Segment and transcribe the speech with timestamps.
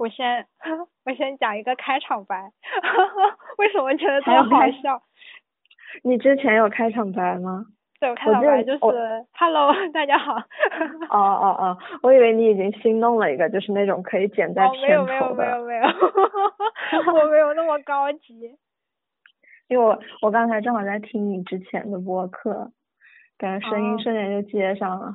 [0.00, 0.46] 我先
[1.04, 2.50] 我先讲一个开场白，
[3.58, 5.02] 为什么觉得这么好笑？
[6.02, 7.66] 你之前有开场白吗？
[8.00, 8.78] 对，我开场白就是
[9.32, 10.36] “Hello， 大家好”。
[11.10, 15.12] 哦哦哦，我以为你已经新弄了一个，就是那种可以剪在片头的。
[15.12, 15.82] 没有没有没有没有，
[17.12, 18.56] 我没有那么高级。
[19.68, 22.72] 因为我我刚才正好在听你之前的播客，
[23.36, 25.12] 感觉声音瞬间就接上了。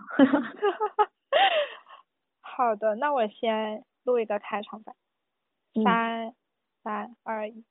[2.39, 3.83] 好的，那我先。
[4.05, 4.93] 录一个开场白，
[5.83, 6.35] 三
[6.83, 7.65] 三二一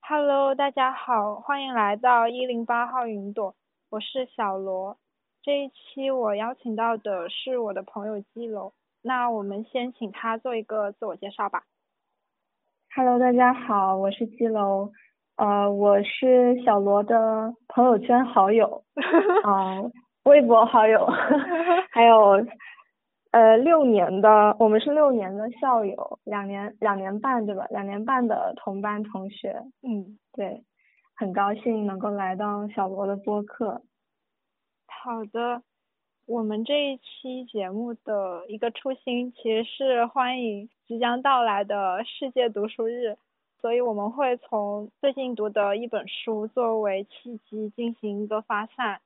[0.00, 3.54] ，Hello，大家好，欢迎来到一零八号云朵，
[3.90, 4.96] 我是小罗。
[5.42, 11.64] 这一期我邀请到的是我的朋友基楼，那我们先请他做一个自我介绍吧。
[12.96, 14.92] Hello，大家好，我是基楼，
[15.36, 18.84] 呃，我是小罗的朋友圈好友，
[19.44, 19.82] 啊，
[20.22, 21.06] 微博好友，
[21.92, 22.46] 还有。
[23.30, 27.66] 呃，六年的，我们是六年的校友，两年两年半对吧？
[27.68, 29.64] 两年半的同班同学。
[29.82, 30.64] 嗯，对，
[31.14, 33.82] 很高兴能够来到小罗的播客。
[34.86, 35.62] 好的，
[36.24, 43.18] 我们这一期节目的一个初心其实是欢迎即将到来的世界读书日，
[43.60, 49.02] 所以我们会从最近读的一本书作为契机进行一个发散，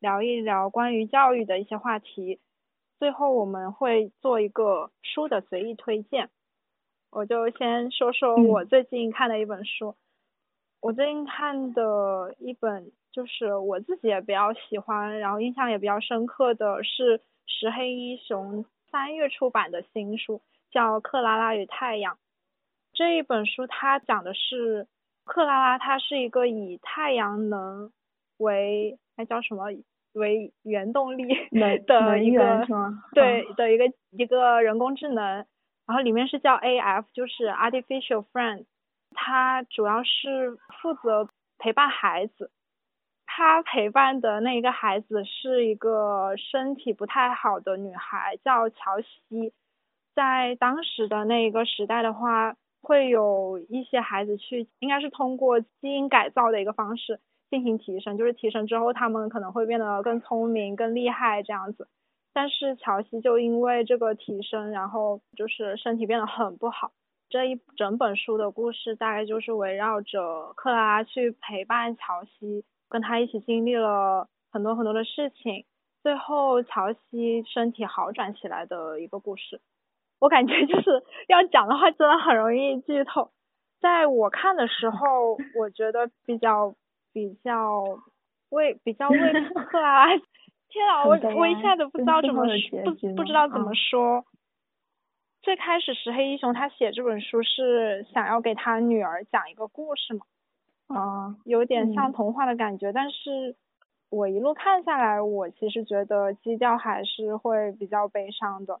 [0.00, 2.38] 聊一聊关于教育的一些话题。
[2.98, 6.30] 最后我们会做一个书的随意推荐，
[7.10, 9.94] 我就先说说我最近看的一本书。
[10.80, 22.14] 我最近看的一本就是我自己也比较喜欢，然后印象也比较深刻的是石黑一雄三月出版的新书，叫《克拉拉与太阳》。
[22.92, 24.86] 这一本书它讲的是
[25.24, 27.90] 克拉拉，她是一个以太阳能
[28.36, 29.72] 为那叫什么？
[30.14, 31.24] 为原动力
[31.86, 32.66] 的一个
[33.12, 35.44] 对的一个一个人工智能，
[35.86, 38.64] 然后里面是叫 A.F，就是 Artificial Friend，
[39.10, 42.50] 它主要是负责陪伴孩子，
[43.26, 49.52] 他陪伴的那一个孩子是一个身体不太好的女孩，叫乔西，
[50.14, 57.18] 在当时的那一个时代的话，会有一些孩子去，应该是通过基因改造的一个方式。
[57.54, 61.86] 进行提升，就是提升之后，他们可能会变得更聪明、更厉害这样子。
[62.32, 66.90] 但是乔西就因为这个提升，然后就是身体变得很不好。
[67.28, 75.64] 这一整本书的故事大概就是围绕着克拉拉去陪伴乔西，跟他一起经历了很多很多的事情，
[76.02, 79.60] 最后乔西身体好转起来的一个故事。
[80.18, 83.30] 我感觉就是 要讲的话，真的很容易剧透。
[83.80, 86.74] 在我看的时候，我觉得比较。
[87.14, 87.82] 比较
[88.50, 89.16] 为比较为
[90.68, 92.44] 天啊，我我一下子不知道怎么
[92.84, 94.24] 不不知道怎么说。
[95.40, 100.26] 最开始石黑一雄他写这本书是想要给他女儿讲一个故事嘛，
[100.88, 102.92] 啊，有点像童话的感觉。
[102.92, 103.54] 但是
[104.10, 108.80] 我一路看下来，我其实觉得基调还是会比较悲伤的。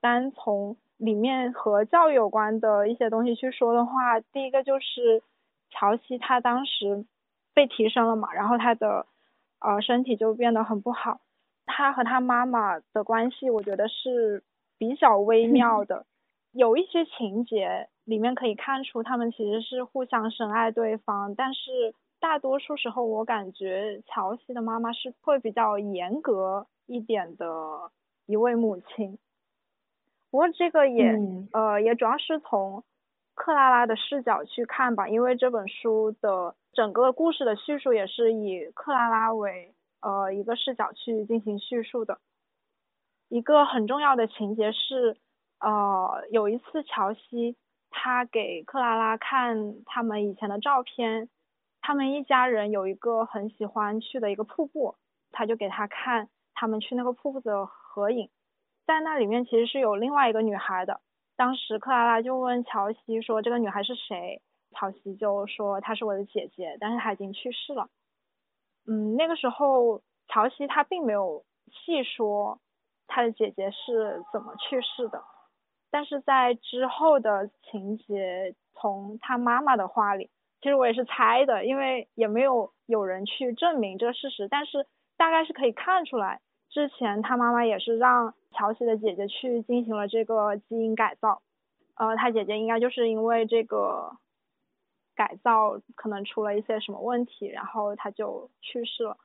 [0.00, 5.22] 单从里面和教育有关的一些东西去说的话，第一个就是
[5.70, 7.06] 乔西他当时。
[7.56, 9.06] 被提升了嘛，然后他的
[9.60, 11.20] 呃身体就变得很不好。
[11.64, 14.44] 他和他妈妈的关系，我觉得是
[14.76, 16.04] 比较微妙的。
[16.52, 27.90] 有一些情节里面可以看出他们其实是互相深爱对方，但是大多数时候我感觉乔西的妈妈是会比较严格一点的
[28.26, 29.18] 一位母亲。
[30.30, 31.18] 不过这个也
[31.52, 32.84] 呃也主要是从
[33.36, 36.56] 克拉拉的视角去看吧，因为这本书的。
[36.76, 42.18] 整个故事的叙述也是以克拉拉为呃一个视角去进行叙述的。
[43.30, 45.16] 一个很重要的情节是，
[45.58, 47.56] 呃，有一次乔西
[47.88, 51.30] 他给克拉拉看他们以前的照片，
[51.80, 54.96] 他们一家人有一个很喜欢去的一个瀑布，
[55.32, 58.28] 他就给他看他们去那个瀑布的合影，
[58.86, 61.00] 在那里面其实是有另外一个女孩的。
[61.36, 64.40] 当时克拉拉就问乔西说：“这个女孩是谁？”
[64.74, 67.88] 乔西就说她是我的姐姐，但是她已经去世了。
[68.86, 72.60] 嗯，那个时候乔西他并没有细说
[73.08, 75.22] 他的姐姐是怎么去世的，
[75.90, 80.30] 但是在之后的情节，从他妈妈的话里，
[80.60, 84.86] 其实我也是猜的，因为也没有有人去证明这个事实，但是
[85.16, 86.40] 大概是可以看出来，
[86.76, 91.40] 之前他妈妈也是让乔西的姐姐去进行了这个基因改造，
[91.94, 94.18] 呃，他姐姐应该就是因为这个。
[95.14, 99.16] 改造可能出了一些什么问题，然后他就去世了。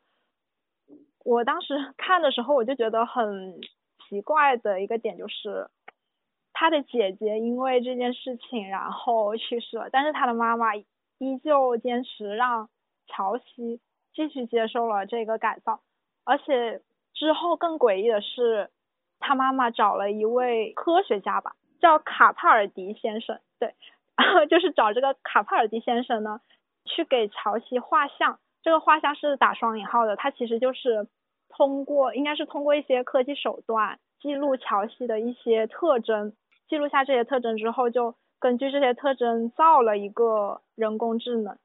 [1.25, 3.59] 我当时 看的时候，我就觉得很
[4.00, 5.69] 奇怪的一个点就是，
[6.53, 12.69] 他的姐姐因为这件事情然后去世了，但是他的妈妈依旧坚持让
[13.07, 13.81] 乔西
[14.13, 15.81] 继续接受了这个改造，
[16.24, 16.81] 而且
[17.22, 18.72] 之后更诡异的是，
[19.20, 23.76] 他妈妈找了一位科学家吧，叫卡帕尔迪先生，对，
[24.50, 26.42] 就是找这个卡帕尔迪先生呢，
[26.86, 31.08] 去给乔西画像，这个画像是打双引号的，他其实就是
[31.48, 36.34] 通过应该是通过一些科技手段记录乔西的一些特征。
[36.68, 41.56] 记录下这些特征之后，就根据这些特征造了一个人工智能。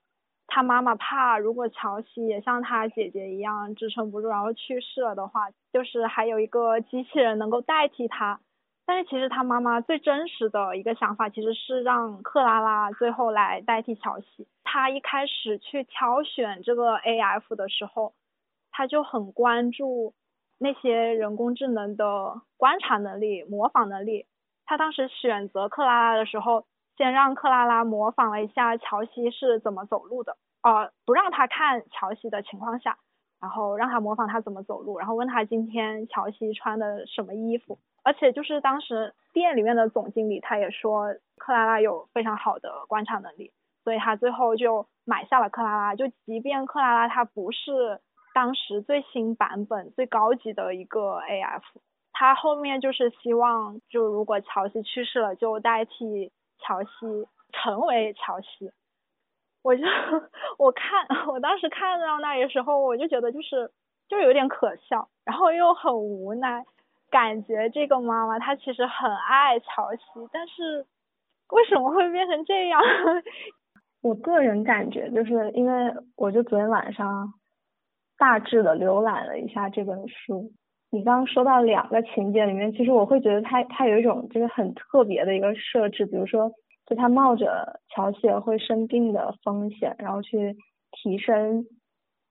[0.47, 8.41] 他妈妈怕如果乔西也像他姐姐一样支撑不住，然后去世了的话，就是还有一个机器人能够代替他。
[8.89, 14.47] 但是其实他妈妈最真实的一个想法其实是让克拉拉最后来代替乔西。
[14.63, 18.15] 他一开始去挑选这个 AF 的时候，
[18.71, 20.15] 他就很关注
[20.59, 24.27] 那些人工智能的观察能力、模仿能力。
[24.65, 26.65] 他当时选择克拉拉的时候，
[26.97, 32.99] 先让克拉拉模仿了一下乔西是怎么走路的，呃，不让他看乔西的情况下，
[33.41, 43.53] 然后让他模仿他怎么走路，然后问他今天乔西穿的什么衣服，而且就是当时店里面的总经理他也说克拉拉有非常好的观察能力，
[43.85, 48.01] 所以他最后就买下了克拉拉，就即便克拉拉它不是
[48.35, 51.63] 当时最新版本最高级的一个 AF。
[52.19, 56.89] 他后面就是希望，就如果乔西去世了，就代替乔西
[57.53, 58.71] 成为乔西。
[59.63, 59.83] 我就
[60.59, 63.71] 我看我当时看到那个时候，我就觉得就是
[64.09, 66.65] 就有点可笑，然后又很无奈，
[67.11, 70.87] 感觉这个妈妈她其实很爱乔西，但是
[71.51, 72.81] 为什么会变成这样？
[74.03, 77.35] 我个人感觉就是因为我就昨天晚上
[78.17, 80.53] 大致的浏览了一下这本书。
[80.97, 86.51] 你刚刚说到两个情节里面，其实我会觉得他他有一种就是很特别的一个设置，比如说，
[86.87, 90.57] 就他冒着乔西会生病的风险，然后去
[90.93, 91.67] 提升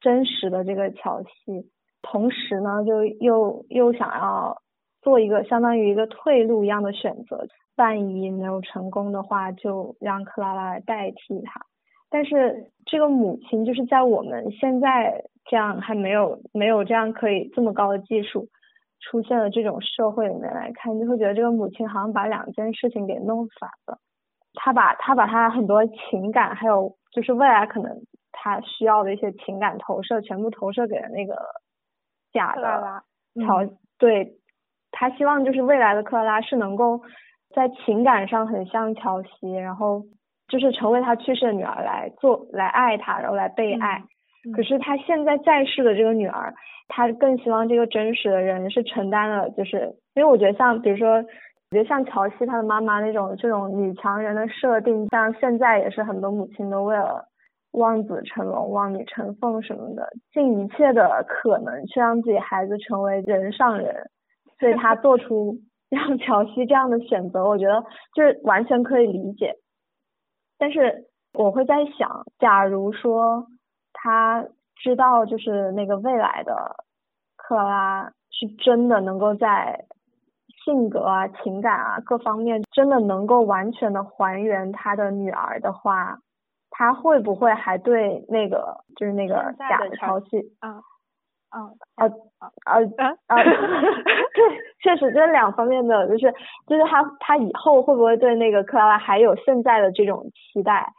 [0.02, 1.70] 真实的这个乔西，
[2.02, 4.58] 同时呢，就又又想要
[5.04, 7.46] 做一个相当于一个退路一样的选择，
[7.76, 11.62] 万一没有成功的话，就让克拉拉来代替他。
[12.10, 15.24] 但是这个母亲就是在我们现在。
[15.50, 18.50] 这样还没有没有这样可以这么高的技术
[19.00, 24.00] 出现了这种社会里面来看，就会觉得这个母亲好像把两件事情给弄反了。
[24.56, 27.92] 她把她把她很多情感，还有就是未来可能
[28.32, 31.36] 她需要的一些情感投射，全部投射给了那个
[32.34, 33.04] 假的
[33.36, 33.64] 乔。
[34.00, 34.38] 对，
[34.92, 37.02] 她希望就是未来的克拉是能够
[37.54, 40.02] 在情感上很像乔西，然后
[40.48, 44.04] 就是成为他去世的女儿来做来爱他，然后来被爱。
[44.54, 46.54] 可是他现在在世的这个女儿，
[46.88, 51.24] 她更希望这个真实的人是承担了，就是因为我觉得像比如说，我
[51.72, 57.26] 觉得像乔西她的妈妈那种这种女强人的设定，像现在也是很多母亲都为了
[57.72, 64.10] 望子成龙、望女成凤什么的，尽一切的可能去让自己孩子成为人上人，
[64.60, 65.58] 所以他做出
[65.90, 67.84] 让乔西这样的选择，我觉得
[68.14, 69.56] 就是完全可以理解。
[70.60, 73.48] 但是我会在想，假如说。
[73.96, 74.46] 他
[74.76, 76.76] 知道，就是那个未来的
[77.36, 79.86] 克拉是真的能够在
[80.64, 86.20] 性格啊、情感啊各方面真的能够完全的还原他的女儿的话，
[86.70, 90.40] 他会不会还对那个就是那个假的乔西？
[90.62, 90.82] 嗯
[91.56, 91.62] 嗯
[91.96, 92.06] 啊
[92.40, 92.80] 啊啊
[93.28, 93.36] 啊！
[93.42, 94.44] 对，
[94.82, 96.34] 确实这是两方面的，就是
[96.68, 100.92] 就是他他以后会不会对那个克拉拉还有现在的这种期待？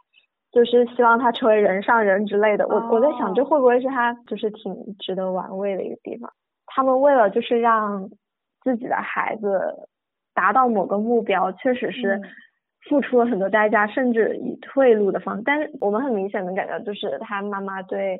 [0.57, 6.33] 就是希望他成为人上人之类的，我我在想这会不会是他就是挺值得玩味的一个地方。
[6.65, 8.09] 他们为了就是让
[8.63, 9.87] 自己的孩子
[10.33, 12.19] 达到某个目标，确实是
[12.89, 15.43] 付出了很多代价，甚至以退路的方式。
[15.45, 18.17] 但是我们很明显能感觉，就是他妈妈对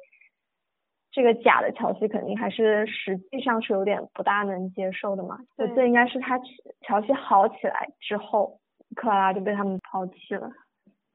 [1.11, 5.39] 这个假的乔西肯定还是实际上是有点不大能接受的嘛。
[5.75, 6.39] 这应该是他
[6.81, 8.59] 乔西好起来之后，
[8.95, 10.47] 克拉拉就被他们抛弃了。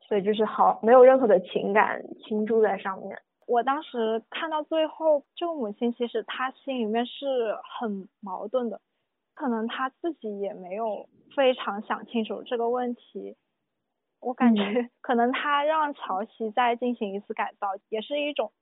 [0.09, 3.19] 对，就是好，没有任何的情感倾注在上面。
[3.47, 8.81] 我当时看到最后，这个母亲其实她心里面是很矛盾的，
[9.35, 13.37] 可能她自己也没有非常想清楚这个问题。
[14.21, 18.53] 我感觉 可能她让乔西再进行一次改造，也是一种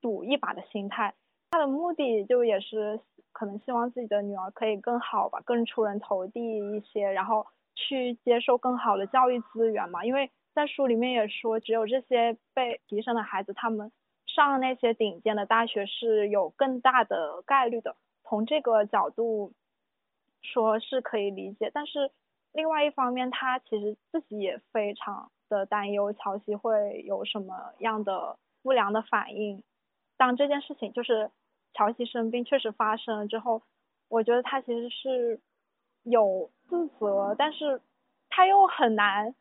[0.00, 1.14] 赌一把的心态。
[1.50, 3.00] 她的目的就也是
[3.32, 10.30] 可能希望自己的女儿可以更好吧，更出人头地一些，然后去接受更好的教育资源嘛，因为。
[10.60, 13.90] 在书里面也说，只有这些被提升的孩子，他们
[14.26, 17.96] 上那些顶尖的大学是有更大的概率的。
[18.24, 19.54] 从这个角度
[20.42, 22.10] 说是可以理解，但是
[22.52, 29.62] 另外一方面，他其实自己也非常的担忧乔西会有什么样的不良的反应。
[30.18, 31.30] 当这件事情就是
[31.72, 33.62] 乔西生病确实发生了之后，
[34.08, 35.40] 我觉得他其实是
[36.02, 37.80] 有自责，但是
[38.28, 39.34] 他又很难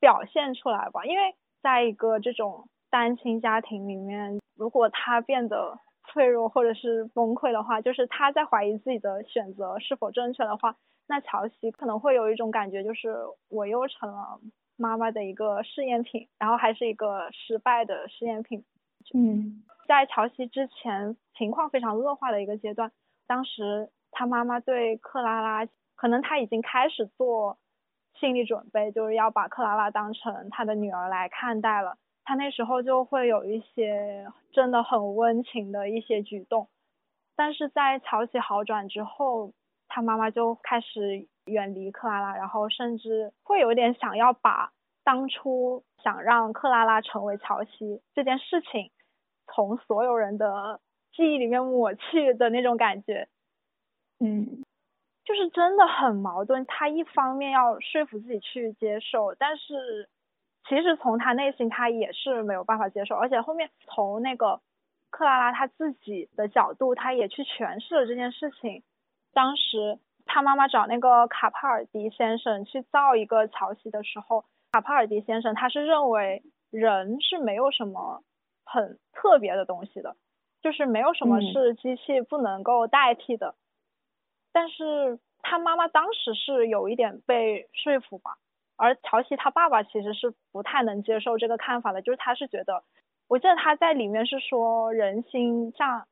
[0.00, 5.78] 表现出来吧，因为在一个这种单亲家庭里面，如果他变得
[6.08, 10.74] 脆弱或者是崩溃的话，就是他在怀疑自己的选择是否正确的话。
[11.06, 13.16] 那乔西可能会有一种感觉，就是
[13.48, 14.40] 我又成了
[14.76, 18.64] 妈妈的一个试验品，然后还是一个失败的试验品。
[19.12, 22.92] 嗯，在乔西之前情况非常恶化的一个阶段，
[23.26, 27.58] 当时他妈妈对克拉拉，可能他已经开始做
[28.20, 31.96] 心理准备，就是要把克拉拉当成他的女儿来看待了。
[32.24, 36.68] 他那时候就会有一些真的很温情的一些举动，
[37.34, 39.52] 但是在乔西好转之后。
[39.92, 44.70] 他妈妈就开始远离克拉拉，然后甚至会有点想要把
[45.02, 48.92] 当初想让克拉拉成为乔西这件事情
[49.52, 50.80] 从所有人的
[51.12, 53.26] 记忆里面抹去的那种感觉。
[54.20, 54.62] 嗯，
[55.30, 56.66] 就是真的很矛盾。
[56.66, 60.08] 他一方面要说服自己去接受，但是
[60.68, 63.14] 其实从他内心他也是没有办法接受。
[63.14, 64.60] 而且后面从那个
[65.08, 68.82] 克拉拉他自己的角度，他也去诠释了这件事情。
[69.32, 78.24] 当时他妈妈找那个卡帕尔迪先生去造一个乔西的时候，卡帕尔迪先生他是认为人是没有什么
[78.64, 80.16] 很特别的东西的，
[80.60, 83.54] 就是没有什么是机器不能够代替的。
[84.52, 88.36] 但是他妈妈当时是有一点被说服吧，
[88.76, 92.82] 而乔西他爸爸其实是不太能接受这个看法的，就是他是觉得，
[93.28, 96.06] 我记得他在里面是说人心像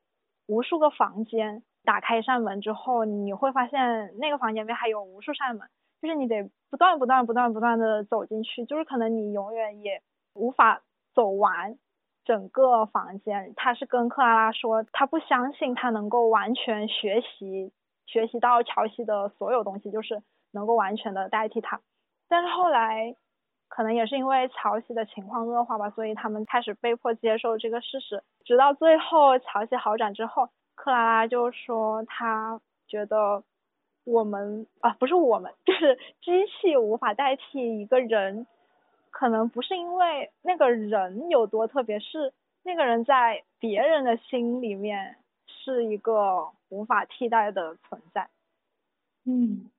[0.47, 1.62] 无数个房间。
[1.85, 5.66] 打开一扇门之后，你会发现那个房间里面还有无数扇门，
[6.02, 10.02] 就是你得不断、不断、不断、不断的走进去，就是可能你永远也
[10.35, 10.83] 无法
[11.14, 11.78] 走完
[12.26, 13.54] 整个房间。
[13.57, 17.73] 他是跟克拉拉说，他不相信他能够完全学习
[18.08, 21.80] 学习到乔西的所有东西，就是能够完全的代替他。
[22.28, 23.14] 但是后来，
[23.68, 30.48] 可能也是因为乔西的情况恶化吧，所以他们开始被迫接受这个事实，直到最后乔西好转之后。
[30.74, 33.42] 克拉拉就说，他觉得
[34.04, 38.46] 我们啊，不是我们，就是机器无法代替一个人，
[39.10, 45.16] 可能不是因为那个人有多特别，是那个人在别人的心里面
[45.72, 48.28] 是一个无法替代的存在。
[49.25, 49.70] 嗯，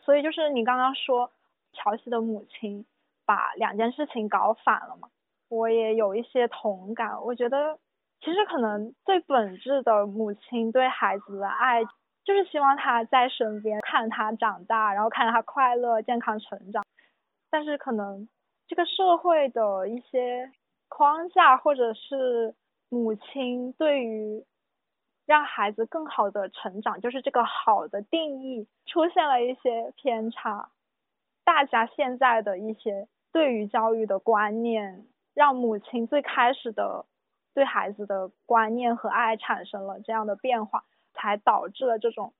[0.00, 1.30] 所以就是你刚刚说
[1.72, 2.86] 乔西的母亲
[3.24, 5.08] 把两件事情搞反了嘛，
[5.48, 7.78] 我也有一些同感，我觉得。
[8.20, 11.84] 其实可能最本质的母亲对孩子的爱，
[12.24, 16.84] 就是希望他在身边看他长大，然后看着他快乐健康成长。
[17.48, 18.28] 但是可能
[18.66, 20.50] 这个社会的一些
[20.88, 22.56] 框架，或者是
[22.88, 24.44] 母亲对于
[25.28, 30.70] 让孩子更好的成长，就是这个好的定义出现了一些偏差。
[31.44, 37.04] 大家现在的一些对于教育的观念，让母亲最开始的。
[37.54, 42.32] 对孩子的观念和爱产生了这样的变化，才导致了这种，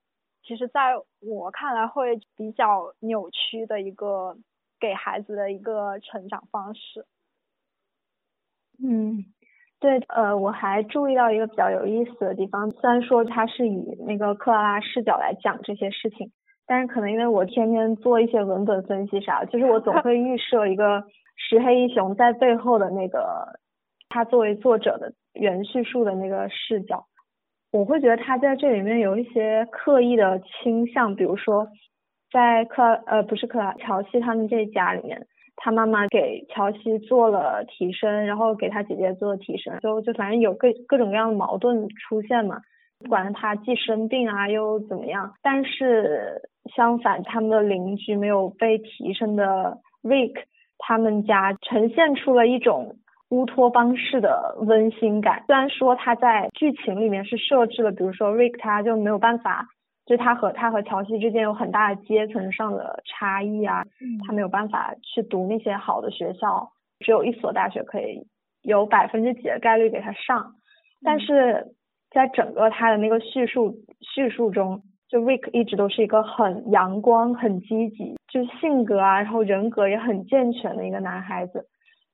[0.43, 4.37] 其实在我看来会比较扭曲的一个
[4.79, 7.05] 给孩子的一个成长方式。
[8.81, 9.25] 嗯，
[9.79, 16.31] 对，呃，我还注意到一个比较有意思的地方，虽然说他是以那个克拉拉视角来讲这些事情，
[16.67, 21.03] 但是可能因为我天天做一些文本分析啥，就是我总会预设一个
[21.35, 23.59] 石黑一雄在背后的那个。
[24.11, 27.05] 他作为作者的原叙述的那个视角，
[27.71, 31.67] 我会觉得他在这里面有一些刻意的倾向，比如说
[32.31, 35.27] 在克呃不是克拉乔西他们这家里面，
[35.61, 42.61] 他妈妈给乔西做了替身，然后给他姐姐做了替身，就就反正有各各种各样的矛盾出现嘛，
[42.99, 46.41] 不管他既生病啊又怎么样，但是
[46.75, 50.35] 相反他们的邻居没有被提升的 Rick
[50.77, 52.95] 他们家呈现出了一种。
[53.31, 59.67] 乌托邦式的温馨感，虽然说他在剧情里面是设置了，比如说 Rick 他就没有办法，
[60.09, 63.85] 就他和他和乔西之间有很大的阶层上的差异啊，
[64.25, 66.67] 他没有办法去读那些好的学校，
[66.99, 68.25] 只有一所大学可以
[68.63, 70.55] 有百分之几的概率给他上，
[71.03, 71.75] 但是
[72.09, 81.67] 在整个他的那个叙述叙述中，就 Rick 一直都是一个很阳光、很积极，就是性格啊，然后人格也很健全的一个男孩子。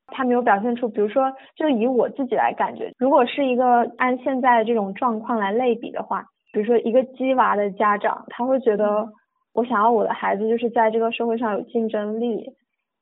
[0.07, 9.05] 他没有表现出，比如说，就以我自己来感觉，如果是一个按现在的这种状况来类比的话，比如说一个鸡娃的家长，他会觉得
[9.53, 12.49] 我想要我的孩子就是在这个社会上有竞争力。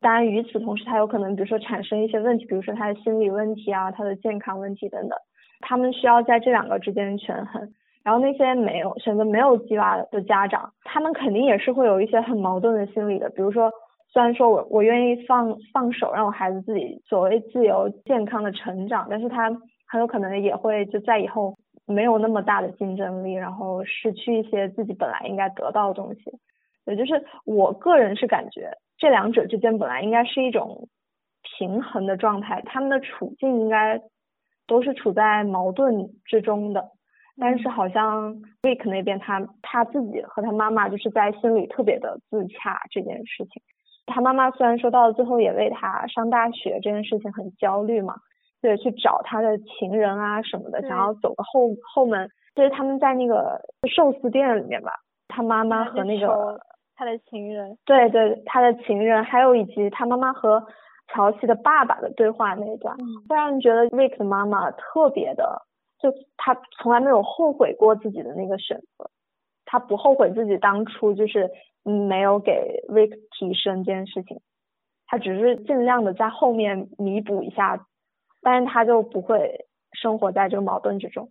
[0.02, 5.16] 当然，与此同时，他有可能比如说产生一些问题，比如说他的心理问题啊，他的健康问题等等。
[5.60, 7.70] 他们需要在这两个之间权衡。
[8.04, 13.30] 然后那些没有选择没有鸡娃的家长，他们肯定也是会有一些很矛盾的心理的。
[13.30, 13.72] 比如说，
[14.12, 19.52] 虽然说我我愿意放放手，让我孩子自己所谓自由健康的成长，但是他
[19.88, 21.54] 很有可能也会就在以后
[21.86, 26.22] 没有那么大的竞争力，然后失去一些自己本来应该得到的东西。
[26.86, 30.90] 也就是我个人是感觉这两者之间本来应该是一种
[31.58, 34.02] 平衡的状态，他们的处境应该
[34.68, 36.90] 都是处在矛盾之中的。
[37.40, 43.62] 但是好像 Rick 那边他他自己和他妈妈就是在心里特别的自洽这件事情。
[44.06, 48.18] 他妈妈虽然说到了最后也为他上大学这件事情很焦虑嘛，
[48.64, 52.28] 对，去找他的情人啊什么的，想要走个后后门。
[52.56, 53.60] 就是他们在那个
[53.94, 54.92] 寿司店里面吧，
[55.28, 56.60] 他妈妈和那个
[56.96, 60.64] 他的情人，对对，他的情人，还有以及他妈妈和
[61.12, 62.96] 乔西的爸爸的对话那一段，
[63.28, 65.64] 会让人觉得 Rick 的妈妈特别的。
[66.00, 69.10] 就他从来没有后悔过自己的那个选择，
[69.66, 71.50] 他不后悔自己当初就是
[71.82, 72.52] 没有给
[72.88, 74.40] Rick 提升这件事情，
[75.08, 77.88] 他只是尽量的在后面弥补一下，
[78.44, 81.30] 但是他就不会生活在这个矛盾之中。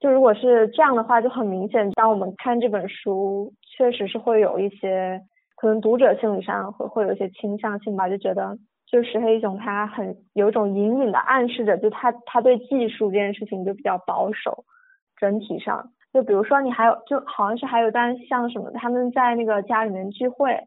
[0.00, 5.20] 就如果是这样的话，就很明显，当我们看这本书，确实是会有一些
[5.56, 8.58] 可能读者心理上会会有一些倾向性吧，就觉得。
[8.90, 14.64] 就石黑一雄，他很有一种隐隐的暗示着，就他他对技术这件事情就比较保守。
[15.20, 20.58] 整体上，就比如说你还有，就好像是还有段像什么，他们在那个家里面聚会，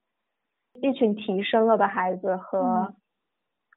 [0.81, 2.93] 一群提升了的孩子和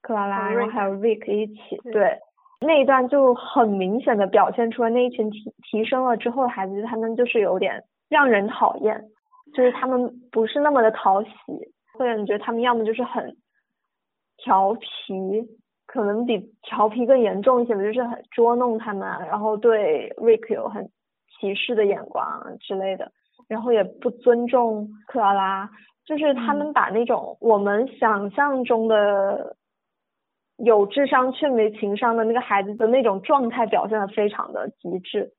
[0.05, 2.19] 克拉拉，然后还有 Rick 一起，对，
[2.61, 9.03] 那一段就很明显的表现出了那一群提提升了之后的孩子，他们就是有点让人讨厌，
[9.55, 11.29] 就是他们不是那么的讨喜，
[11.97, 13.35] 会让你觉得他们要么就是很。
[14.37, 14.83] 调皮
[15.87, 20.89] 可能比调皮更严重一些吧，就是很捉弄他们，然后对 Rick 有很
[21.39, 23.09] 歧视的眼光之类的，
[23.47, 25.69] 然后也不尊重克拉拉，
[26.05, 29.55] 就是他们把那种我们想象中的
[30.57, 35.33] 有智商却没情商的那个孩子的那种状态表现的非常的极致，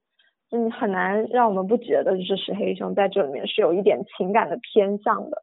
[0.50, 5.42] 嗯，很难让我们不觉得就是石黑一雄在这里面是有一点情感的偏向的。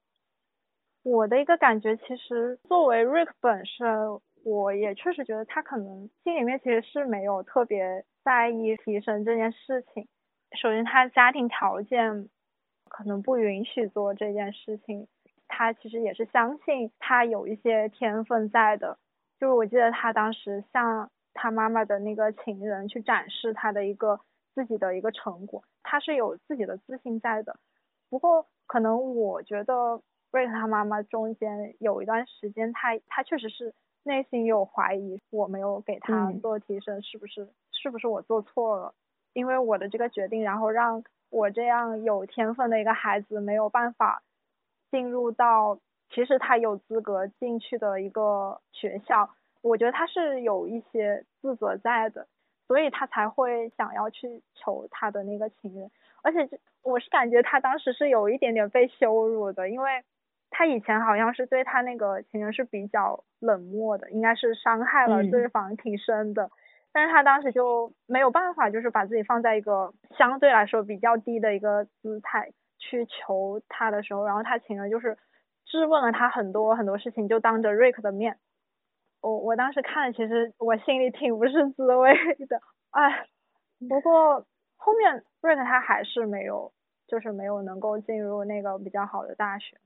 [1.04, 10.08] 我的一个感觉，其实作为 Rick 本身，我也确实觉得他可能心里面其实是没有特别在意提升这件事情。
[10.56, 12.30] 首先，他家庭条件
[12.88, 15.08] 可能不允许做这件事情。
[15.48, 18.98] 他其实也是相信他有一些天分在的。
[19.44, 24.22] 就是我记得他当时向他妈妈的那个情人去展示他的一个
[24.56, 27.58] 自己的一个成果，他是有自己的自信在的。
[28.10, 30.02] 不过，可能我觉得。
[30.32, 38.96] 瑞克他妈妈中间有一段时间，他他确实是内心有怀疑，我没有给他做提升，是不是是不是我做错了？
[39.34, 44.24] 因为我的这个决定，然后让我这样有天分的一个孩子没有办法
[44.90, 45.78] 进入到
[46.14, 49.30] 其实他有资格进去的一个学校，
[49.62, 52.28] 我觉得他是有一些自责在的，
[52.68, 55.90] 所以他才会想要去求他的那个情人，
[56.22, 60.04] 而且我是感觉他当时是有一点点被羞辱的，因为。
[60.56, 66.48] 他以前好像是对他那个情人是比较冷漠的，应该是伤害了对方挺深的，
[66.92, 75.18] 但是他当时就没有办法，就是把自己放在一个相对来说比较低的一个姿态去求他的时候，然后他情人就是
[75.80, 78.38] 质问了他很多很多事情，就当着瑞克的面，
[79.22, 82.14] 我我当时看其实我心里挺不是滋味
[82.48, 83.28] 的，哎，
[83.90, 86.72] 不过后面瑞克他还是没有，
[87.08, 89.78] 就是没有能够进入那个比较好的大学。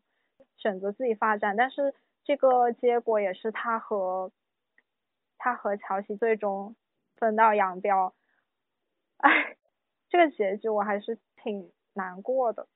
[0.58, 4.32] 选择自己发展，但是这个结果也是他和
[5.38, 6.76] 他和乔西最终
[7.15, 8.13] 分道扬镳。
[9.17, 9.56] 哎，
[10.10, 12.67] 这个结局我还是挺难过的。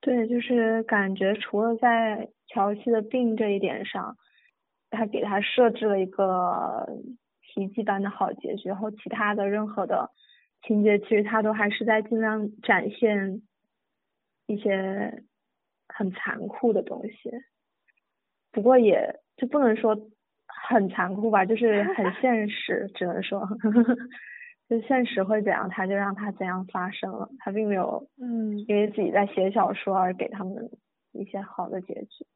[0.00, 4.16] 对，就是感觉除了在乔西的病这一点上，
[4.90, 6.86] 他给他设置了一个
[7.42, 10.10] 奇迹般的好结局，然后其他的任何的
[10.62, 13.42] 情节，其实他都还是在尽量展现
[14.46, 15.24] 一些。
[15.90, 17.30] 很残酷的东西，
[18.52, 19.96] 不过也就不能说
[20.46, 23.40] 很残酷吧，就是很现实，只能说，
[24.68, 30.70] 就现实会怎样，他就让他怎样发生了，他并没有嗯因为自己在写小说而给他们
[31.12, 32.26] 一些好的结局。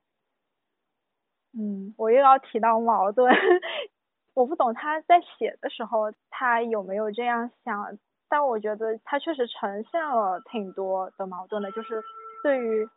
[1.55, 3.31] 嗯，我又要提到矛盾，
[4.35, 12.03] 我不懂他在写的时候他有没有这样想，但我觉得他确实呈现了挺多的矛盾的，就是
[12.43, 12.89] 对于。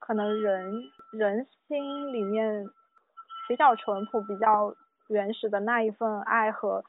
[0.00, 0.70] 可能人
[1.14, 2.62] 人心里面
[3.48, 4.74] 比较淳朴、比较
[5.08, 6.84] 原始的那一份爱和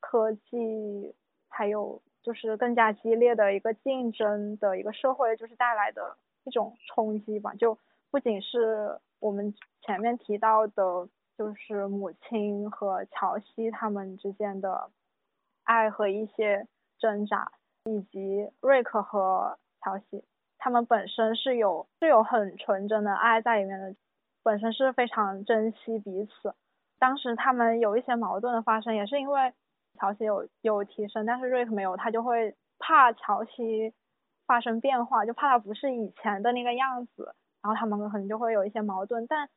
[0.00, 1.14] 科技，
[1.48, 7.54] 还有就是更加激烈的一个竞争的一个社会，就是带来的一种冲击吧。
[7.54, 7.78] 就
[8.10, 14.90] 不仅是我们前面提到的，就是母亲和乔西他们之间的
[15.64, 16.66] 爱和一些
[16.98, 17.52] 挣扎，
[17.84, 20.24] 以及瑞克和乔西。
[20.58, 23.94] 他们本身是有是有很纯真的爱在里面的，
[24.42, 26.54] 本身是非常珍惜彼此。
[26.98, 29.52] 当时他们有一些矛盾的发生，也是因为
[29.98, 33.92] 乔西有有提升，但是瑞克没有，他就会怕乔西
[34.46, 39.26] 发生变化，就怕他不是以前的那个样子，然后他们可能就会有一些矛盾。
[39.26, 39.48] 但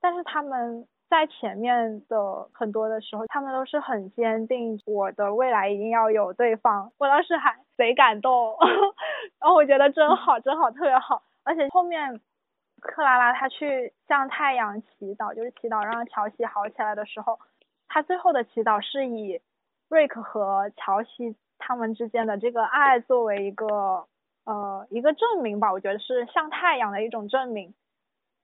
[0.00, 6.90] 但是他们在前面的很多的时候，他们都是很坚定，我的未来一定要有对方。
[6.98, 8.56] 我当时还贼感动。
[9.38, 11.22] 然后我觉得真好，真好，特别好。
[11.44, 12.20] 而且后面
[12.80, 17.38] 克拉拉她去向太阳祈祷，就是祈祷让乔西好起来的时候，
[17.88, 19.40] 她最后的祈祷是以
[19.90, 24.06] 瑞克和乔西他们之间的这个爱作为一个
[24.44, 27.74] 呃一个证明吧，我觉得是向太阳的一种证明。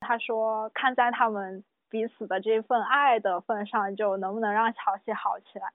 [0.01, 5.71] 他说看在他们彼此的这份爱的份上，就能不能让乔西好起来。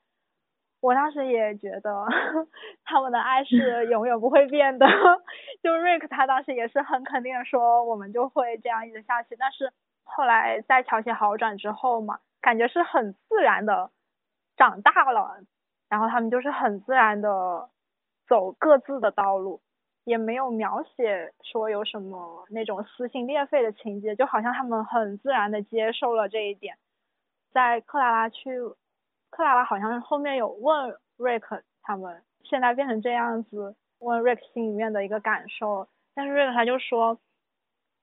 [0.81, 2.05] 我当时也觉得
[2.83, 4.85] 他们的爱是 永远不会变的，
[5.63, 9.71] 就瑞克他当时也是很肯定的说我们就会这样一直下去，但是
[10.03, 13.89] 后来在乔西好转之后嘛，感觉是很自然的
[14.57, 15.39] 长大了，
[15.91, 17.69] 然后他们就是很自然的
[18.25, 19.59] 走各自的道路，
[20.05, 26.77] 也没有描写说有什么那种撕心裂肺的情节，就好像他们很自然的接受了这一点，
[27.51, 28.57] 在克拉拉去。
[29.29, 37.17] 克拉拉好像后面有问瑞克他们现在变成这样子，问瑞克心里面的一个感受，但是瑞克他就说，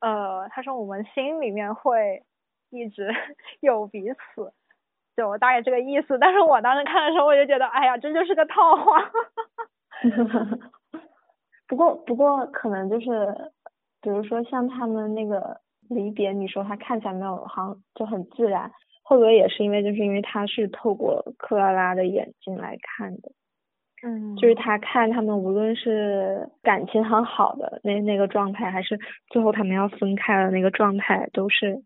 [0.00, 2.22] 呃，他说我们心里面会
[2.68, 3.08] 一直
[3.60, 4.52] 有彼此，
[5.18, 6.16] 就大概这个意思。
[6.18, 9.10] 但是我当时看的时候，我就觉得，哎呀，这就是个套话。
[11.66, 13.52] 不过不过可能就是，
[14.00, 18.70] 比如说像他们那个离别，你说他看起来没有，好像就很自然。
[19.02, 23.32] 会不会也是因为，就是因为他是透过克拉拉的眼睛来看的，
[24.02, 28.98] 嗯，就是他看他们无论是感情很好的那那个状态，还是
[29.30, 31.82] 最后他们要分开的那个状态，都是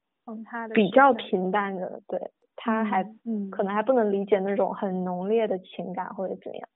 [0.74, 2.00] 比较平淡的。
[2.08, 2.18] 对，
[2.64, 6.68] 他还嗯，可能还不能理解那种很浓烈的情感或者怎样。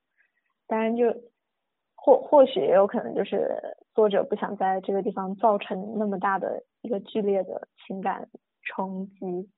[0.67, 1.05] 当然，就
[1.95, 3.57] 或或许也有可能就是
[3.93, 8.27] 作者不想在这个地方造成那么大的一个剧烈的情感
[8.63, 9.49] 冲击。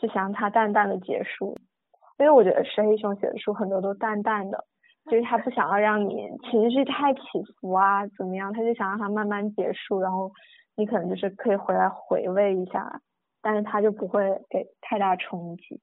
[0.00, 1.56] 就想让它淡淡的结束，
[2.20, 4.64] 因为我觉得石黑雄写的书很多都淡淡的，
[5.10, 7.20] 就是他不想要让你情绪太起
[7.60, 10.30] 伏啊，怎么样，他就想让它慢慢结束，然后
[10.76, 13.00] 你可能就是可以回来回味一下，
[13.40, 15.80] 但是他就不会给太大冲击。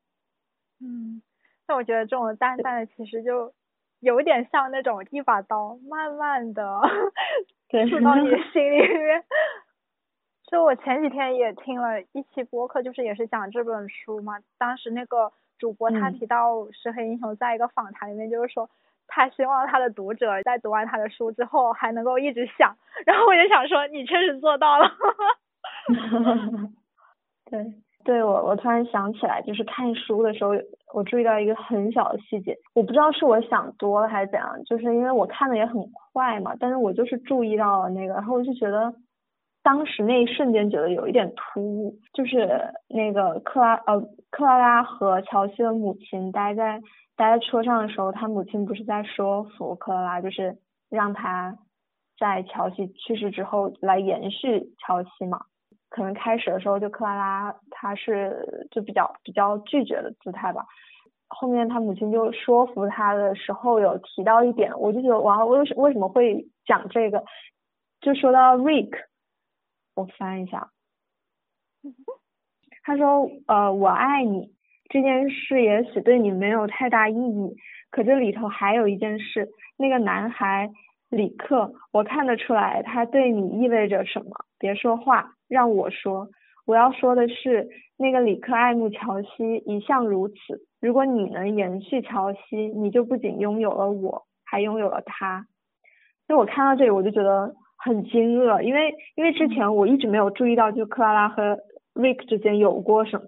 [0.82, 1.22] 嗯，
[1.68, 3.54] 那我觉得这种淡淡的其实就
[4.00, 6.82] 有点像那种一把刀，慢慢的
[7.70, 9.24] 刺 到你 心里面。
[10.48, 14.36] 就我前几天也听了一期播客，就是也是讲这本书嘛。
[14.60, 18.70] 当时那个主播他提到石黑英雄在一个访谈里面，就是说
[19.08, 22.78] 他希望他的读者在读完他的书之后还能够一直想。
[23.08, 24.92] 然后我就想说，你确实做到了。
[27.50, 30.52] 对，对我我突然想起来，就是看书的时候，
[30.94, 35.76] 我注意到一个很小的细节，我不知道是我想多了还是怎样，就是因为我看的也很
[36.14, 38.94] 快嘛，但是我就是注意到了那个，然后我就觉得。
[39.64, 46.80] 当时那一瞬间觉得有一点突兀，就是那个克拉呃克拉拉和乔西的母亲待在
[47.16, 51.58] 待在车上的时候，他母亲不是在说服克拉拉，就是让他
[52.20, 55.40] 在乔西去世之后来延续乔西嘛。
[55.96, 60.66] 可能开始的时候就克拉拉她是就比较比较拒绝的姿态吧，
[61.30, 67.24] 后面他母亲就说服他的时候有提到一点，我就觉得哇，为什为什么会讲这个？
[68.02, 68.92] 就说到 Rick。
[69.96, 70.72] 我翻一下，
[72.84, 74.52] 他说：“呃，我爱你
[74.90, 77.56] 这件事也许对你没有太大意义，
[77.92, 80.70] 可这里头还有一件事，那个男孩
[81.08, 84.32] 李克，我看得出来他对你意味着什么。
[84.66, 86.30] 别说话，让我说。
[86.66, 90.36] 我要说的是，那个李克爱慕乔西，一向如此。
[90.82, 95.46] 如果你能延续乔西，你就不仅拥有了我，还拥有了他。
[96.28, 101.60] 就我看到这里，我就觉得。”很惊愕，因为因为之前我一直没有注意到，就克拉拉和
[101.94, 103.28] Rick 之间有过什么，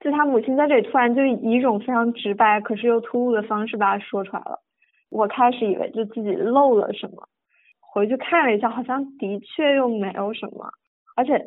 [0.00, 4.60] 就他母亲在这里突然就以一种非常直白，可是又突兀的方式把它说出来了。
[5.08, 7.28] 我开始以为就自己漏了什么，
[7.98, 10.70] 回去看了一下，好像的确又没有什么。
[11.16, 11.44] 而且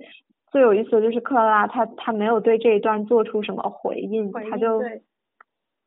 [0.52, 4.82] 最有意思的就是克拉拉，她她没有对这一段做出什么回应，她就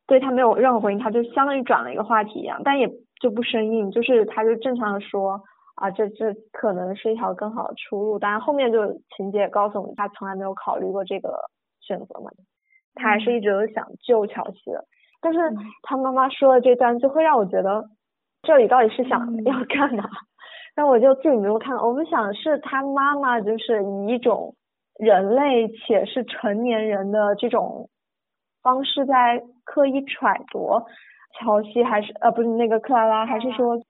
[0.06, 5.42] 对她没有任何回应，她就相当于转了一个话题一样，但也就不生硬，就是她就正常的说
[5.76, 8.18] 啊，这这可能是一条更好的出路。
[8.18, 11.50] 当然后面就情节告诉我们，他从来没有考虑过这个
[11.80, 12.30] 选择嘛，
[12.94, 14.84] 他还是一直都想救乔西的。
[15.20, 15.40] 但是
[15.82, 17.84] 他妈妈说的这段就会让我觉得，
[18.42, 20.04] 这里到底是想要干嘛？
[20.76, 24.56] 那我就自己没有看，我们想是他妈妈就是以一种
[24.98, 27.88] 人类且是成年人的这种
[28.60, 30.82] 方式在刻意揣度
[31.38, 33.80] 乔西，还是呃不是那个克拉拉，还是说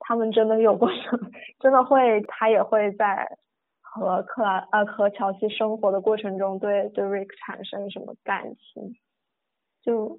[0.00, 1.30] 他们真的有过什么？
[1.60, 3.36] 真的会他也会在
[3.80, 8.96] 和克拉呃和乔西生活的过程中对对 Rick 产生什么感情？
[9.82, 10.18] 就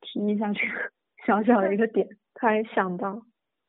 [0.00, 0.90] 提一下这个
[1.26, 3.22] 小小的一个点，突然想到。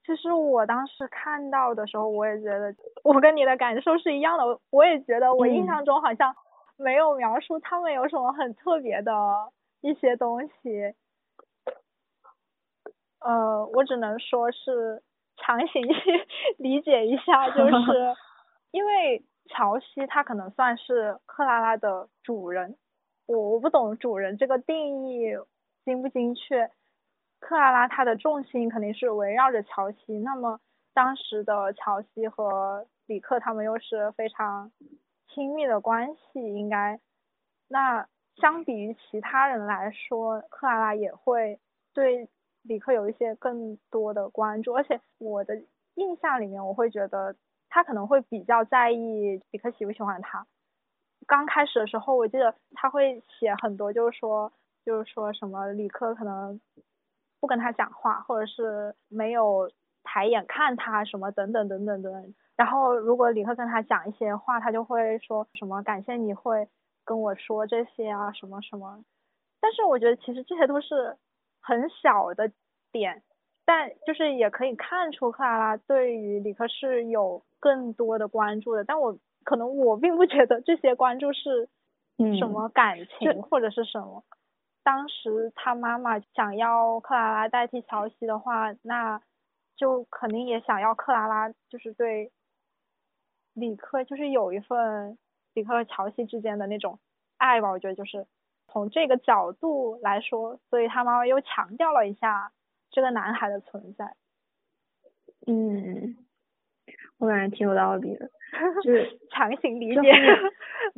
[0.05, 4.59] 其实我当时看到的时候，我也觉得我跟你的感受是一样的。
[4.69, 6.35] 我也觉得我印象中好像
[6.77, 9.13] 没有描述他们有什么很特别的
[9.81, 10.93] 一些东西。
[13.21, 15.01] 呃，我只能说是
[15.37, 16.27] 强行去
[16.59, 18.13] 理解一下，就 是
[18.71, 22.75] 因为乔西他可能算是克拉拉的主人，
[23.25, 25.31] 我我不懂主人这个定义
[25.85, 26.69] 精不精确。
[27.45, 30.61] 克拉拉她的重心肯定是围绕着乔西，那么
[30.93, 34.71] 当时的乔西和里克他们又是非常
[35.27, 37.01] 亲密的关系，应该
[37.67, 41.59] 那相比于其他人来说，克拉拉也会
[41.93, 42.29] 对
[42.61, 45.61] 里克有一些更多的关注，而且我的
[45.95, 47.35] 印象里面，我会觉得
[47.69, 50.47] 他可能会比较在意里克喜不喜欢他。
[51.27, 54.53] 刚开始的时候，我记得他会写很多，就是说，
[54.85, 56.61] 就是说什么里克可能。
[57.43, 59.69] 不跟他讲话，或者是没有
[60.01, 62.33] 抬眼看他什么等等等等等。
[62.55, 66.69] 然后如果李克跟他讲一些话，他就会说什么感谢你会
[67.03, 69.03] 跟我说这些啊什么什么。
[69.59, 71.17] 但是我觉得其实这些都是
[71.61, 72.49] 很小的
[72.93, 73.23] 点，
[73.65, 78.85] 但就是也可以看出克拉拉对于李克是有更多的关注的。
[78.85, 81.67] 但我可能我并不觉得这些关注是
[82.39, 84.23] 什么感情或者是什么。
[84.83, 89.21] 当时他妈妈想要克拉拉代替乔西的话，那
[89.77, 92.31] 就肯定也想要克拉拉，就是对
[93.53, 95.17] 李克就是有一份
[95.53, 96.99] 李克和乔西之间的那种
[97.37, 97.69] 爱吧。
[97.69, 98.27] 我觉得就是
[98.67, 102.51] 从这个角度来说，所以他妈妈又强调了一下
[102.91, 104.15] 这个男孩的存在。
[105.47, 106.17] 嗯，
[107.19, 108.29] 我感觉挺有道理的，
[108.83, 110.11] 就是强行理解。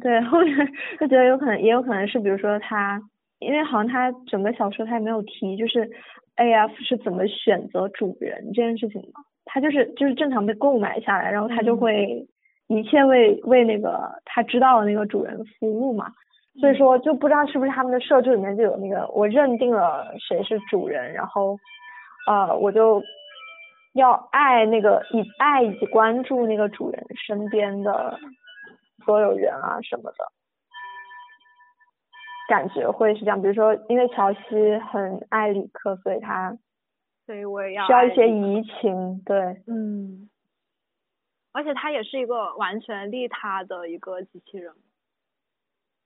[0.01, 0.55] 对，后面
[0.99, 2.99] 就觉得有可能，也有可能是比如说他。
[3.39, 5.89] 因为好像他整个小说他也没有提，就是
[6.37, 12.27] A F 是怎么选择主人这件事情嘛，他就是就是正常被购买下来，然后他就会
[12.67, 16.07] 一切为为那个他知道的那个主人服务嘛，
[16.59, 21.57] 所以说就不知道是不是他们的设置里面就有那个我认定了谁是主人，然后
[22.27, 23.01] 呃我就
[23.93, 28.17] 要爱那个以爱以及关注那个主人身边的
[29.05, 30.34] 所有人啊什么的。
[32.47, 34.39] 感觉会是这样，比如说，因为乔西
[34.91, 36.55] 很爱李克，所以他，
[37.25, 40.29] 所以我也要需要一些移情，对，嗯，
[41.51, 44.71] 而且他也是一个完全利他的一个机器人，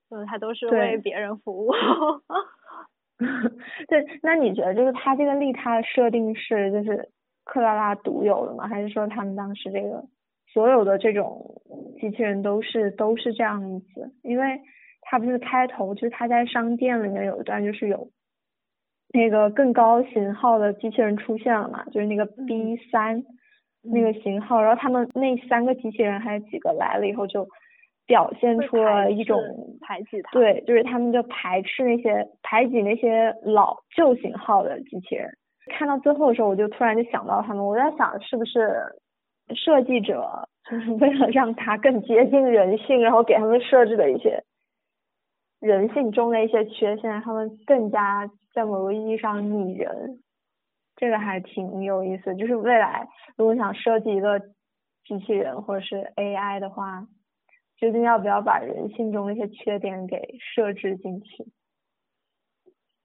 [0.09, 1.73] 就是他都是为别人服务。
[3.89, 7.09] 对，那你觉得就是他这个利他的设定是就是
[7.43, 8.65] 克拉拉独有的吗？
[8.65, 10.05] 还是说他们当时这个
[10.47, 11.61] 所有的这种
[11.99, 14.13] 机器人都是都是这样子？
[14.23, 14.61] 因为。
[15.01, 18.09] 他不是开头，就是他在商店里面有一段，就是有
[19.13, 23.23] 那个更高型号的机器人出现了嘛，就是那个 B 三
[23.81, 27.47] 那个型号，然后他们那三个机器人还有几个来了以后，就
[28.05, 29.39] 表现出了一种
[29.81, 35.31] 排挤他，对，就是他们就排斥那些排挤那些老旧型号的机器人。
[35.71, 38.67] 看到最后的时候，我就突然就想到他们，我在想是不是
[39.55, 44.43] 设计者就是为了让他更接近人性，然后给他们设置的一些。
[45.59, 50.21] 人性中的一些缺陷，他们更加在某个意义上拟人，
[50.95, 52.35] 这个还挺有意思。
[52.35, 54.39] 就是未来如果想设计一个
[55.05, 57.07] 机器人或者是 AI 的话，
[57.77, 61.45] 究竟要不要把人性中的一些缺点给设置进去？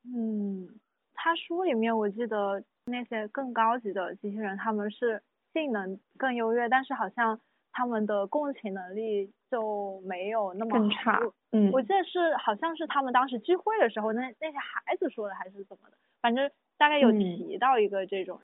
[0.05, 0.69] 嗯，
[1.14, 7.40] 他书里面我记得那些更高级的机器人，他们是性能更优越，但是好像。
[7.75, 18.41] 他们的共情能力就没有那么差，嗯，我记得是好像是他们当时聚会的时候，那那些孩子说的还是怎么的，反正大概有提到一个这种，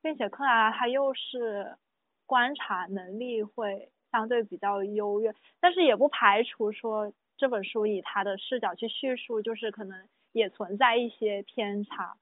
[0.00, 1.76] 并且克拉拉她又是
[2.24, 12.16] 观察能力会相对比较优越，但是也不排除说这本书以他的视角去叙述，就是可能也存在一些偏差。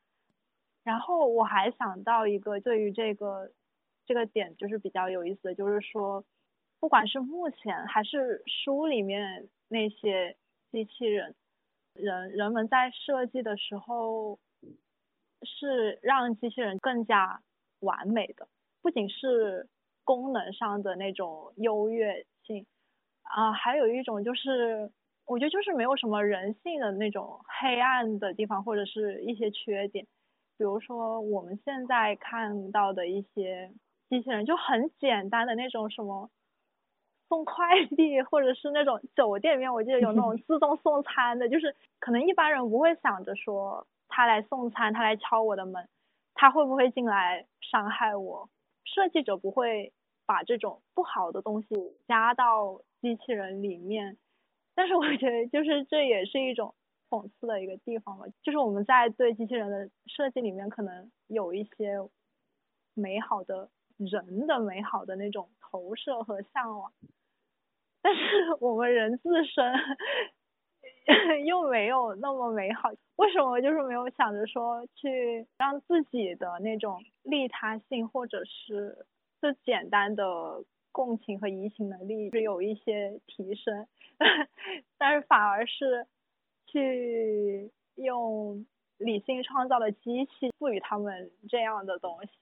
[0.84, 3.50] 然后我还想到一个对于这个
[4.06, 6.24] 这个点就是比较有意思的，就是说，
[6.86, 10.36] 不管是目前还是书里面那些
[10.70, 11.34] 机器人，
[11.94, 14.38] 人人们在设计的时候
[15.42, 17.42] 是让机器人更加
[17.80, 18.46] 完美的，
[18.82, 19.68] 不仅是
[20.04, 22.64] 功能上的那种优越性
[23.22, 24.92] 啊，还有一种就是
[25.24, 30.06] 我觉得就是没有什么人性的那种黑暗的地方或者是一些缺点。
[30.56, 33.72] 比如说我们现在看到的一些
[34.08, 36.30] 机器人，就很简单的那种什么
[37.28, 45.88] 送快递，或者是那种酒店里面，我记得有那种自动送餐的，就是可能一般人不会想着说他来送餐，他来敲我的门，
[46.34, 48.48] 他会不会进来伤害我？
[48.84, 49.92] 设计者不会
[50.24, 51.68] 把这种不好的东西
[52.06, 54.16] 加到机器人里面，
[54.74, 56.74] 但是我觉得就是这也是一种。
[57.08, 62.00] 讽刺的一个地方吧，就是我们在对机器人的设计里面，可能有一些
[62.94, 66.90] 美好的人的美好的那种投射和向往，
[68.06, 68.20] 但是
[68.60, 69.74] 我们人自身
[71.44, 72.90] 又没有那么美好。
[73.16, 79.06] 为什么就是没有想着说去让自己的那种利他性，或者是
[79.40, 83.88] 最简单的共情和移情能力是有一些提升，
[84.98, 86.06] 但是反而是。
[86.68, 88.66] 去用
[88.98, 92.32] 理性创造的机器赋予他们这样的东西，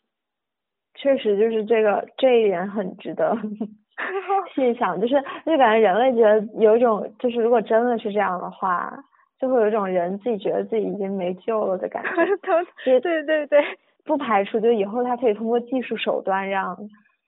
[0.94, 3.36] 确实就是这个这一点很值得
[4.54, 5.14] 细想，就是
[5.46, 8.92] 就感觉人类觉得有一种就是如果真的是这样的话，
[9.38, 12.10] 就会有一种人自己觉得自己已经没救了的感觉。
[12.84, 13.64] 对对对对，
[14.04, 16.76] 不排除就以后他可以通过技术手段让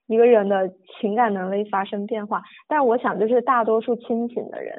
[0.07, 4.79] 一个人的情感能力发生变化，但我想就是大多数清醒的人。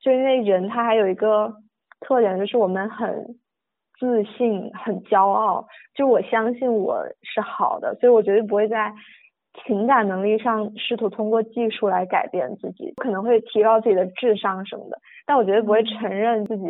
[0.00, 1.54] 就因为人他还有一个
[2.00, 3.36] 特点，就是我们很
[3.98, 5.66] 自信、很骄傲。
[5.94, 8.94] 就我相信我是好的，所以我绝对不会在
[9.66, 14.98] 情感能力上试图通过技术来改变自己，可能会提高自己的智商什么的。
[15.26, 16.66] 但我绝对不会承认自己，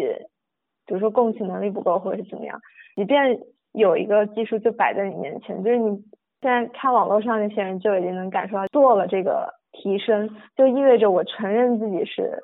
[0.86, 2.60] 比如说共情能力不够或者是怎么样。
[2.96, 3.38] 即便
[3.72, 5.96] 有一个技术就摆在你面前，就是你
[6.40, 12.42] 现在看网络上那些人就已经能感受到做了这个提升，就意味着我承认自己是。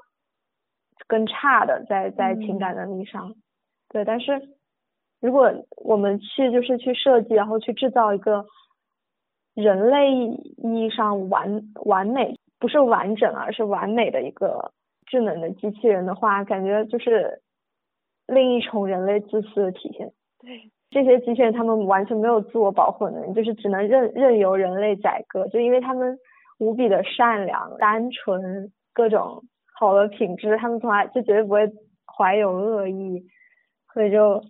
[1.08, 3.32] 更差的在在情感能力上，
[3.90, 4.40] 对，但是
[5.20, 8.44] 如果我们去就是去设计，然后去制造一个
[9.56, 14.70] 人类意义上完完美，不是完整，而是完美的一个
[15.06, 17.40] 智能的机器人的话，感觉就是
[18.28, 20.12] 另一重人类自私的体现。
[20.38, 26.18] 对，这些机器人他们完全没有自我保护能力，就是只能任任由人类宰割，就因为他们
[26.58, 29.42] 无比的善良、单纯，各种。
[29.78, 31.70] 好的品质，他们从来就绝对不会
[32.06, 33.26] 怀有恶意，
[33.92, 34.42] 所以就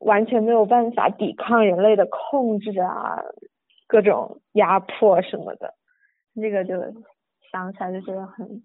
[0.00, 3.22] 完全没有办法抵抗人类的控制啊，
[3.88, 5.74] 各种压迫什么的，
[6.34, 6.74] 那个就
[7.50, 8.62] 想起来就觉得很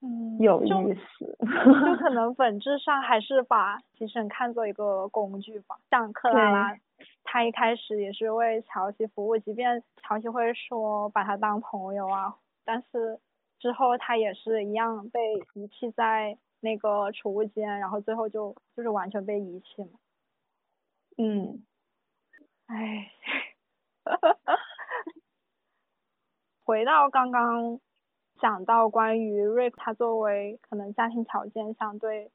[0.00, 1.38] 嗯有意思，
[1.86, 6.76] 就可 能本质上还是把机器人看作一个工具吧，像克拉拉，
[7.22, 12.34] 他一开始也是为乔西服务，即便乔西会说把他当朋友啊，
[12.64, 13.20] 但是。
[13.60, 15.20] 之后他也是一样被
[15.52, 19.98] 遗弃在那个储物间，然后最后就就是完全被遗弃嘛。
[21.18, 21.62] 嗯，
[22.68, 23.12] 唉，
[26.64, 27.80] 回到刚刚
[28.40, 32.30] 讲到关于瑞克，他作为可能家庭条件相对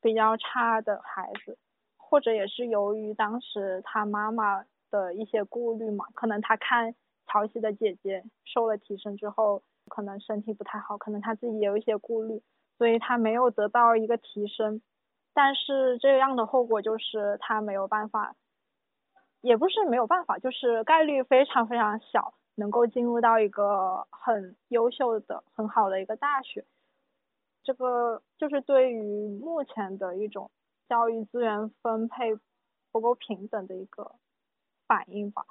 [0.00, 1.58] 比较差的孩子，
[1.96, 6.94] 或者也是由于当时他妈妈的一些顾虑嘛，可能他看
[7.26, 9.62] 乔西的姐姐受了提升之后。
[9.88, 12.40] 可能身体不太好，可能他自己也有一些顾虑，
[12.78, 14.82] 所以他没有得到一个提升。
[15.34, 18.36] 但是这样的后果就是他没有办法，
[19.40, 26.64] 也不是没有办法，就是概率非常非常小能够进入到一个很优秀的、很好的一个大学。
[27.62, 30.50] 这个就是对于目前的一种
[30.88, 32.38] 教育资源分配
[32.90, 34.12] 不够平等的一个
[34.86, 35.44] 反应吧。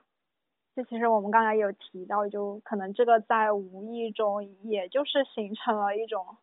[0.76, 6.38] 这其实我们刚才有提到，就可能这个在无意中，也就是形成了一种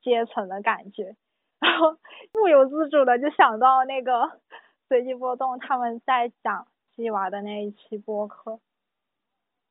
[0.00, 1.16] 阶层的感觉，
[1.60, 1.96] 然后
[2.32, 4.40] 不由自主的就想到那个
[4.88, 6.66] 随机波动他们在讲
[6.96, 8.60] 鸡娃的那一期播客，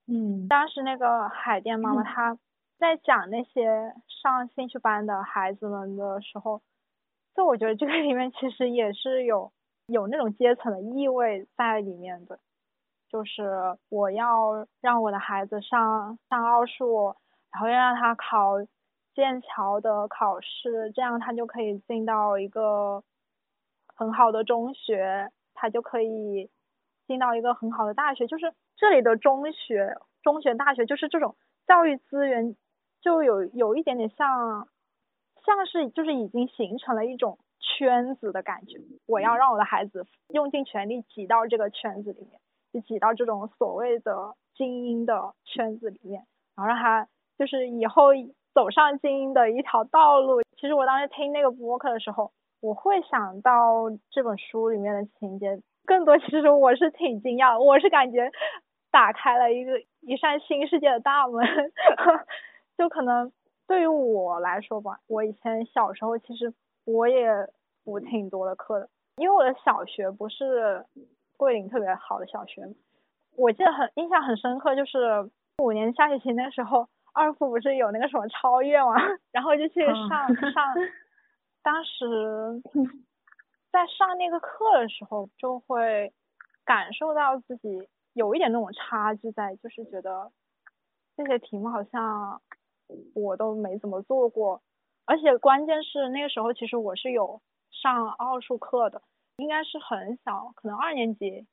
[0.07, 2.37] 嗯，当时那个海淀妈妈她
[2.77, 6.61] 在讲那些上兴趣班的孩子们的时候，
[7.35, 9.51] 就我觉得这个里面其实也是有
[9.87, 12.39] 有那种阶层的意味在里面的。
[13.09, 17.15] 就是我要让我的孩子上上奥数，
[17.51, 18.55] 然后要让他考
[19.13, 23.03] 剑桥的考试，这样他就可以进到一个
[23.95, 26.49] 很好的中学，他就可以
[27.07, 28.27] 进到一个很好的大学。
[28.27, 31.35] 就是这里的中学、中学、大学，就是这种
[31.65, 32.55] 教育资源，
[33.01, 34.67] 就有有一点点像，
[35.45, 38.79] 像是就是已经形成了一种圈子的感觉。
[39.05, 42.39] 我要让我的孩子用尽全力挤到这个圈子里面。
[42.73, 46.25] 就挤到这种所谓的精英的圈子里面，
[46.55, 48.05] 然后让他就是以后
[48.51, 50.41] 走上精英的一条道路。
[50.57, 52.31] 其实我当时听那个播客的时候，
[52.61, 58.31] 我会想到这本书里面的情节，更多其实我是挺惊讶，我是感觉
[58.91, 61.45] 打开了一个一扇新世界的大门。
[62.77, 63.31] 就可能
[63.67, 66.53] 对于我来说吧，我以前小时候其实
[66.85, 67.27] 我也
[67.83, 70.85] 补挺多的课的，因为我的小学不是。
[71.35, 72.61] 桂林特别好的小学，
[73.35, 78.93] 我记得很印象很深刻，就是五年下学期那时候，二附不是有那个什么超越嘛，
[79.33, 80.07] 然后就去上
[80.53, 80.73] 上，
[81.61, 82.05] 当时
[83.73, 86.13] 在上那个课的时候，就会
[86.63, 90.31] 感受到自己有一点那种差距在，就是觉得
[91.17, 92.41] 这些题目好像
[93.15, 94.61] 我都没怎么做过，
[95.05, 99.01] 而且关键是那个时候其实我是有上奥数课的。
[99.37, 101.47] 应该是很小，可能二年级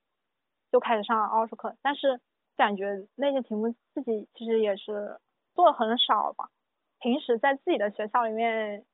[0.70, 2.20] 就开始上奥数课，但是
[2.54, 5.18] 感觉那些题目自己其实也是
[5.54, 6.50] 做的很少吧。
[6.98, 8.84] 平时在自己的学校里面，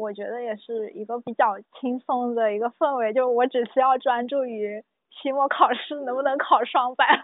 [0.00, 7.06] 我觉得也是一个比较轻松的一个氛围，就我只需要专注于期末考试能不能考双百。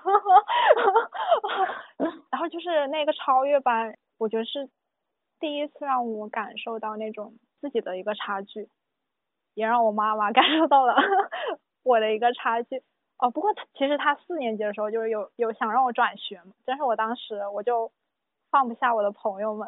[2.31, 4.69] 然后就是那个超越班，我觉得是
[5.41, 8.69] 第一次让我感受到那种自己的一个差距。
[9.55, 10.95] 也让我妈妈 感受到了
[11.83, 12.83] 我的一个差距
[13.19, 13.31] 哦。
[13.31, 17.91] 不过他其实他四年级的时候就是有有想让我转学嘛，但是我当时我就
[18.51, 19.67] 放不下我的朋友们，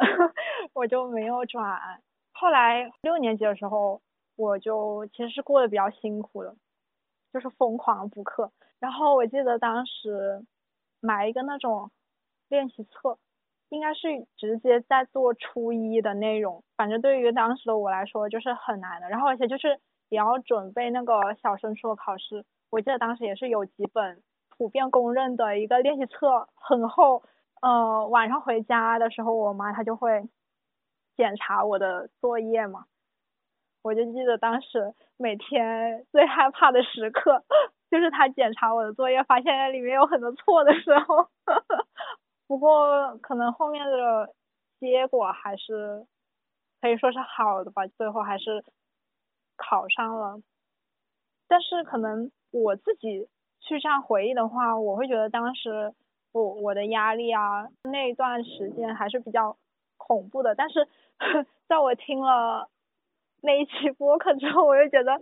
[0.75, 2.03] 我就没有转。
[2.41, 4.01] 后来六年级的时候，
[4.37, 6.55] 我就其实是过得比较辛苦的，
[7.33, 8.53] 就是疯狂补课。
[8.79, 10.45] 然后我记得当时
[11.01, 11.91] 买一个那种
[12.49, 13.19] 练习册。
[13.71, 19.11] 应该是直接在做初一的内容，反正对于当时的我来说就是很难的。
[19.11, 19.79] 然后而且就是
[20.09, 27.23] 也要准备那个小升初的考试，我记得当时也是有几本普遍公认的一个练习册，很厚。
[27.61, 30.27] 呃，晚上回家的时候，我妈她就会
[31.19, 32.87] 检查我的作业嘛，
[33.83, 37.45] 我就记得当时每天最害怕的时刻，
[37.91, 41.29] 就是他检查我的作业，发现里面有很多错的时候。
[42.47, 44.33] 不过可能后面的
[44.81, 46.07] 结果还是
[46.81, 48.65] 可以说是好的吧，最后还是
[49.57, 50.41] 考上了。
[51.49, 53.29] 但是可能我自己
[53.61, 55.93] 去这样回忆的话，我会觉得当时
[56.33, 59.59] 我我的压力啊那段时间还是比较
[59.97, 60.55] 恐怖的。
[60.55, 60.89] 但是
[61.69, 62.69] 在我听了
[63.43, 65.13] 那一期播客之后，我就觉得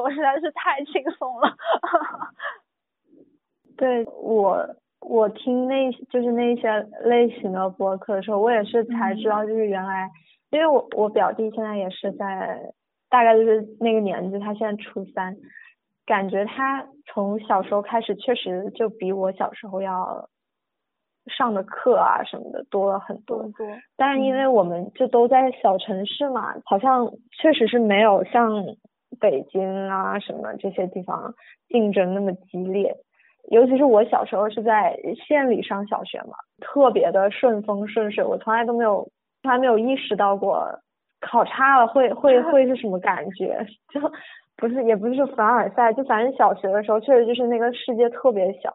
[0.00, 1.56] 我实在是太轻松了。
[3.76, 4.76] 对我。
[5.02, 6.70] 我听那就是那些
[7.04, 10.10] 类型的播客的时候，我也是才知道，就是原来，
[10.50, 12.74] 因为我我表弟现在也是在，
[13.08, 15.34] 大概就是那个年纪，他现在初三，
[16.04, 20.28] 感觉他从小时候开始确实就比我小时候要
[21.26, 23.42] 上的课啊什么的多了很多。
[23.56, 23.66] 多。
[23.96, 27.10] 但是因为我们就都在小城市嘛，好像
[27.40, 28.64] 确实是没有像
[29.20, 31.34] 北京啊什么这些地方
[31.68, 32.96] 竞争那么激烈。
[33.50, 34.96] 尤其是我小时候是在
[35.26, 39.08] 县里上小学嘛，特别的顺风顺水，我从来都没有，
[39.42, 40.68] 从来没有意识到过
[41.20, 44.00] 考差了会会会是什么感觉， 就
[44.56, 48.72] 不是也不是凡尔赛，就反正小学的时候确实就是那个世界特别小，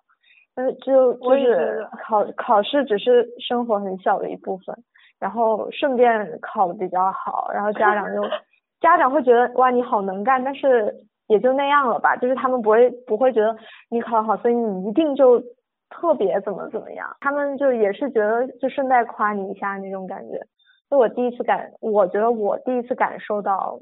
[0.56, 4.76] 嗯，就就是考考试只是生活很小的一部分，
[5.20, 8.22] 然后顺便考的比较好，然后家长就
[8.82, 10.96] 家长会觉得哇你好能干，但是。
[11.28, 13.58] 也就那样了吧，就是他们不会不会觉得
[13.90, 15.42] 你考得好，所以你一定就
[15.90, 20.40] 特别怎么怎么样，他们就也是觉得就顺带夸你一下那种感觉。
[20.88, 23.80] 就我第一次感，我觉得我第一次感受到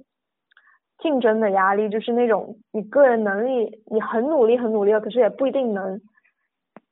[1.00, 6.00] 竞争的压力，就是那种你个人能力你很努力很努力了，可是也不一定能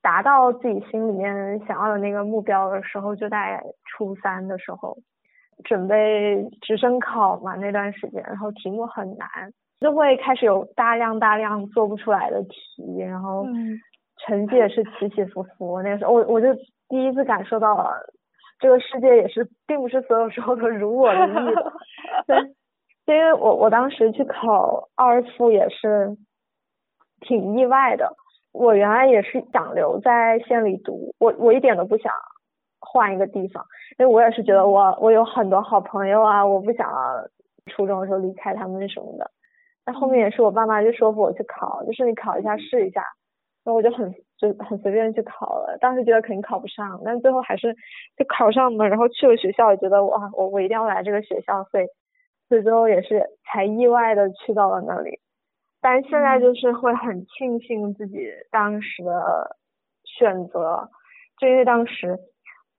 [0.02, 4.98] 达到自己心里面想要的那个目标的时候，就在初三的时候
[5.64, 9.28] 准备直升考嘛那段时间，然后题目很难。
[9.80, 13.44] 就会开始有大量大量做不出来的题，然后
[14.18, 15.82] 成绩也是起起伏伏。
[15.82, 16.54] 那时候我我就
[16.88, 17.92] 第一次感受到了
[18.60, 21.72] 这个世界也是并不是所有时候都如我的意的。
[22.26, 26.16] 对，因为我我当时去考二附也是
[27.20, 28.14] 挺意外的，
[28.52, 32.12] 我原来也是想留在县里读，我我一点都不想
[32.80, 33.64] 换一个地方，
[33.98, 36.88] 因为我也是觉得我我有很多好朋友啊，我不想
[37.66, 39.30] 初中的时候离开他们什么的。
[39.84, 43.00] 但后面也是我爸妈就说服我去考，就是你考一下试一下，
[43.64, 47.74] 然后我就很就很随便去考了，当时觉得肯定考不上，但最后还是
[48.16, 51.86] 就考上了，然后去了学校，也觉得哇我我一定要来这个学校，所以
[52.48, 55.18] 所以最后也是才意外的去到了那里。
[55.82, 59.56] 但现在就是会很庆幸自己当时的
[60.04, 60.88] 选择，
[61.38, 62.16] 就因为当时，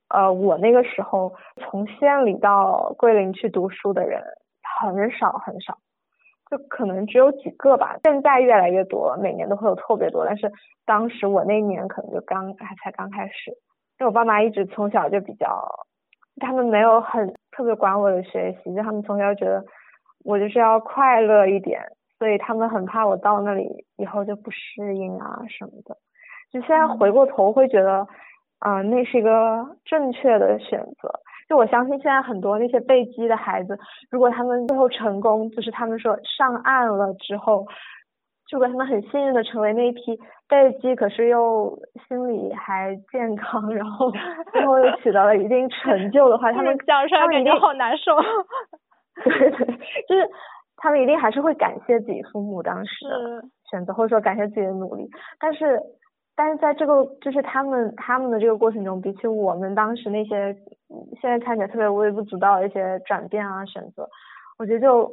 [0.07, 4.23] 呃，我那个时候从县里到桂林去读书的人
[4.79, 5.77] 很少很少，
[6.49, 7.97] 就可能只有几个吧。
[8.05, 10.25] 现在越来越多了，每年都会有特别多。
[10.25, 10.49] 但是
[10.85, 13.51] 当时我那年可能就刚还才刚开始，
[13.99, 15.67] 因为我爸妈一直从小就比较，
[16.39, 19.61] 他们没有很特别管我的学习，就他们从小觉得
[20.23, 21.81] 我就是要快乐一点。
[22.23, 23.67] 所以他们很怕我到那里
[23.97, 25.97] 以后就不适应啊什么的，
[26.53, 28.07] 就现在回过头会觉得，
[28.59, 31.11] 啊，那是一个正确的选择。
[31.49, 33.77] 就我相信现在很多那些被击的孩子，
[34.09, 37.67] 如果他们最后成功，就是他们说上岸了之后，
[38.49, 40.17] 如果他们很幸运的成为那一批
[40.47, 44.09] 被击，可是又心理还健康，然后
[44.53, 48.15] 最后又取得了一定成就的话，他们 讲出来感觉好难受。
[49.25, 49.65] 对对，
[50.07, 50.29] 就是。
[50.83, 55.09] 他们一定还是会感谢自己父母当时的选择，或者说感谢自己的努力。
[55.39, 55.81] 但是，
[56.35, 60.53] 但是在这个就是他们他们的这个过程中，比起我们当时那些
[61.21, 64.09] 现在看起来特别微不足道的一些转变啊选择，
[64.59, 65.05] 我觉得就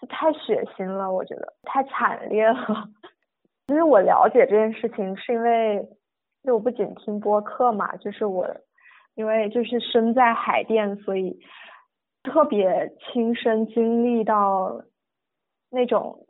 [0.00, 2.88] 就太血腥了，我觉得太惨烈了。
[3.70, 5.80] 因为我了解这件事情，是因为
[6.42, 8.48] 就我不仅听播客嘛，就是我
[9.14, 11.38] 因为就是身在海淀，所以。
[12.22, 14.82] 特别亲身经历到
[15.70, 16.26] 那种，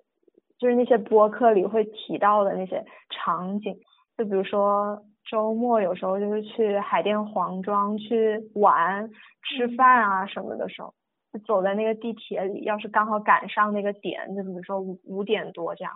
[0.59, 3.77] 就是那些播客里会提到的那些场景，
[4.17, 9.11] 就比如说周末有时候就是去海淀黄庄去玩、
[9.43, 10.95] 吃饭啊什么的时候，
[11.33, 15.93] 就走在那个地铁里，要是刚好赶上那个点，就比如说五五点多这样，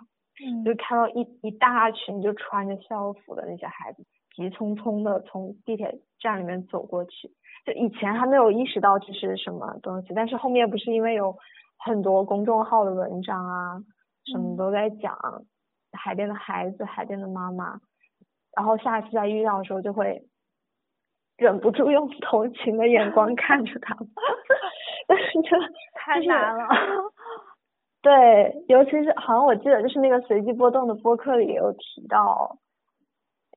[0.63, 4.03] 就看到一一大群就穿着校服的那些孩子，
[4.35, 7.31] 急匆匆的从地铁站里面走过去。
[7.67, 11.35] 就以前还没有意识到这是什么东西，但是后面不是因为有
[11.77, 13.83] 很多公众号的文章啊，
[14.31, 15.17] 什么都在讲
[15.91, 17.81] 海边的孩子、海边的妈妈，
[18.55, 20.23] 然后下一次再遇到的时候就会
[21.35, 24.07] 忍不住用同情的眼光看着他们，
[25.05, 25.57] 但是这
[25.99, 26.69] 太难了。
[28.01, 32.57] 对，尤其是好像我记得就是那个随机波动的播客里有提到。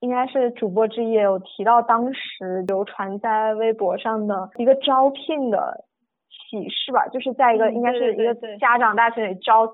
[0.01, 5.84] 应该是主播之一有提到当时流传在微博上的一个招聘的
[6.30, 9.68] 启示吧，就是在一个应该是一个家长大群里招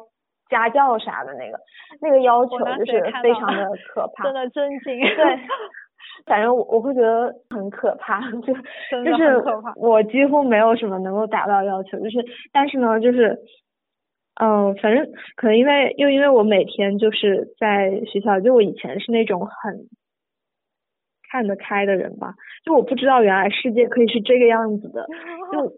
[0.48, 1.58] 家教啥的那个
[2.00, 4.98] 那个要求就是非常的可怕，真的震惊。
[4.98, 5.38] 对，
[6.26, 8.52] 反正我我会觉得很可怕，就
[9.04, 9.42] 就是
[9.76, 13.38] 我几乎没有什么能够达到要求，就是但是呢，就是
[14.40, 15.06] 嗯，反正
[15.36, 19.86] 可能因为又因为我每天就是在学校，就我以前是那种很。
[21.36, 22.32] 看得开的人吧，
[22.64, 25.06] 就我不知道原来世界可以是这个样子的，
[25.52, 25.70] 就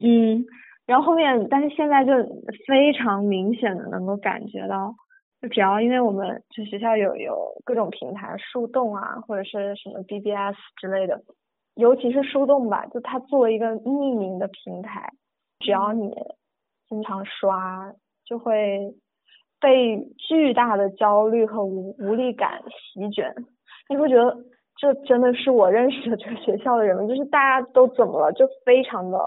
[0.00, 0.42] 嗯，
[0.86, 2.12] 然后后面，但是现在就
[2.66, 4.94] 非常明显的能够感觉到，
[5.42, 7.36] 就只要因为我们就学校有有
[7.66, 11.20] 各种平台，树洞啊或者是什么 BBS 之类的，
[11.74, 15.10] 尤其是树洞吧，就它作为一个匿名的平台，
[15.58, 16.10] 只要你
[16.88, 17.92] 经常刷，
[18.24, 18.94] 就会
[19.60, 22.62] 被巨大的焦虑和无无力感
[22.94, 23.34] 席卷，
[23.90, 24.38] 你会觉得。
[24.82, 29.18] 这真的是我认识的这个学校的人们，就是大家都怎么了，就非常的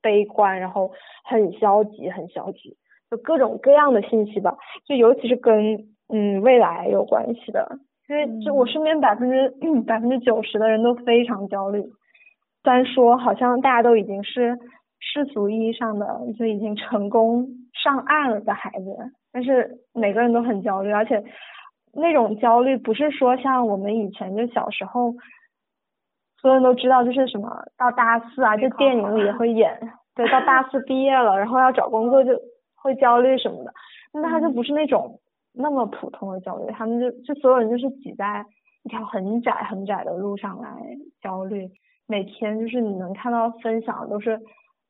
[0.00, 0.92] 悲观，然后
[1.24, 2.78] 很消极，很消极，
[3.10, 4.56] 就各种各样的信息吧，
[4.86, 5.76] 就尤其是跟
[6.08, 7.76] 嗯未来有关系的，
[8.08, 9.50] 因为就我身边百分之
[9.82, 11.82] 百分之九十的人都非常焦虑，
[12.62, 14.58] 虽然说好像大家都已经是
[15.00, 16.06] 世俗意义上的
[16.38, 18.96] 就已经成功上岸了的孩子，
[19.30, 21.22] 但是每个人都很焦虑，而且。
[21.96, 25.12] 那种焦虑不是说像我们以前就小时候，
[26.40, 29.78] 所有人都知道就是什么到大四啊，就电影里也会演，
[30.14, 32.30] 对，到大四毕业了，然后要找工作就
[32.74, 33.72] 会焦虑什么的。
[34.12, 35.20] 那他就不是那种
[35.52, 38.44] 那么普通的焦虑，他们就就所有人就是挤在
[38.82, 40.70] 一条很窄很窄的路上来
[41.22, 41.70] 焦虑，
[42.06, 44.40] 每天就是你能看到分享都是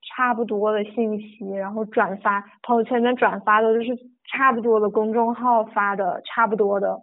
[0.02, 4.13] 差不多的信息，然后转发朋友圈里面转发的就是。
[4.37, 7.01] 差不多的公众号发的差不多的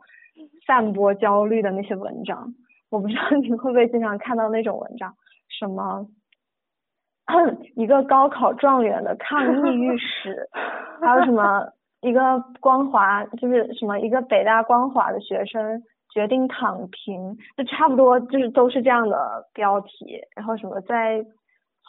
[0.67, 2.53] 散播焦虑的那些文章，
[2.89, 5.13] 我不知道你会不会经常看到那种文章，
[5.47, 6.07] 什么
[7.75, 10.49] 一个高考状元的抗抑郁史，
[11.01, 11.69] 还有什么
[12.01, 15.81] 一个光华就是什么一个北大光华的学生
[16.13, 21.23] 决定躺平，就差不多就是都是这样的标题，然后什么在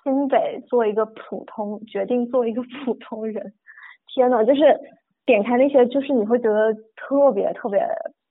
[0.03, 3.55] 清北做一个普通决定做一个普通人，
[4.07, 4.79] 天呐，就是
[5.27, 7.87] 点开那些就是你会觉得特别特别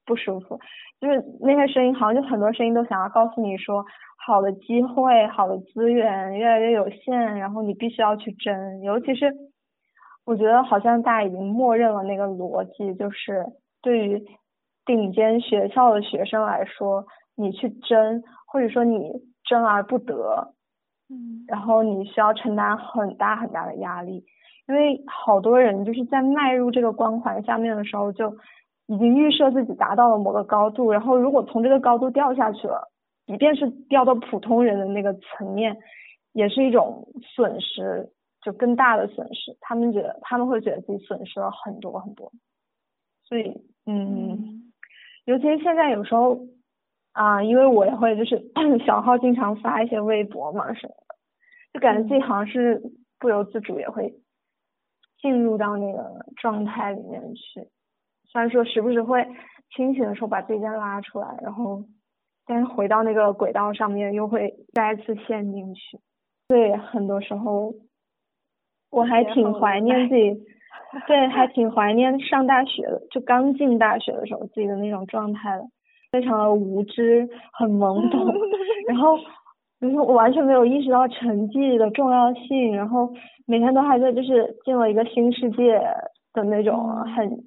[0.05, 0.59] 不舒服，
[0.99, 3.85] 就是那些声音好像就很多声音都想要告诉你说。
[4.23, 8.81] 好的机会，好的资源越来越有限，然后你必须要去争。
[8.81, 9.33] 尤其是，
[10.27, 13.43] 我觉得好像大家已经默认了那个逻辑，就是
[13.81, 14.23] 对于
[14.85, 17.03] 顶尖学校的学生来说，
[17.35, 19.11] 你去争，或者说你
[19.43, 20.53] 争而不得，
[21.09, 24.23] 嗯，然后你需要承担很大很大的压力，
[24.72, 28.36] 因为好多人就是在迈入这个光环下面的时候，就
[28.88, 32.88] 已经预设自己达到了某个高度，然后如果从这个高度掉下去了。
[33.28, 35.78] 即便是掉到普通人的那个层面，
[36.34, 38.09] 也是一种损失，
[38.41, 39.55] 就更大的损失。
[39.61, 42.32] 他们觉得他们会觉得自己损失了很多很多，
[43.24, 44.74] 所以嗯，
[45.24, 46.39] 尤其是现在有时候
[47.13, 48.51] 啊，因为我也会就是
[48.86, 51.15] 小号经常发一些微博嘛什么的，
[51.74, 52.82] 就感觉自己好像是
[53.17, 54.13] 不由自主也会
[55.22, 57.67] 进入到那个状态里面去。
[58.32, 59.26] 虽然说时不时会
[59.76, 61.84] 清醒的时候把自己再拉出来，然后。
[62.47, 65.99] 但是回到那个轨道上面，又会再次陷进去。
[66.49, 67.74] 对，很多时候
[68.89, 70.43] 我还挺怀念自己，
[71.07, 75.63] 对，还挺怀念上大学的，就刚进大学的时候自己的那种状态的，
[76.11, 78.26] 非常的无知，很懵懂，
[78.89, 79.15] 然后
[79.82, 83.11] 就是我完全没有意识到成绩的重要性，然后
[83.45, 85.82] 每天都还在就是进了一个新世界
[86.32, 87.43] 的那种很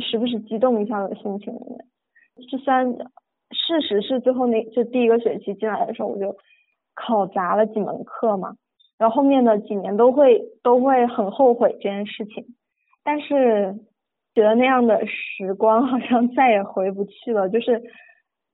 [0.00, 1.84] 时不时激动一下的心情里面，
[2.50, 2.96] 就算。
[3.52, 6.36] 事实是，最后那就第一个学期进来的时候，我就
[6.96, 8.56] 考砸了几门课嘛。
[8.98, 12.44] 然后后面的几年都会都会很后悔这件事情，
[13.04, 13.76] 但是
[14.34, 17.48] 觉得那样的时光好像再也回不去了。
[17.48, 17.80] 就是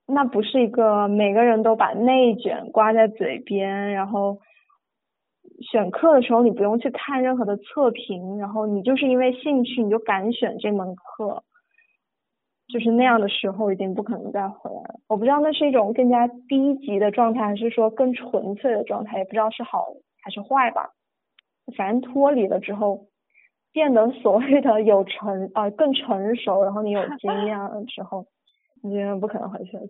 [0.06, 4.40] 那不是一个每个人都把内卷挂在嘴边，然后
[5.70, 11.44] 选课的时候你不用去看任何的测评，然后你就是因为兴趣你就敢选这门课。
[12.68, 15.00] 就是那样的时候已经不可能再回来了。
[15.06, 19.88] 我不知道那是一种更加低级的状态，还是说更纯粹的状态，也不知道是好
[20.22, 20.90] 还是坏吧。
[21.76, 23.08] 反正脱离了之后，
[23.72, 28.26] 变得所谓的有成啊更成熟，然后你有经验了之后，
[28.82, 29.86] 你永远不可能回去了，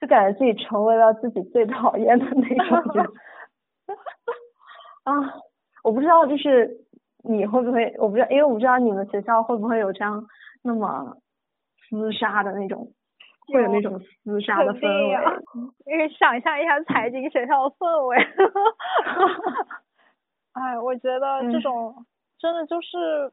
[0.00, 3.06] 就感觉自己成为了自己最讨厌的那种人。
[5.04, 5.12] 啊，
[5.82, 6.84] 我不知道就是
[7.22, 10.26] 你会不会，我不知道，因为我不知道你们学校会不会有这样
[10.62, 11.16] 那么。
[11.90, 12.90] 厮杀的那种，
[13.46, 15.42] 会有那种厮杀的氛围。
[15.84, 18.16] 因为想象一下财经学校的氛围，
[20.54, 21.94] 哎，我觉得这种
[22.38, 23.30] 真的就是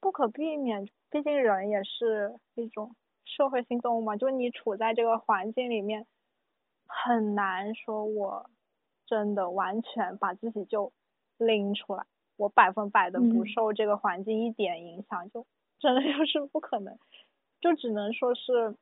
[0.00, 0.88] 不可避免。
[1.10, 2.90] 毕竟人也是一种
[3.36, 6.06] 社会性动物嘛，就你处在这个环境里面，
[6.86, 8.50] 很难说我
[9.06, 10.92] 真的完全把自己就
[11.36, 12.04] 拎出来，
[12.36, 15.46] 我百分百的不受这个环境一点影响，就
[15.78, 16.98] 真的 就是不可能。
[17.60, 18.76] 就只能说是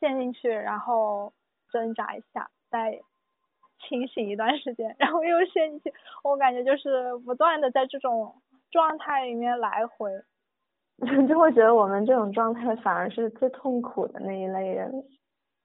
[0.00, 1.32] 陷进去，然后
[1.70, 3.00] 挣扎一下，再
[3.88, 5.94] 清醒一段时间，然后又陷进去。
[6.24, 10.10] 我感觉就是不断的在这种状态里面来回，
[11.28, 14.92] 就会觉得我们这种状态反而是最痛苦的那一类人，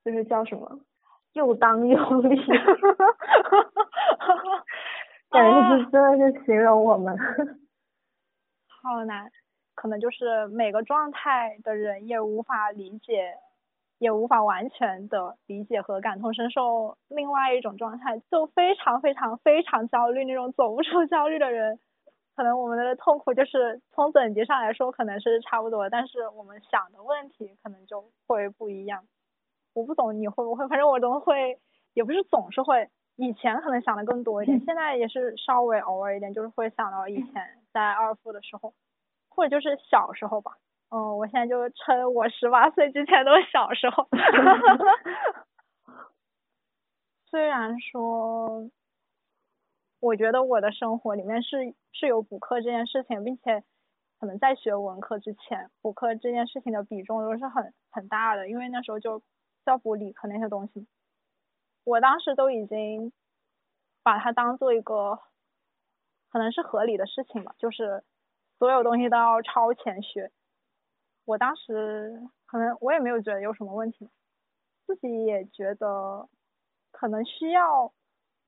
[0.06, 0.80] 就是叫什么
[1.34, 2.36] 又当又立，
[5.32, 7.18] 感觉是真的是形容我们，
[8.84, 9.32] 好难。
[9.76, 13.34] 可能就是每个状态的人也无法理解，
[13.98, 21.80] 也无法完全的理解和感同身受另外一种状态，就非常非常非常焦虑那种走不出焦虑的人，
[22.36, 29.04] 可能我们的痛苦就是从等级上来说可能是差不多，但是我们想的问题可能就会不一样。
[29.74, 31.60] 我不懂你会不会，反正我都会，
[31.94, 38.74] 也不是总是会，以前可能想的更多一点， 现在也是稍微偶尔一点，就是会想到以前 在二附的时候。
[39.36, 40.52] 或者就是小时候吧，
[40.92, 44.08] 嗯，我现在就称我十八岁之前都是小时候。
[47.32, 48.70] 虽然说，
[50.04, 53.64] 我觉得我的生活里面是是有补课这件事情，并且
[54.20, 59.22] 可能在学文科之前，补课这件事情的比重都是很很大的，因为那时候就
[59.66, 60.86] 要补理科那些东西，
[61.86, 63.14] 我当时都已经
[64.04, 65.20] 把它当做一个
[66.30, 68.04] 可能是合理的事情吧，就是。
[68.60, 70.32] 所有东西都要超前学，
[71.26, 74.10] 我当时可能我也没有觉得有什么问题，
[74.86, 76.30] 自己也觉得
[76.92, 77.92] 可能需要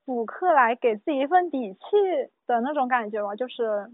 [0.05, 1.79] 补课来给自己一份底气
[2.45, 3.91] 的那种感觉吧，就是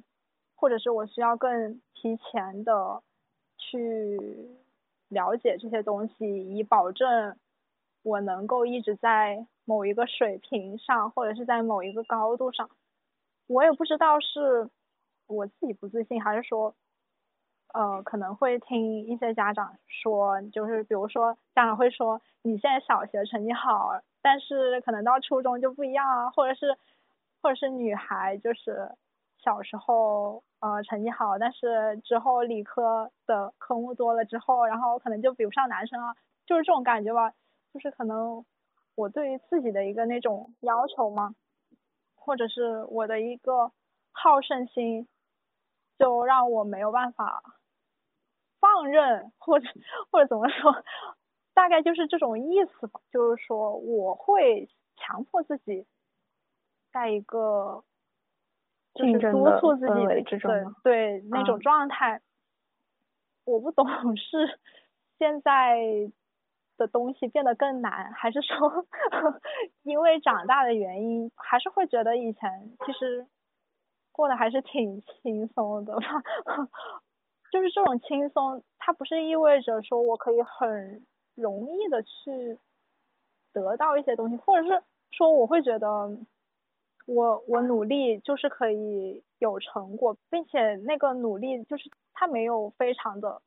[0.55, 3.01] 或者是我需要更提前的
[3.57, 4.49] 去
[5.07, 7.37] 了解这些东西，以保证
[8.03, 12.69] 我能够一直在某一个水平上，或者是在某一个高度上。
[13.47, 14.69] 我也不知道是
[15.27, 16.75] 我自己不自信，还是说，
[17.73, 26.77] 呃，可能会听一些家长说，就是比如说家长会说，你现在小学成绩好，但是可能到初中就不一样啊，或者是，
[27.41, 28.91] 或者是女孩就是
[29.37, 36.15] 小时候呃成绩好，但是之后理科的科目多了之后，然后可能就比不上男生啊，
[36.45, 37.33] 就是这种感觉吧，
[37.73, 38.45] 就是可能
[38.95, 41.35] 我对于自己的一个那种要求嘛。
[42.23, 43.71] 或者是我的一个
[44.11, 45.07] 好胜心，
[45.97, 47.41] 就让我没有办法
[48.59, 49.67] 放任，或者
[50.11, 50.71] 或者怎么说，
[51.53, 52.99] 大概就是这种意思吧。
[53.11, 55.85] 就是说，我会强迫自己
[56.91, 57.83] 在一个
[58.93, 62.21] 就是督促自己的对对那种状态。
[63.45, 63.85] 我不懂
[64.17, 64.59] 是
[65.17, 66.11] 现在。
[66.77, 68.87] 的东西变得更难，还是说
[69.83, 73.27] 因为长大的原因，还是会觉得以前其实
[74.11, 76.01] 过得还是挺轻松的吧？
[77.53, 81.05] 就是这种轻松，它不是意味着说我可以很
[81.41, 82.57] 容易的去
[83.51, 86.17] 得到一些东西，或者是说我会觉得
[87.05, 93.41] 我我努力就是可以有成果，并且那个努力就是它没有非常的。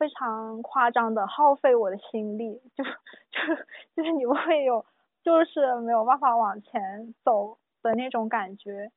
[0.00, 3.54] 非常夸张的耗费我的心力，就就
[3.94, 4.86] 就是你会有，
[5.22, 8.90] 就是没有办法往前走的那种感觉。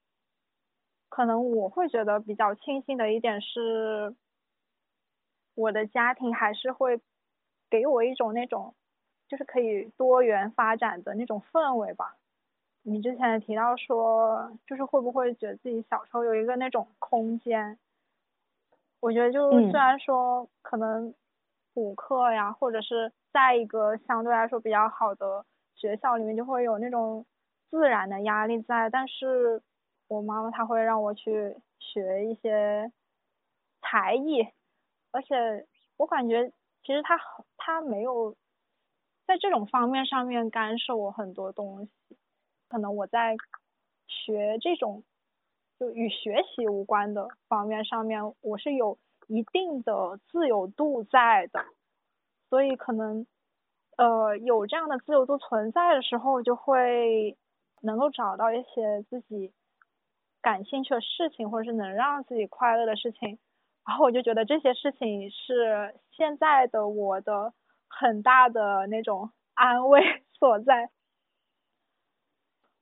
[1.10, 4.16] 可能我会觉得比较庆幸的一点是，
[5.56, 7.02] 我的家庭还是会
[7.74, 8.76] 给我一种那种，
[9.28, 12.16] 就是可以多元发展的那种氛围吧。
[12.84, 17.80] 你之前也提到说，就是会不会觉得自己小时候有一个那种空间？
[19.00, 21.16] 我觉得就虽然说可能
[21.74, 25.44] 补课呀，或者是在一个相对来说比较好的
[25.74, 27.26] 学校里面，就会有那种
[27.72, 29.64] 自然的压力在，但是
[30.08, 32.92] 我妈妈她会让我去学一些
[33.82, 34.48] 才艺，
[35.12, 35.66] 而且
[35.98, 36.52] 我感觉
[36.84, 37.20] 其实她
[37.58, 38.36] 她没有
[39.26, 41.92] 在这种方面上面干涉我很多东西，
[42.68, 43.36] 可能我在
[44.08, 45.04] 学这种。
[45.80, 51.66] 就与学习无关的方面上面，我是有一定的自由度在的，
[52.48, 53.26] 所以可能，
[53.98, 57.36] 呃，有这样的自由度存在的时候，就会
[57.82, 59.52] 能够找到一些自己
[60.42, 63.40] 感兴趣的事情，或者是能让自己快乐的事情，
[63.86, 67.54] 然后我就觉得这些事情是现在的我的
[67.90, 70.02] 很大的那种 安慰
[70.40, 70.90] 所在。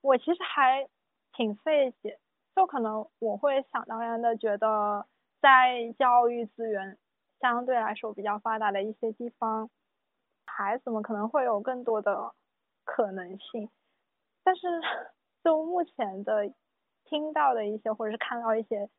[0.02, 0.88] 我其实还
[1.34, 2.20] 挺费解。
[2.56, 5.06] 就可能我会想当然的觉得，
[5.42, 6.98] 在教育资源
[7.40, 9.70] 相对来说比较发达的一些地方，
[10.46, 12.34] 孩子们可能会有更多的
[12.84, 13.70] 可能性。
[14.44, 14.68] 但是
[15.44, 16.52] 就目前的
[17.06, 18.90] 听到的一些或者是看到一些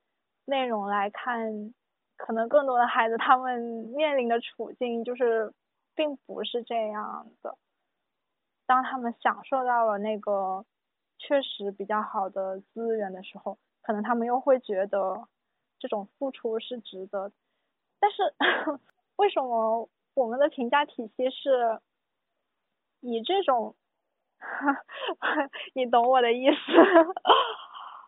[0.47, 1.75] 内容来看，
[2.17, 3.61] 可能更多的孩子他们
[3.95, 5.53] 面临的处境就是
[5.95, 7.57] 并不是这样的。
[8.67, 10.65] 当他们享受到了那个。
[11.25, 15.29] 确实比较好的资源的时候，可能他们又会觉得
[15.79, 17.31] 这种付出是值得。
[18.01, 18.35] 但是
[19.15, 21.81] 为什么我们的评价体系是
[22.99, 23.77] 以这种？
[25.75, 26.57] 你懂我的意思？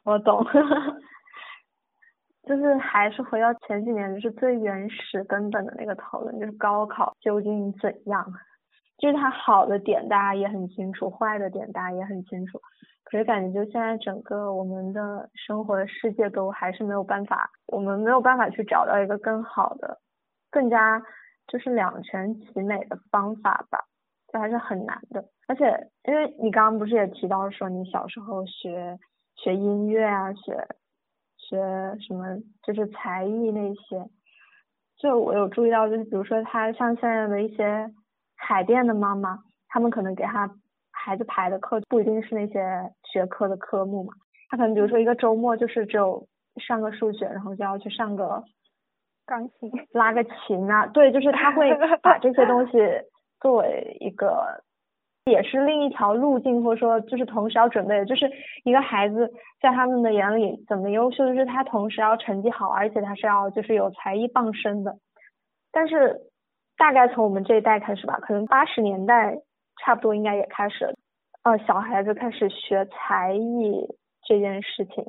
[0.03, 0.45] 我懂。
[2.47, 8.27] 就是还是回到前几年，就是最原始根本的那个讨论，就是高考究竟怎样？
[8.99, 12.61] 就是它好的点大家也很清楚，坏的点大家也很清楚。
[13.03, 19.99] 可是感觉就现在整个我们的生活的世界都还是没有办法，我们没有办法去找到一个更好的、
[20.51, 21.03] 更加
[21.47, 23.85] 就是两全其美的方法吧，
[24.33, 25.25] 这还是很难的。
[25.47, 28.99] 而且因为你刚刚不是也提到说你小时候学
[29.37, 30.67] 学音乐啊，学
[31.49, 31.57] 学
[32.01, 32.25] 什么
[32.63, 34.05] 就是才艺那些，
[34.99, 37.91] 就我有注意到，就是比如说他像现在的一些
[38.37, 39.39] 海淀的妈妈，
[39.69, 40.51] 他们可能给他。
[40.97, 44.15] 孩子排的课不一定是那些学科的科目嘛，
[44.49, 46.27] 他可能比如说一个周末就是只有
[46.57, 48.43] 上个数学，然后就要去上个
[49.27, 51.69] 钢琴、拉个琴啊，对，就是他会
[52.01, 52.79] 把这些东西
[53.39, 54.65] 作为一个，
[55.31, 58.31] 也是另一条路径，或者说就是同时要准备的，就是
[58.65, 64.97] 一个孩子在他们的眼里怎么优秀，就是他同时要成绩好，而且他是要就是有才艺傍身的。
[65.73, 66.21] 但是
[66.77, 69.39] 大概从我们这一代开始吧，可能八十年代。
[69.83, 70.95] 差不多应该也开始，
[71.43, 73.85] 呃，小孩子开始学才艺
[74.23, 75.05] 这件事情，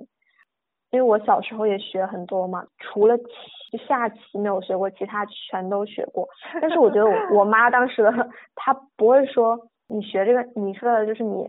[0.89, 6.27] 因为我小时候也学很多嘛，除了棋下棋没有学过，其他全都学过。
[6.59, 8.11] 但是我觉得我我妈当时的
[8.55, 9.55] 她不会说
[9.87, 11.45] 你学这个，你说的就是你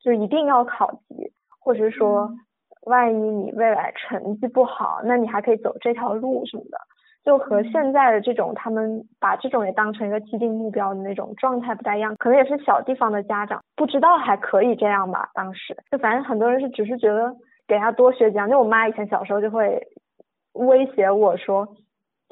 [0.00, 2.30] 就一定要考级，或者是说
[2.86, 6.78] 万一你未来成绩不好，那你还可以走这条路什么的。
[7.24, 15.30] 就和现在的这种他们把这种也当成一个既定目标的那种状态不太一样，可能也是小地方的家长不知道还可以这样吧。
[15.34, 17.34] 当时就反正很多人是只是觉得。
[17.68, 19.80] 给他多学几样，就我妈以前小时候就会
[20.52, 21.66] 威胁我说，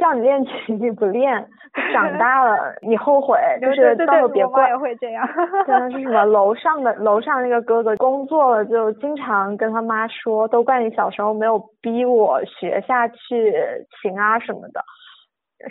[0.00, 1.46] 叫你练琴你不练，
[1.92, 4.68] 长大了你后悔，就是到时候别怪。
[4.68, 5.24] 也会这样。
[5.66, 13.54] 真的是什么楼上的楼上那个哥哥工作了就经常跟他妈说，都怪你小时候没有逼我学下去
[14.02, 14.82] 琴啊什么的，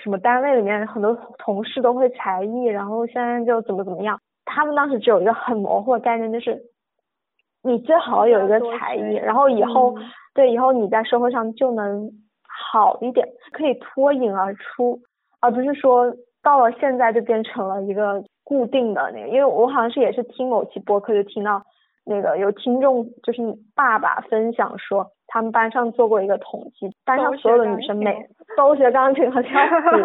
[0.01, 6.61] 什么单位里面很多同事都会才艺，然后现在就怎么怎么样，他们当时只有一个很模糊的概念就是。
[7.61, 9.93] 你最好有一个才艺，然后以后
[10.33, 12.09] 对以后你在社会上就能
[12.71, 14.99] 好一点，可以脱颖而出，
[15.41, 19.27] 而不是说到了现在就变成了一个固定的那个。
[19.27, 21.61] 因为我好像是也是听某期播客就听到
[22.05, 23.41] 那个有听众就是
[23.75, 28.25] 爸爸分享说，他们班上做过一个统计，班上所有的女生每
[28.57, 30.01] 都学钢琴和跳 舞，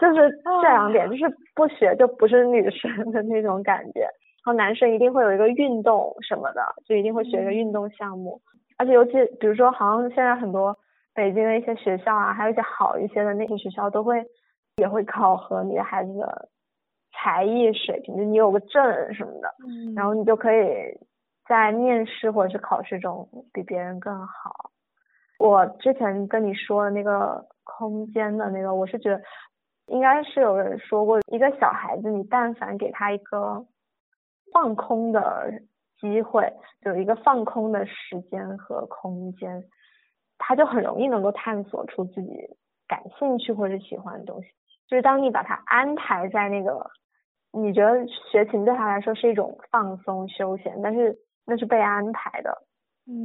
[0.00, 0.30] 就是
[0.62, 1.24] 这两点，就是
[1.54, 4.00] 不学就不是女生的那种感觉。
[4.46, 8.40] 然后男生一定会有一个运动什么的，就一定会学一个运动项目，
[8.76, 10.76] 而且尤其比如说，好像现在很多
[11.14, 14.24] 北京的一些学校啊，还有一些好一些的那些学校都会
[14.76, 16.48] 也会考核你的孩子的
[17.12, 19.54] 才艺水平，就你有个证什么的，
[19.94, 20.66] 然后你就可以
[21.48, 24.70] 在面试或者是考试中比别人更好。
[25.38, 29.22] 我之前跟你说的那个空间的那个，我是觉得
[29.86, 33.66] 应该是有人说过，一个小孩子，你但凡给他一个。
[34.52, 35.50] 放空的
[36.00, 36.52] 机会，
[36.82, 39.64] 有一个放空的时间和空间，
[40.46, 42.30] 他就很容易能够探索出自己
[42.86, 44.48] 感兴趣或者喜欢的东西。
[44.86, 46.90] 就是当你把他安排在那个
[47.52, 51.16] 你觉得学琴对他来说是一种放松休闲，但是
[51.46, 52.62] 那是被安排的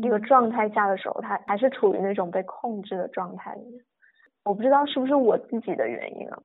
[0.02, 3.84] 一个状态下的时候，他还是处于那种被控制的状态里面。
[4.46, 6.40] 我不知道是不是我自己的原因啊。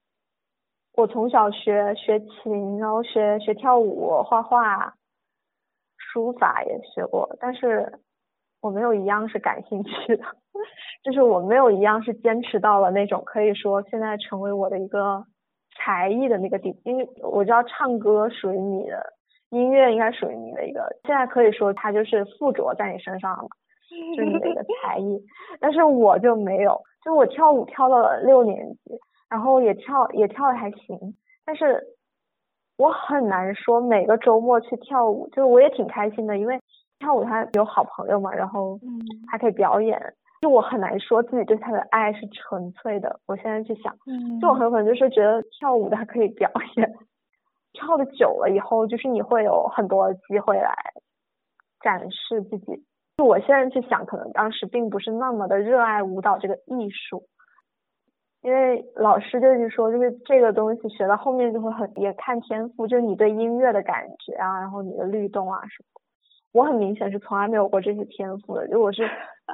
[0.97, 4.95] 我从小学学琴，然后学学跳舞、画画、
[5.97, 8.01] 书法也学过，但是
[8.65, 10.25] 我没有一样是感兴趣的，
[11.05, 15.23] 就是我没有一样是坚持到了那种可以说现在成为我的一个
[15.77, 16.75] 才艺的那个地。
[16.85, 19.13] 因为我知道唱歌属于你的，
[19.51, 23.49] 音乐应该属于你的一个，现在可以说它就是附着在你身上了，
[24.17, 25.21] 是你的一个才艺。
[25.61, 28.99] 但是我就没有，就我跳舞跳到了六年级。
[29.29, 30.97] 然后也跳也跳的还行，
[31.45, 31.83] 但是
[32.79, 36.61] 我很难说每个周末去跳舞，就是我也挺开心的，因为
[36.99, 38.79] 跳舞他有好朋友嘛，然后
[39.31, 40.01] 还可以表演，
[40.41, 43.21] 就我很难说自己对他的爱是纯粹的。
[43.27, 43.95] 我现在去想，
[44.41, 46.95] 就我很有可能就是觉得跳舞他可以表演，
[47.73, 50.77] 跳的久了以后，就是你会有很多机会来
[51.81, 52.85] 展示自己。
[53.17, 57.25] 就我现在去想，可能当时并不是那么的热爱舞蹈这个艺术。
[58.43, 66.01] 因为老师就是说，就是这个东西学到后面就会很也看天赋，就是你对音乐的感觉啊，然后你的律动啊什么。
[66.55, 69.07] 我很明显是从来没有过这些天赋的，就我是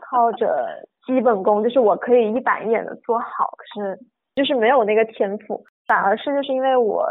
[0.09, 3.99] 靠着基本功，就是我可以一板一眼的做好，可是
[4.37, 5.65] 就是没有那个天赋。
[5.87, 7.05] 反而是就是因为我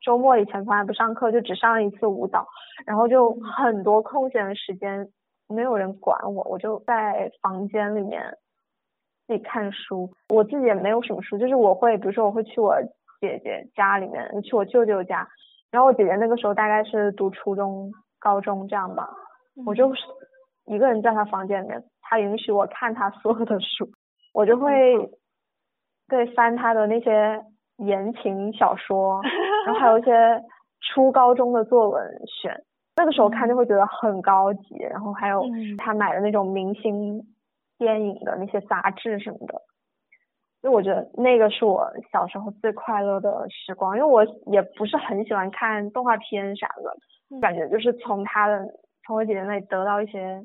[0.00, 2.46] 周末以前从来不上课，就只上了一次舞蹈，
[2.86, 5.08] 然后就很多空闲的时间
[5.48, 8.36] 没有人管我，我就在房间里面。
[9.28, 12.76] 自己看书，我自己也没有什么书，就是我会，比如说我会去我
[13.20, 15.26] 姐姐家里面，去我舅舅家，
[15.72, 17.90] 然后我姐姐那个时候大概是读初中、
[18.26, 19.08] 高中这样吧，
[19.64, 19.92] 我就
[20.66, 23.88] 一个人在他房间里面，他允许我看他所有的书，
[24.34, 25.10] 我就会
[26.08, 27.40] 对翻他的那些
[27.76, 29.22] 言情小说，
[29.64, 30.10] 然后还有一些
[30.80, 32.64] 初高中的作文选，
[32.96, 35.44] 那个时候看就会觉得很高级，然后还有
[35.78, 37.22] 他买的那种明星。
[37.78, 39.60] 电影的那些杂志什么的，
[40.66, 43.96] 因为我觉得那个是我小时候最快乐的时光。
[43.96, 48.66] 因为我也不是很喜欢看动画片啥的，感觉就是从他的
[49.06, 50.42] 从我姐姐那里得到一些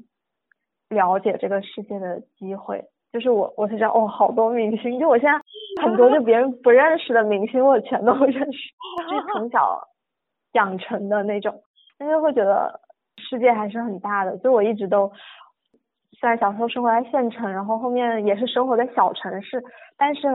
[0.89, 2.85] 了解这个世界的机会。
[3.11, 5.41] 就是我我才知道哦，好多明星，就我现在
[5.83, 8.59] 很多就别人不认识的明星，我全都认识，
[9.09, 9.87] 就是从小
[10.53, 11.63] 养成的那种，
[11.97, 12.79] 但是会觉得
[13.17, 14.37] 世界还是很大的。
[14.37, 15.11] 就我一直都。
[16.21, 19.63] 虽然小时候生活在县城，然后后面也是生活在小城市，
[19.97, 20.27] 但是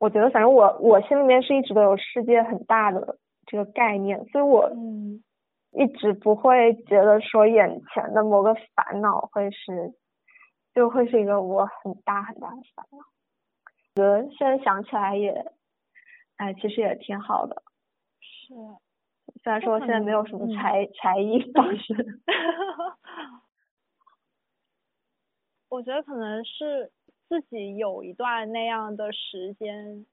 [0.00, 4.72] 我觉得反正我我心里面是一直都有世界很大的这个概念，所以我
[5.72, 9.92] 一直不会觉得说眼前的某个烦恼会是
[10.74, 12.98] 就会是一个我很大很大的烦恼。
[12.98, 15.44] 我觉得现在想起来也，
[16.38, 17.62] 哎，其实也挺好的。
[18.20, 18.54] 是。
[19.44, 21.94] 虽然说现在没有什么才才艺，但是。
[25.72, 26.92] 我觉得可能是
[27.30, 30.04] 自己有一段那样的时间，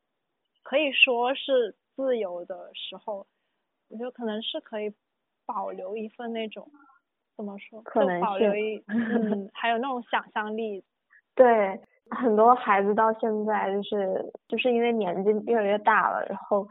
[0.64, 3.28] 可以说是自由的时候，
[3.90, 4.90] 我觉得可能是可以
[5.46, 6.72] 保留一份那种，
[7.36, 7.82] 怎么说？
[7.82, 10.82] 可能保留一 嗯，还有那种想象力。
[11.36, 11.78] 对，
[12.10, 16.66] 很多孩子到现在就是就是因为年纪越来越大了，然后。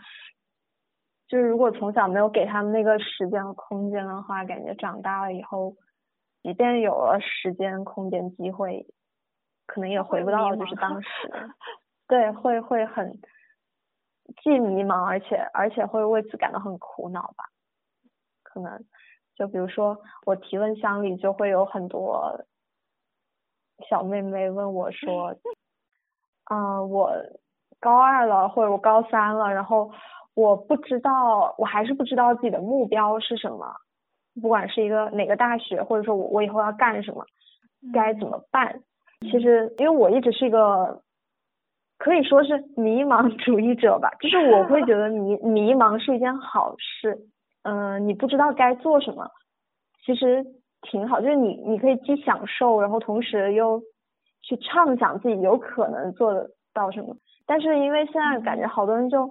[1.29, 5.77] 就是如果从小没有给他们那个时间和空间的话，感觉长大了以后，
[6.43, 8.87] 即便有了时间、空间、机会，
[9.67, 11.09] 可能也回不到就是当时。
[12.07, 13.21] 对，会会很
[14.43, 17.45] 既迷茫，而且而且会为此感到很苦恼吧。
[18.43, 18.85] 可能
[19.35, 22.45] 就比如说我提问箱里就会有很多
[23.89, 25.37] 小妹妹问我说，
[26.51, 27.13] 嗯，我
[27.81, 29.91] 高二了或者我高三了，然后。
[30.35, 33.75] 我不知道，我还是不知道自己的目标是什么，
[34.41, 37.25] 不管是一个哪个大学，或者说我我以后要干什么，
[37.93, 38.81] 该怎么办？
[39.21, 41.03] 其实，因为我一直是一个
[41.99, 47.19] 可以说是迷茫主义者吧，就是我会觉得迷 迷茫是一件好事。
[47.65, 49.29] 嗯，你不知道该做什么，
[50.05, 50.45] 其实
[50.83, 53.83] 挺好，就是你你可以既享受，然后同时又
[54.43, 57.17] 去畅想自己有可能做得到什么。
[57.47, 59.29] 但是因为现在感觉好多人就。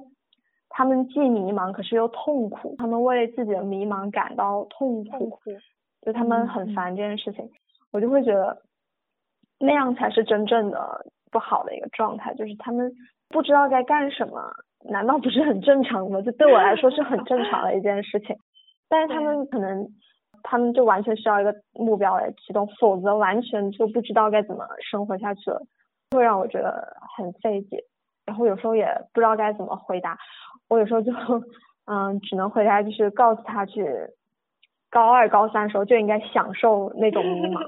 [0.78, 2.76] 他们既迷茫，可是又痛苦。
[2.78, 5.40] 他们为自己的迷茫感到痛苦，
[6.06, 7.50] 就他们很烦这件事情。
[7.92, 8.62] 我就会觉得，
[9.58, 12.32] 那样才是真正的不好的一个状态。
[12.36, 12.94] 就是他们
[13.28, 14.54] 不知道该干什么，
[14.88, 16.22] 难道不是很正常吗？
[16.22, 18.38] 就对我来说是很正常的一件事情。
[18.88, 19.88] 但是他们可能，
[20.44, 25.60] 他们就完全需要一个目标来启动，否则完全就不知道该怎么生活下去了，
[26.12, 27.84] 会让我觉得很费解。
[28.28, 30.20] 然后有时候也不知道该怎么回答。
[30.70, 31.12] 我有时候就，
[31.86, 33.86] 嗯，只能回答就是告诉他去，
[34.90, 37.64] 高二高三的时候就应该享受那种迷茫，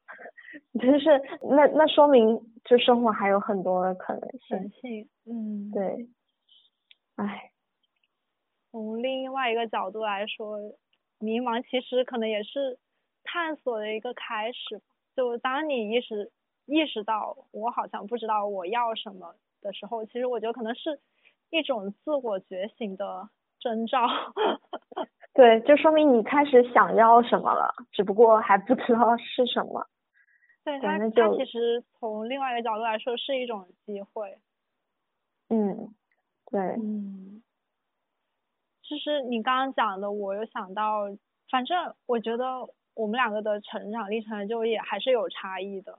[0.80, 1.20] 就是
[1.50, 4.30] 那那说明就生活还有很多的可能
[4.70, 6.08] 性，嗯，对，
[7.16, 7.50] 唉，
[8.70, 10.58] 从另外一个角度来说，
[11.18, 12.78] 迷茫其实可能也是
[13.24, 14.80] 探索的一个开始，
[15.14, 16.32] 就当你意识
[16.64, 20.98] 意识到我好像不知道我要什么的时候，其实我觉得可能是。
[21.52, 23.28] 一种自我觉醒的
[23.60, 23.98] 征兆，
[25.34, 29.86] 对，就说明你开始想要什么了，只不过还不知道是什么。
[30.64, 34.38] 对他，他其实从另外一个角度来说是一种机会。
[35.50, 35.94] 嗯，
[36.50, 36.60] 对。
[36.80, 37.42] 嗯，
[38.82, 41.02] 其实你刚刚讲的，我有想到，
[41.50, 45.98] 反正我觉得我们两个的成长历程就也还是有差异的。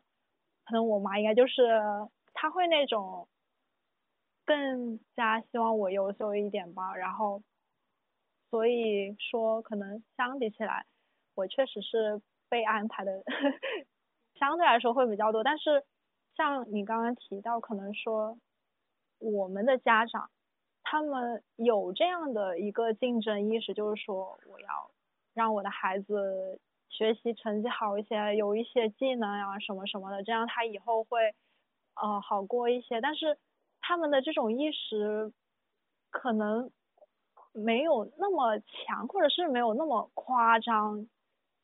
[0.65, 1.79] 可能我妈应该就是，
[2.33, 3.27] 她会那种。
[4.45, 7.41] 更加希望我优秀一点吧，然后，
[8.49, 10.85] 所以说可能相比起来，
[11.35, 13.23] 我确实是被安排的
[14.39, 15.43] 相对来说会比较多。
[15.43, 15.83] 但是
[16.35, 18.37] 像你刚刚提到，可能说
[19.19, 20.29] 我们的家长
[20.83, 24.91] 他们有这样的一个竞争意识，就是说我要
[25.33, 31.33] 让我的孩子学习成绩好一些，有一些技能啊什么什么的，这样他以后会
[31.95, 32.99] 呃好过一些。
[33.01, 33.37] 但是
[33.85, 35.31] 他们的这种意识
[36.09, 36.71] 可能
[37.51, 41.05] 没有那么强，或者是没有那么夸张。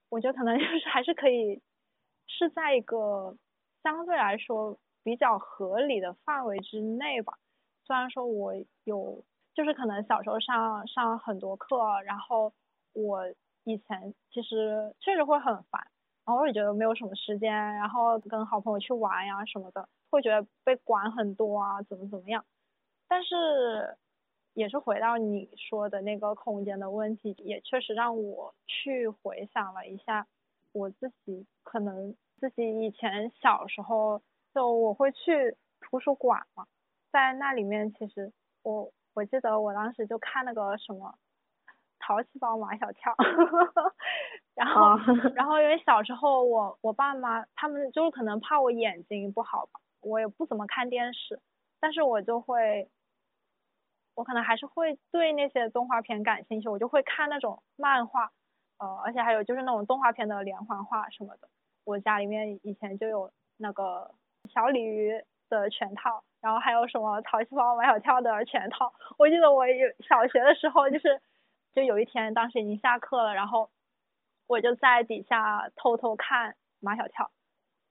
[0.09, 1.61] 我觉得可能 就是还是可以
[2.27, 3.37] 是在一个
[3.83, 7.33] 相对来说比较合理的范围之内吧。
[7.85, 8.53] 虽然说我
[8.83, 9.23] 有，
[9.55, 12.53] 就是可能小时候上上很多课，然后
[12.93, 13.23] 我
[13.63, 15.81] 以前其实确实会很烦，
[16.25, 19.87] 然后我也觉得没有什么时间，然后跟好朋友去玩呀什么的。
[20.09, 22.45] 会觉得被管很多啊，怎么怎么样？
[23.07, 23.97] 但是
[24.53, 30.27] 也是回到你说的那个空间的问题，也确实让我去回想了一下
[30.73, 34.21] 我自己，可能自己以前小时候
[34.53, 36.65] 就我会去图书馆嘛，
[37.11, 38.31] 在那里面其实
[38.63, 41.15] 我我记得我当时就看那个什么
[41.99, 43.15] 淘气包马小跳，
[44.55, 44.97] 然后
[45.35, 49.79] 然后因为小时候我我爸妈他们就是可能怕我眼睛不好吧。
[50.01, 51.39] 我也不怎么看电视，
[51.79, 52.89] 但是我就会，
[54.15, 58.31] 我可能还是会对那些动画片感兴趣，我就会看那种漫画，
[58.77, 61.49] 呃，而且还有就是那种动画片的连环画什么的。
[61.83, 64.13] 我家里面以前就有那个
[64.53, 68.93] 小鲤鱼的全套，然后还有什么淘气包马小跳的全套。
[69.17, 71.21] 我记得我有小学的时候，就是
[71.73, 73.69] 就有一天，当时已经下课了，然后
[74.47, 77.31] 我就在底下偷偷看马小跳。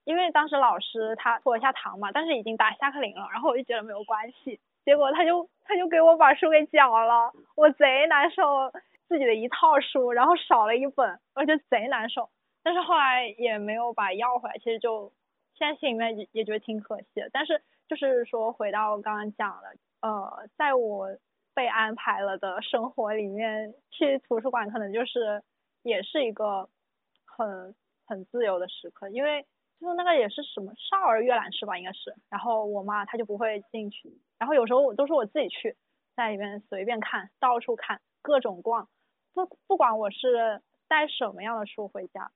[0.09, 8.73] 因为当时老师他拖一下堂嘛，但是已经打下课铃了，然后我就觉得没有关系，结果他就他就给我把书给缴了，我贼难受，
[9.07, 12.31] 自己的一套书，然后少了一本，而且贼难受。
[12.63, 15.13] 但是后来也没有把要回来，其实就
[15.59, 17.29] 现在心里面也也觉得挺可惜的。
[17.31, 21.09] 但是就是说回到我刚刚讲的，呃，在我
[21.53, 25.43] 被安排了的生活里面，去图书馆可能就是
[25.83, 26.67] 也是一个
[27.27, 27.75] 很
[28.07, 29.45] 很自由的时刻，因为
[29.81, 32.15] 就是那个也是什么少儿阅览室吧，应该是。
[32.29, 35.77] 然后我妈她就不会进去，然后有时候我都是我自己去，
[36.17, 38.89] 在里面随便看，到处看，各种逛，
[39.35, 42.31] 不不管我是带什么样的书回家。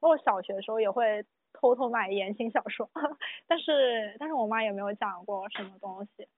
[0.00, 2.90] 我小学的时候也会偷偷买言情小说，
[3.46, 6.28] 但是但是我妈也没有讲过什么东西，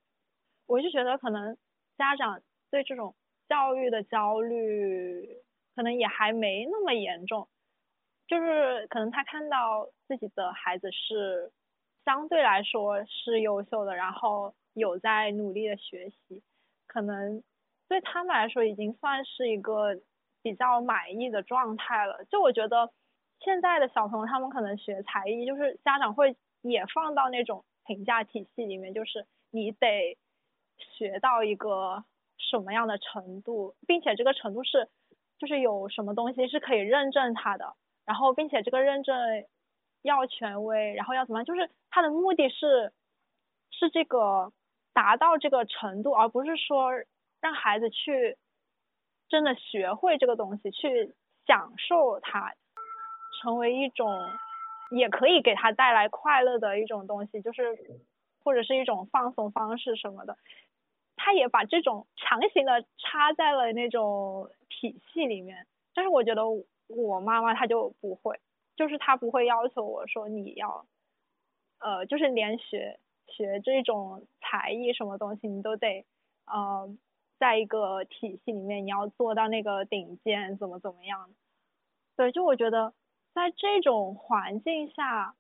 [0.67, 1.57] 我就觉得可能
[1.97, 2.41] 家长
[2.71, 3.15] 对这种
[3.49, 5.43] 教育的焦虑
[5.75, 7.49] 可能也还没那么严重，
[8.29, 11.51] 就是可能他看到自己的孩子是
[12.05, 16.43] 相对来说是优秀的，然后有在努力的学习，
[16.87, 17.43] 可能
[17.89, 19.99] 对他们来说已经算是一个
[20.43, 22.93] 比较满意的状态了，就我觉得。
[23.41, 30.19] 现在的小朋友他们可能学才艺，就是家长会也放到那种评价体系里面，就是你得
[30.77, 32.03] 学到一个
[32.37, 34.89] 什么样的程度，并且这个程度是
[35.39, 37.77] 就是有什么东西是可以认证他的，
[38.09, 39.15] 然后并且这个认证
[40.01, 42.91] 要权威，然后要怎么样，就是他的目的是
[43.71, 44.51] 是这个
[44.95, 46.91] 达到这个程度，而不是说
[47.43, 48.39] 让孩子去
[49.29, 51.15] 真的学会这个东西，去
[51.47, 52.55] 享受它。
[53.41, 54.11] 成为一种，
[54.91, 57.79] 也可以给他带来快乐的一种东西，就是
[58.43, 60.37] 或者是一种放松方式什么的。
[61.15, 65.67] 他也把这种强行的插在了那种体系里面。
[65.95, 66.43] 但是我觉得
[66.89, 68.41] 我妈妈她就不会，
[68.77, 70.87] 就是她不会要求我说你要，
[71.79, 76.05] 呃，就是连学学这种才艺什么东西，你都得
[76.47, 76.89] 呃，
[77.39, 81.31] 在一个体系里面，你要做到那个顶尖，怎么怎么样。
[82.17, 82.93] 对，就我觉得。
[83.35, 85.37] 在这种环境下，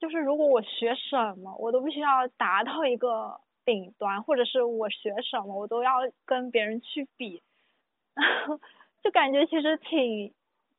[0.00, 5.92] 就是如果我学什么，我都必须要达到一个顶端，或者是我学什么，我都要
[6.24, 7.44] 跟别人去比，
[9.02, 10.34] 就感觉其实挺，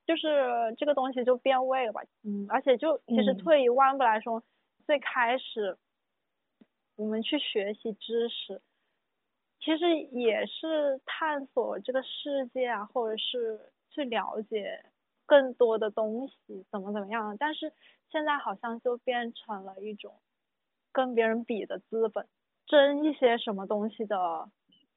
[0.05, 2.01] 就是这个东西就变味了吧。
[2.23, 4.43] 嗯，而且就其实退一万步来说，
[4.85, 5.77] 最开始
[6.95, 8.61] 我们去学习知识，
[9.59, 14.85] 其实也是探索这个世界啊，或者是去了解。
[15.27, 17.37] 更多的东西怎么怎么样？
[17.39, 17.71] 但是
[18.11, 20.19] 现在好像就变成了一种
[20.91, 22.27] 跟别人比的资本，
[22.67, 24.49] 争一些什么东西的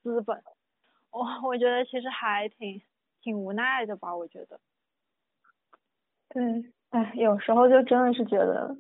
[0.02, 0.42] 资本。
[1.12, 2.82] 我我觉得其实还挺
[3.24, 4.60] 挺无奈的吧，我觉得。
[6.28, 6.42] 对，
[6.90, 8.76] 哎，有时候就真的是觉得，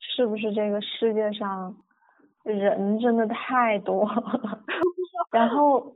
[0.00, 1.76] 是不是这个世界上
[2.42, 4.10] 人真的太多？
[5.30, 5.94] 然后，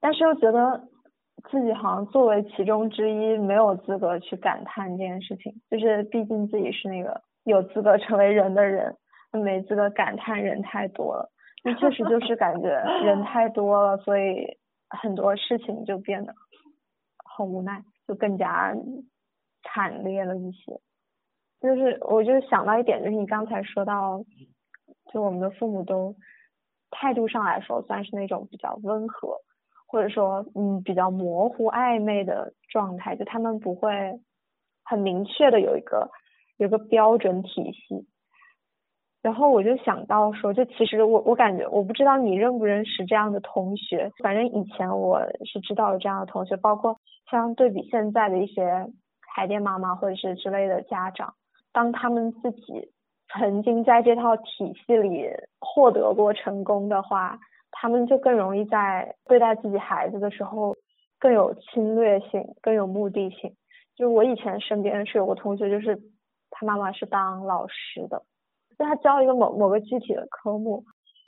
[0.00, 0.88] 但是又觉得。
[1.50, 5.54] 自己好像作为其中之一，没有资格去感叹这件事情。
[5.70, 8.94] 就是毕竟自己是那个有资格成为人的人，
[9.32, 11.32] 没资格感叹人太多了。
[11.64, 12.68] 那确实就是感觉
[13.02, 14.58] 人太多了，所以
[14.90, 16.34] 很多事情就变得
[17.36, 18.74] 很无奈，就更加
[19.62, 20.80] 惨烈了一些。
[21.60, 24.24] 就是我就想到一点，就是你刚才说到，
[25.12, 26.14] 就我们的父母都
[26.90, 29.38] 态度上来说算是那种比较温和。
[29.92, 34.20] 或者说，嗯，比较模糊暧昧的状态，就他们不会
[34.84, 36.08] 很明确的有一个
[36.58, 38.06] 有一个标准体系。
[39.22, 46.96] 然后我就想到说，就其实我我感觉，我不知道你认不认识这样的同学，反正以前我是知道有这样的同学，包括
[47.30, 48.86] 像对比现在的一些
[49.34, 51.34] 海淀妈妈或者是之类的家长，
[51.72, 52.90] 当他们自己
[53.32, 55.28] 曾经在这套体系里
[55.60, 57.38] 获得过成功的话。
[57.72, 60.74] 他们就更容易在对待自己孩子的时候
[61.20, 63.54] 更有侵略性、更有目的性。
[63.94, 65.96] 就我以前身边是有个同学，就是
[66.50, 68.24] 他妈妈是当老师的，
[68.80, 70.82] 就他教一个某某个具体的科目，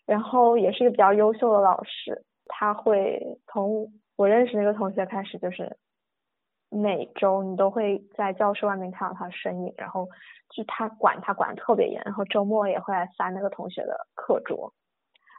[0.07, 2.24] 然后也是一个比较优秀的老师。
[2.47, 5.77] 他会从我认识那个同学开始，就是
[6.70, 10.09] 每周你都会在教室外面看到他的身影，然后
[10.49, 14.73] 就他管他管的特别严，然后周末也会来翻那个同学的课桌。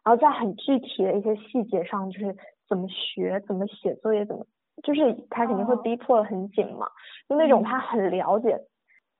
[0.06, 2.38] 然后在很具体的一些细节上，就是
[2.70, 4.46] 怎么学、怎么写作业、怎么，
[4.84, 6.88] 就是他肯定会逼迫的很紧嘛。
[7.28, 8.60] 就那种他很了解，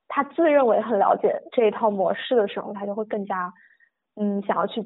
[0.08, 3.54] 他自认为很了解这一套模式的时候，他就会更加
[4.16, 4.84] 嗯想要去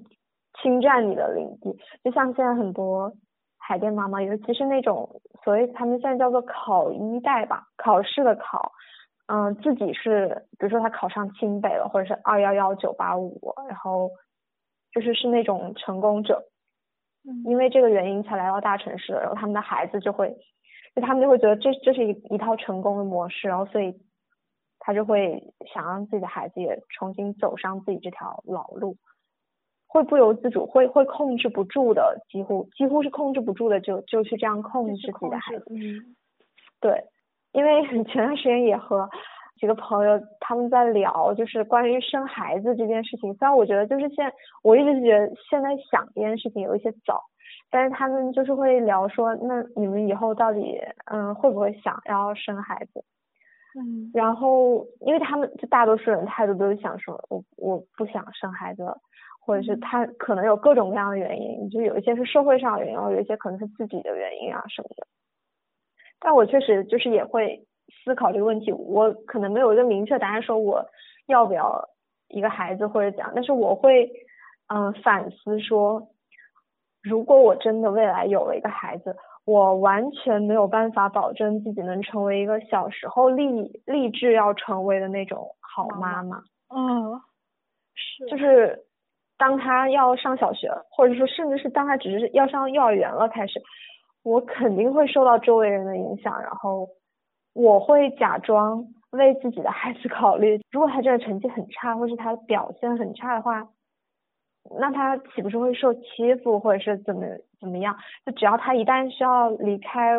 [0.61, 1.77] 侵占你的领地。
[2.03, 3.11] 就像现在很多
[3.57, 8.72] 海淀妈妈，尤其是那种所谓他们现在叫做考一代吧，考试的考，
[9.27, 14.10] 嗯，自己是，比如说他考上清北了，或者是二幺幺九八五，然后
[14.94, 16.44] 就是是那种成功者，
[17.45, 20.34] 因为这个原因才来到大城市的，然后他们的孩子就会，
[20.95, 23.94] 就他们就会觉得这这是一一套成功的模式，然后所以
[24.88, 25.43] 他就会
[25.73, 28.95] 想让自己的孩子也重新走上自己这条老路，
[29.85, 36.15] 会不由自主，会会控制不住的，几乎几乎是控制不住的，就就去这样控制自己的孩子，嗯，
[36.80, 37.03] 对。
[37.51, 39.09] 因为前段时间也和
[39.59, 43.34] 几个朋友他们在聊，就是关于生孩子这件事情。
[43.34, 44.31] 虽然我觉得就是现，
[44.64, 47.23] 我一直觉得现在想这件事情有一些早，
[47.69, 50.80] 但是他们就是会聊说，那你们以后到底
[51.11, 53.03] 嗯会不会想要生孩子？
[53.78, 54.12] 嗯。
[54.14, 58.98] 然后，因为他们就大多数人态度都是想说，我我不想生孩子了，
[59.40, 65.06] 或者是他可能有各种各样的原因，就有一些是社会上的原因，有一些可能是自己的原因啊什么的。
[66.20, 67.66] 但我确实就是也会
[68.04, 70.84] 思考这个问题，我可能没有一个明确答案，说我
[71.28, 71.88] 要不要
[72.30, 74.12] 一个孩子或者怎样，但是我会
[74.68, 76.10] 嗯反思说，
[77.04, 79.16] 如果我真的未来有了一个孩子，
[79.48, 83.48] 我完全没有办法保证自己能成为一个小时候立
[83.86, 86.44] 立志要成为的那种好妈妈。
[86.68, 87.22] 嗯，
[87.95, 88.86] 是，就是
[89.38, 93.61] 当他要上小学，或者说甚至是当他只是要上幼儿园了开始。
[94.24, 96.90] 我肯定会受到周围人的影响，然后
[97.53, 100.60] 我会假装为自己的孩子考虑。
[100.69, 103.65] 如果他这个成绩很差，或是他表现很差的话，
[104.80, 107.26] 那他岂不是会受欺负，或者是怎么
[107.60, 107.95] 怎么样？
[108.26, 110.15] 就只要他一旦需要离开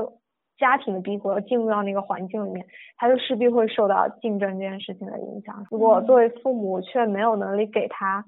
[0.57, 2.67] 家庭的庇护，进入到那个环境里面，
[2.97, 5.67] 他就势必会受到竞争这件事情的影响。
[5.71, 8.25] 如果作为父母却没有能力给他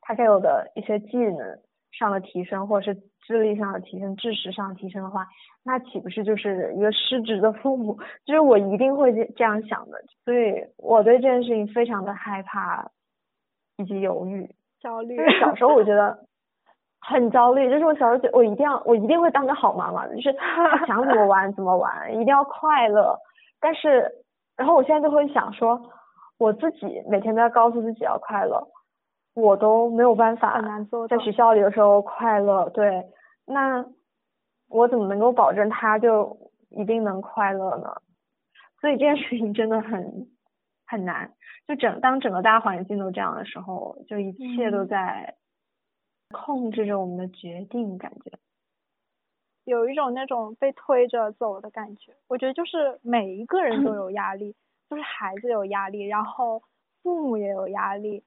[0.00, 1.58] 他该有的一些技能
[1.90, 3.00] 上的提升，或者是。
[3.24, 5.28] 智力上的提升，知识上的提升的话，
[5.62, 7.96] 那岂不是就是一个失职的父母？
[8.26, 12.90] 就是我一定会这这样想的，所以我对这件事情非常的害怕
[13.76, 14.52] 以及犹豫、
[14.82, 15.16] 焦虑。
[15.16, 16.18] 就是小时候我觉得
[17.00, 20.34] 很焦虑，就是我小时候觉得我一定要，我一定会当个好妈妈，就是
[20.86, 23.16] 想怎么玩怎么玩，一定要快乐。
[23.60, 24.10] 但是，
[24.56, 25.80] 然后我现在就会想说，
[26.38, 28.68] 我自己每天都要告诉自己要快乐。
[29.34, 30.60] 我都没有办法
[31.08, 33.06] 在学校里的时候快乐，对，
[33.46, 33.82] 那
[34.68, 36.36] 我怎么能够保证他就
[36.68, 37.94] 一定能快乐呢？
[38.80, 40.26] 所以这件事情真的很
[40.92, 41.32] 很难。
[41.66, 45.36] 就整当整个大环境都这样的时候，就一切都在
[46.30, 48.32] 控制着我们的决定，感觉
[49.64, 52.12] 有一种那种被推着走的感觉。
[52.28, 54.54] 我觉得就是每一个人都有压力，
[54.90, 56.62] 就是孩子有压力，然后
[57.02, 58.22] 父母也有压力。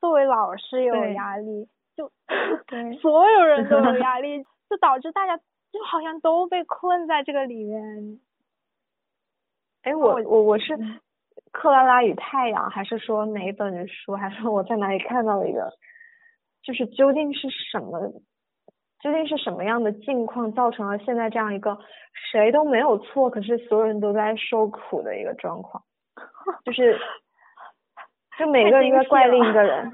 [0.00, 2.10] 作为老师也有压力，就
[3.00, 8.18] 所有人都有压力， 就导致大家就好像都被困在这个里面。
[9.82, 10.76] 哎，我我我是
[11.52, 14.16] 《克拉拉与太阳》，还是说哪一本书？
[14.16, 15.70] 还是我在哪里看到了一个？
[16.62, 18.00] 就是究竟是什么？
[19.00, 21.78] 究竟是什么样的境况造成了现在这样一个
[22.32, 25.82] 谁都没有错，可是所有人都在受苦的一个状况？
[26.64, 26.98] 就是。
[28.38, 29.92] 就每个人在怪另一个人，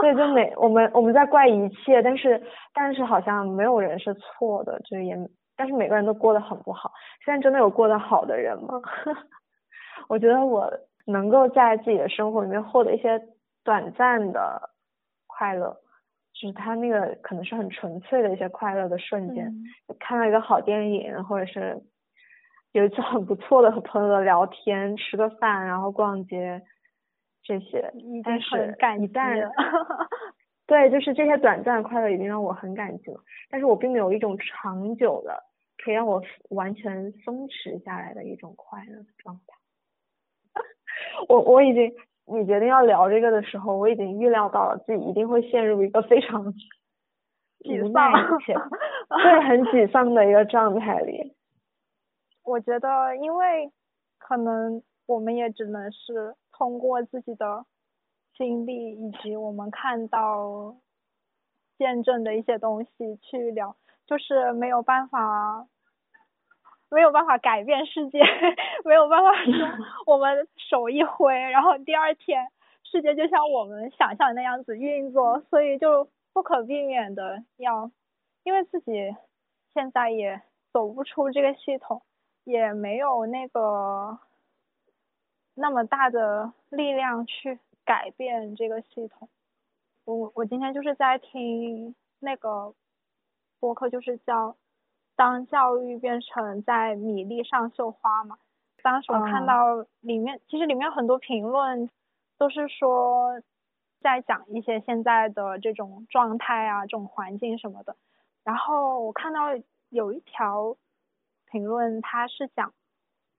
[0.00, 2.40] 对，就每我们我们在怪一切，但是
[2.72, 5.16] 但是好像没有人是错的，就也
[5.56, 6.92] 但是每个人都过得很不好。
[7.24, 8.80] 现在真的有过得好的人吗？
[10.08, 10.72] 我觉得我
[11.06, 13.20] 能够在自己的生活里面获得一些
[13.64, 14.70] 短暂的
[15.26, 15.76] 快乐，
[16.32, 19.52] 就是他那个可能是很纯粹的一些快乐的瞬间，
[19.98, 21.82] 看到一个好电影，或者是
[22.72, 26.62] 有一次很不错的和朋友的聊天，吃个饭，然后逛街。
[27.48, 27.92] 这些，
[28.24, 29.48] 但是一旦，
[30.66, 35.44] 对，就是这些短暂的快乐已经让我很感激了，但是我并没有一种长久的
[35.78, 36.20] 可以让我
[36.50, 39.54] 完全松弛下来的一种快乐的状态。
[41.28, 41.92] 我我已经，
[42.26, 46.52] 你决定要聊这个的时候，我已经预料到了自己一定会陷入一个非常
[47.64, 48.54] 沮丧且
[49.22, 51.34] 对很沮丧的一个状态里。
[52.44, 53.70] 我觉得，因为
[54.18, 56.34] 可能我们也只能是。
[56.58, 57.66] 通过自己的
[58.34, 60.74] 经历以及我们看到、
[61.76, 63.76] 见证的一些东西去聊，
[64.06, 65.66] 就是没有办法，
[66.90, 68.20] 没有办法改变世界，
[68.84, 69.52] 没有办法说
[70.06, 72.46] 我们手一挥，然后第二天
[72.84, 77.90] 世界就像我们想象那样子运作，所以就不可避免的要，
[78.44, 79.14] 因为自己
[79.74, 80.40] 现在也
[80.72, 82.02] 走不出这个系统，
[82.44, 84.18] 也没有那个。
[85.58, 89.26] 那么大的力量去改变这个系统，
[90.04, 92.74] 我我今天就是在听那个
[93.58, 94.50] 播客，就是叫
[95.16, 98.36] 《当教育变成在米粒上绣花》嘛。
[98.82, 101.90] 当时我看到里面，其实里面很多评论
[102.38, 103.40] 都是说
[104.00, 107.96] 在讲一些现在的这种状态啊，这种环境什么的。
[108.44, 109.46] 然后我看到
[109.88, 110.76] 有一条
[111.50, 112.72] 评论，它是讲，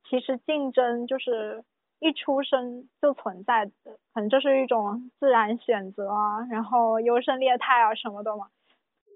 [0.09, 1.63] 其实竞争就是
[1.99, 3.71] 一出生就存在的，
[4.13, 8.47] 可能就是一种自然选择啊，然后优胜劣汰啊什么的嘛。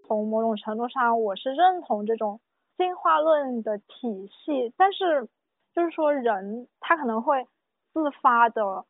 [0.07, 2.39] 从某种程度上，我是认同这种
[2.81, 5.29] 进化论的体系，但是
[5.71, 7.45] 就是说人他可能会
[7.93, 8.85] 自发的，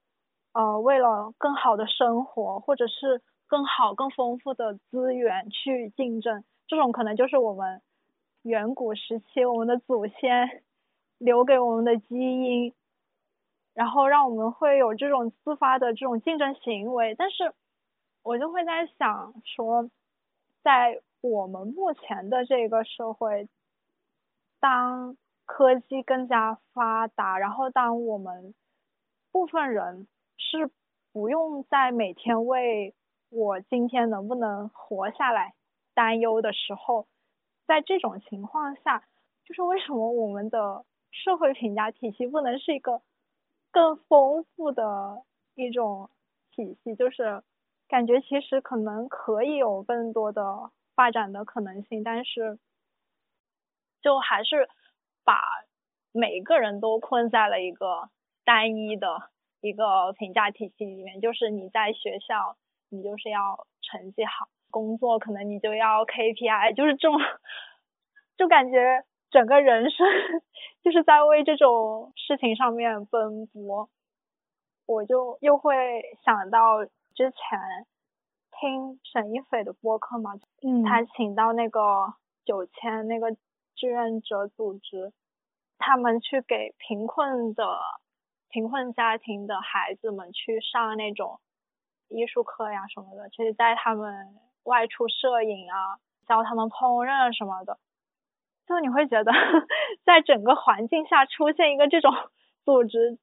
[0.54, 6.46] 呃，为了更好的生活或者是更好更丰富的资源去竞争。
[6.68, 7.82] 这种可能就是我们
[8.44, 10.64] 远古时期我们的祖先
[11.20, 12.74] 留给我们的基因，
[13.74, 17.14] 然后让我们会有这种自发的这种竞争行为。
[17.16, 17.52] 但是，
[18.24, 19.90] 我就会在想说，
[20.64, 23.50] 在我们目前的这个社会，
[24.62, 28.56] 当科技更加发达，然后当我们
[29.34, 30.08] 部分人
[30.38, 30.72] 是
[31.12, 32.96] 不用再每天为
[33.30, 35.54] 我今天能不能活下来。
[35.94, 37.06] 担忧的时候，
[37.68, 39.04] 在这种情况下，
[39.44, 43.02] 就是为什么我们的社会评价体系不能是一个
[43.72, 45.24] 更丰富的
[45.54, 46.10] 一种
[46.52, 46.96] 体系？
[46.96, 47.44] 就是
[47.90, 52.58] 感觉其实可能可以有更多的发展的可能性，但是
[54.02, 54.68] 就还是
[55.24, 55.42] 把
[56.12, 58.10] 每个人都困在了一个
[58.44, 59.30] 单一的
[59.62, 61.22] 一个评价体系里面。
[61.22, 62.58] 就是你在学校，
[62.90, 64.50] 你就是要成绩好。
[64.70, 67.20] 工作可能你就要 KPI，就是这种，
[68.38, 70.08] 就感觉整个人生
[70.82, 73.90] 就是在为这种事情上面奔波。
[74.86, 75.76] 我就又会
[76.24, 77.86] 想到之前
[78.60, 80.32] 听沈一斐的播客嘛，
[80.64, 82.14] 嗯，他请到那个
[82.46, 83.36] 九千那个
[83.76, 85.14] 志愿者组织，
[85.78, 87.80] 他们去给贫困的
[88.50, 91.40] 贫困家庭的孩子们去上那种
[92.08, 94.40] 艺术课呀什么的，其实在他们。
[94.64, 97.80] 外出摄影啊，教他们烹饪什么的，
[98.68, 99.32] 就你会觉得
[100.06, 102.12] 在整个环境下出现一个这种
[102.64, 103.18] 组织，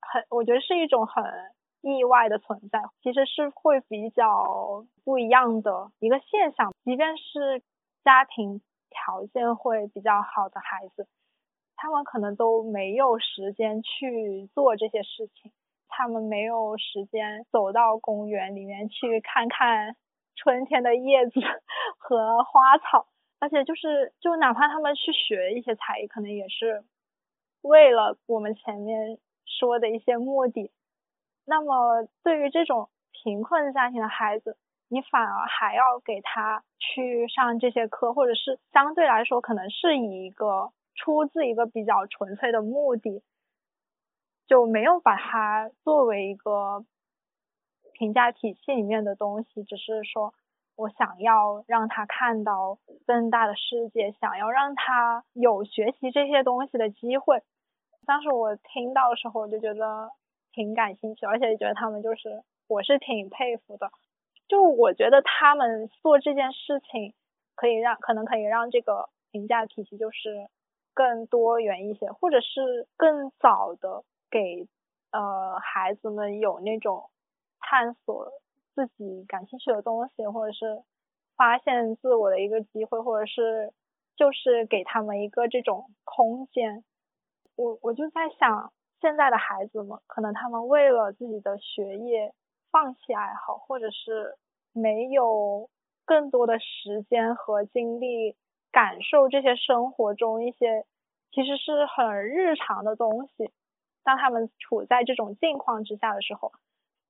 [0.00, 1.22] 很我觉得是一种很
[1.82, 6.74] 意外的存在，其实是会比较不一样的一个现象。
[6.82, 7.62] 即便是
[8.02, 8.60] 家庭
[9.04, 11.06] 条件会比较好的孩子，
[11.76, 15.52] 他们可能都没有时间去做这些事情，
[15.88, 19.96] 他们没有时间走到公园里面去看看。
[20.38, 21.40] 春天的叶子
[21.96, 23.06] 和花草，
[23.40, 26.84] 而且就是就哪怕他们去学一些才艺，可能也是
[27.62, 30.70] 为了我们前面说的一些目的。
[31.46, 34.58] 那么对于这种贫困家庭的孩子，
[34.88, 43.22] 你反而还要给他去上这些课，或者是相对来说可能是以一个出自一个比较纯粹的目的，
[44.46, 46.84] 就没有把它作为一个。
[47.98, 50.34] 评价体系里面的东西，只是说
[50.76, 52.76] 我想要让他看到
[53.06, 57.42] 更大的世界，想要让他有学习这些东西的机会。
[58.04, 60.10] 当时我听到的时候，我就觉得
[60.52, 63.90] 挺感兴趣，而且觉得他们就是我是挺佩服的。
[64.48, 67.14] 就我觉得他们做这件事情，
[67.54, 70.48] 可以让可能可以让这个评价体系就是
[70.94, 74.66] 更多元一些，或者是更早的给
[75.10, 77.10] 呃孩子们有那种。
[77.68, 78.30] 探索
[78.76, 80.84] 自己感兴趣的东西，或者是
[81.34, 83.72] 发现自我的一个机会，或者是
[84.14, 86.84] 就是给他们一个这种空间。
[87.56, 92.32] 我我就在想，现在的孩子们可能他们为了自己的学业
[92.70, 94.36] 放弃爱好，或者是
[94.72, 95.68] 没有
[96.04, 98.36] 更多的时间和精力
[98.72, 100.84] 感受这些生活中一些
[101.32, 103.50] 其实是很日常的东西。
[104.04, 106.52] 当他们处在这种境况之下的时候。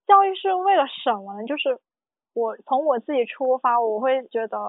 [0.06, 1.44] 教育是为了什么呢？
[1.48, 1.80] 就是
[2.32, 4.60] 我从我自己出发，我会觉得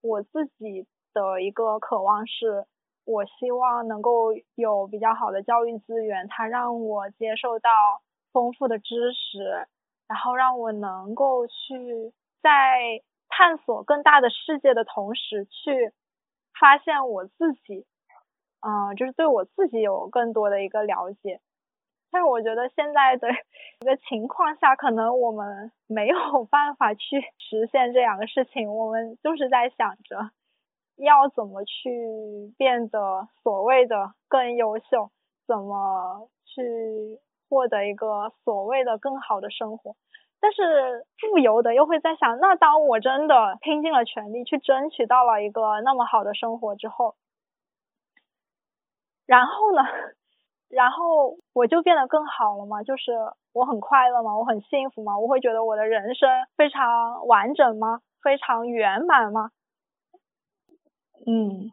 [0.00, 2.64] 我自己的一个渴望是，
[3.04, 7.68] 我希望能够有比较好的教育资源，它让我接受到
[8.32, 9.68] 丰富的知识，
[10.10, 12.12] 然后让我能够去
[12.42, 15.92] 在探索更大的世界的同时，去
[16.58, 17.86] 发现我自己，
[18.60, 21.40] 嗯，就是对我自己有更多的一个了解。
[22.10, 23.28] 但是我觉得现在的
[23.80, 26.16] 一个情况下，可能我们没有
[26.50, 28.74] 办法去实现这两个事情。
[28.74, 30.32] 我们就是在想着
[30.96, 35.12] 要怎么去变得所谓的更优秀，
[35.46, 37.20] 怎么去
[37.50, 39.96] 获得一个所谓的更好的生活。
[40.40, 47.16] 但是不由得又会在想，那当我真的拼尽了全力去争取到了一个那么好的生活之后，
[49.26, 49.82] 然后呢？
[50.70, 53.10] 然后我就变得更好了嘛，就是
[53.52, 58.00] 我很快乐嘛，我很幸福嘛，我会觉得我的人生非常完整吗？
[58.22, 59.50] 非常圆满吗？
[61.26, 61.72] 嗯，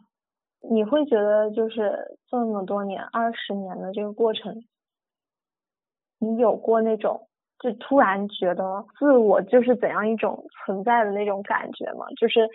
[0.72, 4.64] 你会觉得就是这么多年、二十年的这个过程，
[6.20, 7.28] 你有过那种
[7.60, 12.06] 就突然觉得自我就是怎样一种存在的那种感觉吗？
[12.20, 12.46] 就是，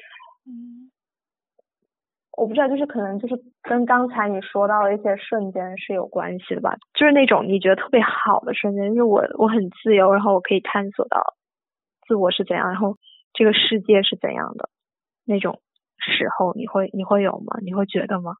[0.46, 0.90] 嗯。
[2.34, 11.34] 我不知道，就是可能就是跟刚才你说到的一些瞬间是有关系的吧，就是那种你觉得特别好的瞬间，就是我我很自由，然后我可以探索到
[12.08, 12.96] 自我是怎样，然后
[13.34, 14.70] 这个世界是怎样的
[15.26, 15.60] 那种
[15.98, 17.58] 时候，你会你会有吗？
[17.62, 18.32] 你会觉得吗？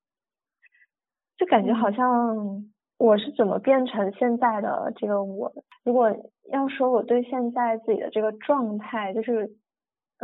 [1.37, 2.72] 就感觉好像
[3.03, 5.53] 我是怎么变成现在的这个我？
[5.85, 6.09] 如果
[6.53, 9.57] 要说我对现在自己的这个状态，就是。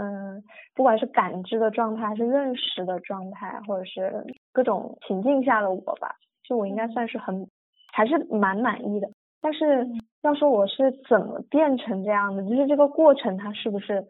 [0.01, 0.45] 嗯，
[0.77, 6.15] 不管是感知的状态，还是认识的状态，或者是各种情境下的我吧，
[6.45, 7.49] 就我应该算是很，
[7.93, 9.09] 还是蛮满意的。
[9.41, 9.89] 但是
[10.23, 14.07] 要说我是怎么变成这样的，就是这个过程它是不是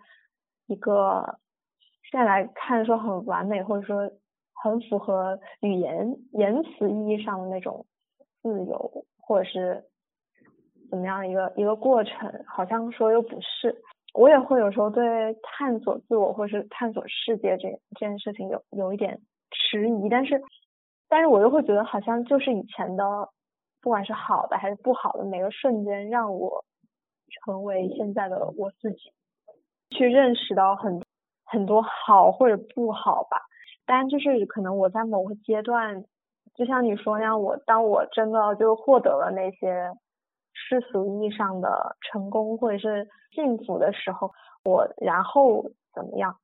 [0.66, 1.39] 一个
[2.11, 4.11] 现在来看说很完美，或者说
[4.62, 7.86] 很符合语言言辞意义上的那种
[8.43, 9.85] 自由，或者是
[10.90, 13.82] 怎么样一个一个过程，好像说又不是。
[14.15, 19.20] 我也会有时候对探索自我或是探索世界这这件事情有有一点
[19.51, 20.43] 迟疑，但是
[21.09, 23.05] 但是我又会觉得好像就是以前的，
[23.82, 26.65] 不管是好的还是不好的每个瞬间，让我
[27.44, 29.12] 成为现在的我自己，
[29.90, 31.02] 去认识到很
[31.44, 33.43] 很多好或者不好吧。
[33.85, 36.05] 当然就是可能我在某个阶段，
[36.59, 39.90] 就像你说那样，我当我真的就获得了那些。
[40.60, 44.32] 世俗意义上的成功或者是幸福的时候，
[44.64, 45.62] 我然后
[45.94, 46.35] 怎么样？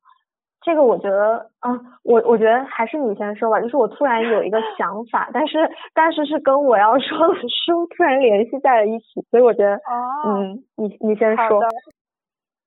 [0.60, 1.72] 这个我觉得啊，
[2.04, 3.60] 我我觉得还是你先说吧。
[3.60, 9.80] 就是我突然有一个想法，但是但是是跟我要说的书突然联系在了一起，所以我觉得
[10.26, 11.60] 嗯，你你先说。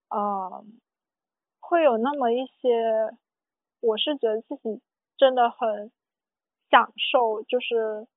[0.09, 0.59] 啊，
[1.61, 2.69] 会有那么一些，
[3.79, 4.81] 我是觉得自己
[5.17, 5.89] 真的很
[6.69, 8.07] 享受，就是。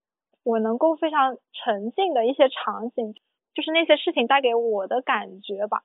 [0.43, 3.13] 我能够非常沉浸的一些场景，
[3.53, 5.83] 就是那些事情带给我的感觉吧，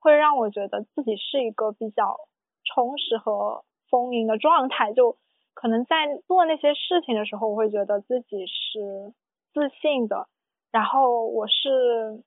[0.00, 2.16] 会让我觉得自己是一个比较
[2.64, 4.94] 充实和丰盈的状态。
[4.94, 5.18] 就
[5.52, 9.12] 可能在做那些事情的时候，我会觉得自己是
[9.52, 10.28] 自信的，
[10.72, 12.24] 然后我是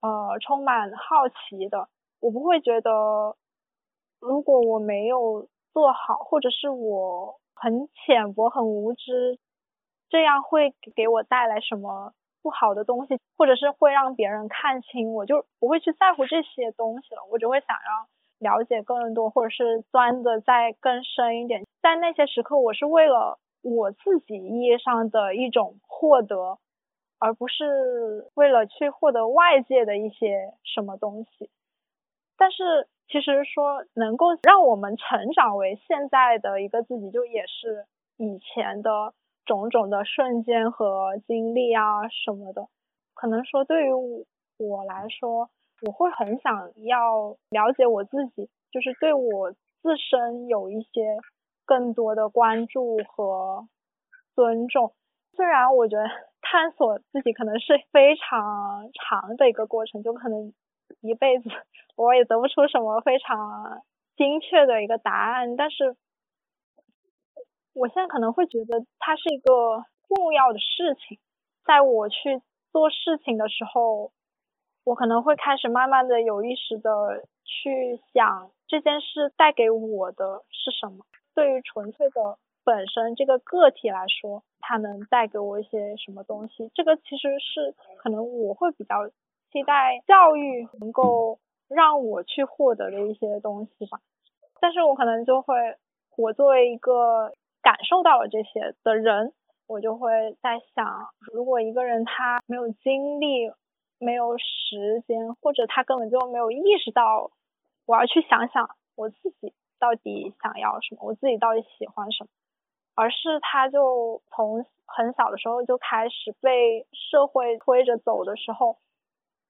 [0.00, 1.88] 呃充满好奇的。
[2.18, 3.36] 我不会觉得，
[4.18, 9.40] 如果我没有做好，或者是我很浅薄、很无知。
[10.08, 17.22] 这样会给我带来什么不好的东西，或者是会让别人看清我，就不会去在乎这些东西了。
[17.32, 18.06] 我只会想要
[18.38, 21.64] 了解更多，或者是钻的再更深一点。
[21.82, 26.58] 在那些时刻，我是为了我自己意义上的一种获得，
[27.18, 31.50] 而不是为了去获得外界的一些什么东西。
[32.38, 39.14] 但是其实说能够让我们成长为现在的一个自己，就也是以前的。
[39.46, 42.66] 种种的瞬间和经历啊什么的，
[43.14, 43.92] 可能说对于
[44.58, 45.48] 我来说，
[45.86, 51.16] 我会很想要了解我自己，就是对我自身有一些
[51.64, 53.68] 更多的关注和
[54.34, 54.94] 尊重。
[55.36, 56.02] 虽然我觉得
[56.42, 60.52] 探索自己可能是非常长的一个过程，就可能
[61.06, 61.50] 一辈子
[61.96, 63.82] 我也得不出什么非常
[64.16, 65.96] 精确的一个答案，但是。
[67.78, 71.18] 我现在可能会觉得它是一个重要的事情，
[71.66, 72.40] 在我去
[72.72, 74.12] 做事情的时候，
[74.82, 81.04] 我可能会开始慢慢的有意识的去想这件事带给我的是什么。
[81.34, 86.70] 对于纯粹的本身这个个体来说，它能带给我一些什么东西？
[86.74, 89.10] 这个其实是可能我会比较
[89.50, 94.00] 期待教育能够让我去获得的一些东西吧。
[94.60, 95.54] 但是我可能就会，
[96.16, 97.34] 我作为一个。
[97.62, 99.32] 感受到了这些的人，
[99.66, 103.50] 我就会在想，如果一个人他没有精力、
[103.98, 107.32] 没有时间，或者他根本就没有意识到，
[107.84, 112.30] 我要去想想我自己到底想要什么，我自己到底喜欢什么，
[112.94, 118.78] 而是他就从很小的时候就开始被社会推着走的时候，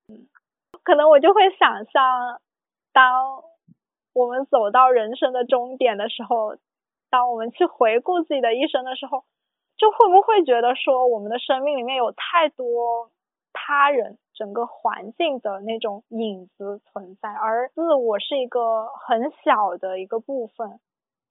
[0.08, 0.28] 嗯，
[0.82, 2.40] 可能我就会想象，
[2.92, 3.42] 当
[4.12, 6.56] 我们走到人生的终点的时候。
[7.08, 9.22] 当我们去回顾自己的一生的时候，
[9.78, 13.12] 就会不会觉得说我们的生命里面有太多
[13.52, 20.80] 他人、整个环境的那种影子存在，而自我是一个很小的一个部分。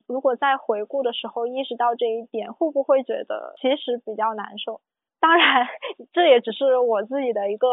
[0.07, 4.79] 如果在回顾的时候意识到这一点，会不会觉得其实比较难受？
[5.25, 5.67] 当然，
[6.13, 7.67] 这也只是我自己的一个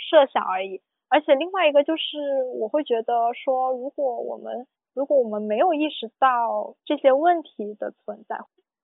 [0.00, 0.82] 设想而已。
[1.08, 2.18] 而且另外一个就是，
[2.58, 8.40] 我会觉得说，如果我们如果我们没有意识到这些问题的存在，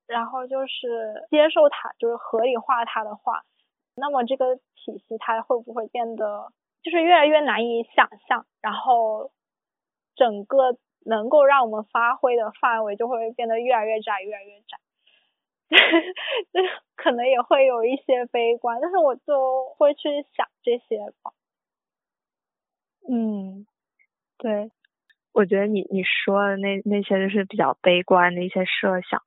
[0.07, 3.43] 然后就是接受它，就是合理化它的话，
[3.97, 6.53] 那么这个体系它会不会变得
[6.85, 8.47] 就是越来越难以想象？
[8.63, 9.33] 然后
[10.15, 14.79] 整个能够让我们发挥的范围就会变得越来越窄，越来越窄。
[16.53, 16.61] 就
[16.97, 21.33] 可能也会有一些悲观，但是我就会去想这些吧。
[23.11, 23.67] 嗯，
[24.39, 24.71] 对，
[25.33, 29.23] 我觉得你你说的那那些就是比较悲观的一些设想，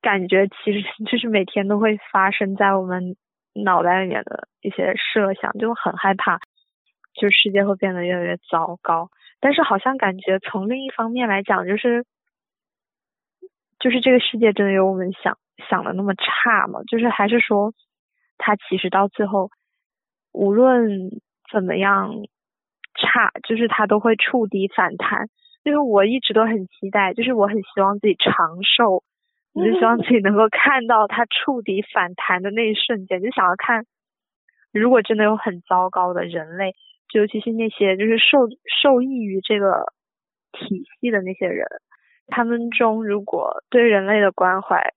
[0.00, 3.16] 感觉其实就是每天都会发生在我们
[3.54, 6.38] 脑袋里面的一些设想，就很害怕，
[7.14, 9.10] 就世界会变得越来越糟糕。
[9.40, 12.04] 但是好像感觉从另一方面来讲，就是
[13.78, 15.38] 就是这个世界真的有我们想
[15.68, 16.80] 想的那么差吗？
[16.86, 17.72] 就是还是说，
[18.38, 19.50] 他其实到最后
[20.32, 21.10] 无论
[21.52, 22.10] 怎么样。
[22.98, 25.28] 差就是他都会触底反弹，
[25.62, 29.04] 就是我一直都很期待，就是我很希望自己长寿，
[29.52, 33.84] 我就希望自己能够看到他触底反弹的那一瞬间，就想要看，
[34.72, 36.74] 如果真的有很糟糕的人类，
[37.12, 38.48] 尤其是那些就是受
[38.80, 39.92] 受益于这个
[40.52, 41.66] 体系的那些人，
[42.28, 44.92] 他们中如果对人类的关怀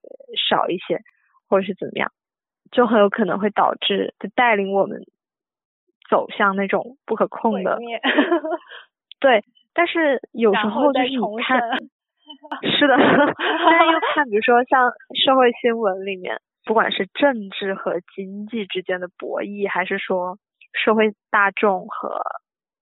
[0.49, 0.99] 少一些，
[1.47, 2.11] 或者是怎么样，
[2.71, 5.03] 就很有可能会导致就带领我们。
[6.09, 7.77] 走向那种不可控的，
[9.19, 9.43] 对，
[9.75, 11.61] 但是有时候就是你看，
[12.63, 14.89] 是的， 但是又 看，比如说像
[15.23, 20.39] 社会新闻里面，不管是政治和经济之间的博弈，还是说
[20.73, 22.19] 社会大众和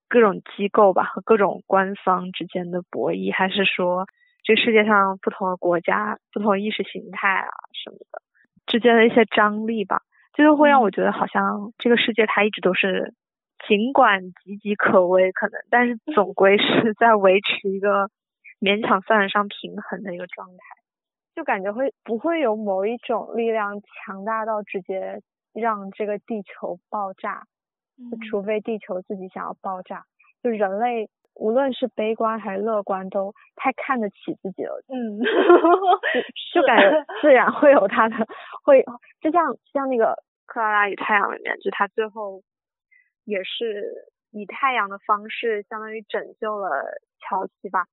[0.07, 4.05] 各种机构吧，和各种官方之间的博弈，还是说
[4.47, 8.21] 这世界上不同的国家、不同意识形态啊什么的
[8.65, 10.03] 之间的一些张力吧。
[10.33, 13.13] 就是会让我觉得好像这个世界它一直都是，
[13.67, 18.09] 尽管岌岌可危可能，但是总归是在维持一个
[18.61, 20.55] 勉强算得上平衡的一个状态，
[21.35, 25.19] 就感觉会不会有某一种力量强大到直接
[25.53, 27.43] 让这个地球爆炸，
[27.97, 30.05] 嗯除非地球自己想要爆炸，
[30.41, 31.09] 就人类。
[31.39, 34.81] 无论是悲观还是乐观，都太看得起自己了。
[34.89, 35.21] 嗯，
[36.53, 38.15] 就感觉自然会有他的，
[38.63, 38.83] 会
[39.21, 40.05] 就像像那个
[40.45, 42.41] 《克拉拉与太阳》里面，就他最后
[43.23, 46.69] 也是以太阳的方式，相当于拯救了
[47.19, 47.85] 乔西吧。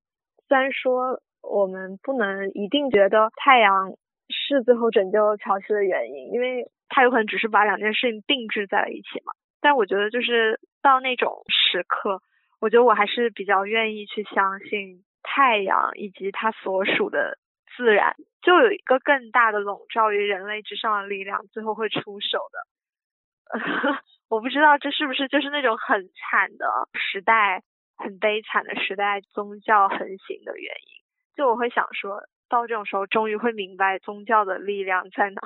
[0.47, 3.93] 虽然说我们不能一定觉得太阳
[4.29, 9.33] 是最后拯救乔西的原因，因为他有可能只是把两件事情定制在了一起嘛。
[9.61, 12.21] 但我觉得就是到那种时刻。
[12.65, 17.37] 我觉得我还是比较愿意去相信太阳以及它所属的
[17.77, 24.01] 自然，就有一个更大的笼罩于人类之上的力量，最后会出手的。
[24.29, 26.65] 我不知道这是不是就是那种很惨的
[26.95, 27.61] 时代，
[27.97, 31.03] 很悲惨的时代，宗教横行的原因。
[31.35, 35.39] 就我会想说，到这种时候，终于会明白宗教的力量在哪，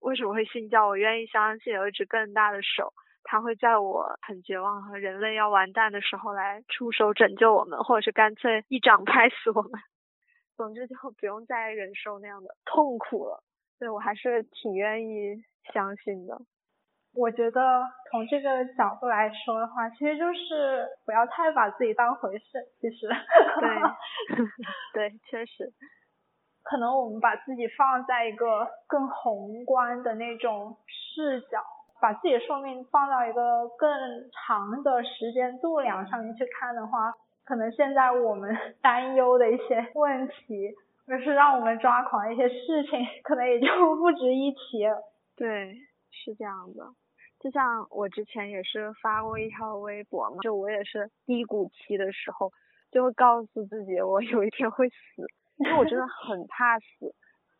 [0.00, 0.86] 为什么会信教？
[0.86, 2.94] 我愿意相信有一只更大的手。
[3.24, 9.72] 他会在我很绝望和人类要完蛋的时候来出手拯救我们，或者是干脆一掌拍死我们。
[10.56, 13.42] 总之就不用再忍受那样的痛苦了。
[13.78, 15.36] 对我还是挺愿意
[15.72, 16.36] 相信的。
[17.14, 22.44] 我觉得从这个角度来说的话，其实就是不要太把自己当回事。
[22.80, 23.08] 其实，
[23.60, 23.68] 对，
[25.10, 25.72] 对，确实，
[26.62, 31.64] 可能我们把自己放在一个更宏观的那种视角。
[32.00, 33.90] 把自己的寿命放到一个更
[34.30, 37.12] 长的时间度量上面去看的话，
[37.44, 40.74] 可能现在我们 担忧的一些问题，
[41.06, 43.66] 或是让我们抓狂的一些事情，可能也就
[43.96, 44.86] 不值一提。
[45.36, 45.74] 对，
[46.10, 46.86] 是这样的。
[47.40, 52.52] 就像我之前也是发过一条微博嘛，就我也是低谷期的时候，
[52.90, 54.96] 就会告诉自己我有一天会死，
[55.56, 57.14] 因为我真的很怕死。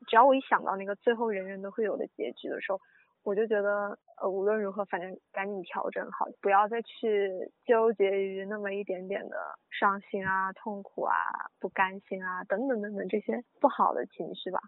[0.06, 2.78] 只要我一想到那个最后人人都会有的结局的时候。
[3.24, 7.30] 我就觉得，呃，无论如何，反正赶紧调整好，不要再去
[7.66, 9.36] 纠结于那么一点点的
[9.70, 11.14] 伤心啊、痛苦啊、
[11.60, 14.60] 不甘心啊等等等等这些不好的情绪吧。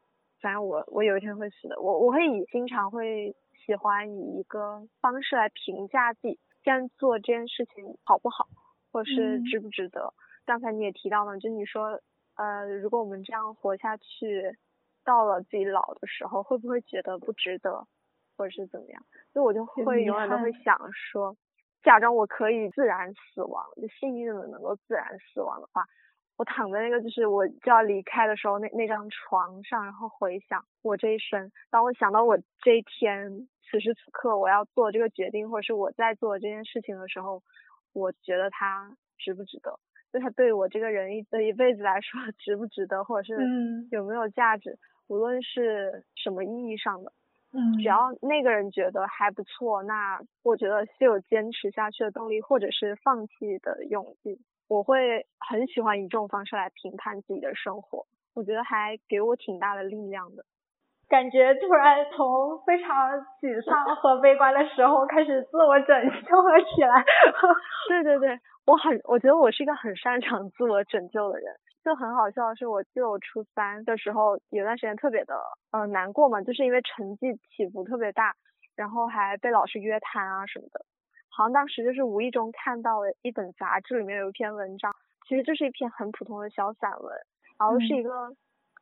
[0.42, 3.34] 反正我我有一天会死的，我我会以经常会
[3.66, 8.46] 喜欢以一个方式来评价自己现在做这件事情好不好，
[8.92, 10.12] 或者是值不值得。
[10.44, 12.00] 刚才你也提到了，就你说，
[12.36, 14.58] 呃，如果我们这样活下去，
[15.04, 17.86] 到了自己老的时候，会不会觉得不值得？
[18.40, 19.02] 或者是怎么样，
[19.34, 21.36] 所以我就会永远都会想说，
[21.82, 25.84] 假装我可以自然死亡，就幸运的能够自然死亡的话，
[26.38, 37.42] 我躺在那个就是我就要离开的时候那那张床上，然后回想我这一生，当我想到我这一天此时此刻我要做这个决定，或者是我在做这件事情的时候，
[37.92, 39.78] 我觉得它值不值得？
[40.14, 43.46] 就它对我这个人一的一辈子来说 值不值得，或者是
[43.90, 44.78] 有没有价值？
[45.08, 47.12] 无论是什么意义上的，
[47.52, 54.38] 嗯，只要那个人觉得还不错，那我觉得是有坚持下去的动力，或者是放弃的勇气。
[54.68, 60.44] 我会很喜欢以这种方式来评判自己的生活，我觉得还给我挺大的力量的。
[61.08, 67.04] 感觉突然从非常沮丧和悲观的时候开始自我拯救了起来。
[67.88, 71.56] 对对对，我很，我觉得我是一个很擅长自我拯救的人。
[71.82, 75.34] 就很好笑的是，我记得我初三的时候有段时间特别的
[75.70, 78.34] 呃难过嘛，就是因为成绩起伏特别大，
[78.76, 80.84] 然后还被老师约谈啊什么的。
[81.28, 84.94] 好像当时就是无意中看到了一本杂志，里面有一篇文章，
[85.26, 87.14] 其实就是一篇很普通的小散文，
[87.58, 88.34] 然后是一个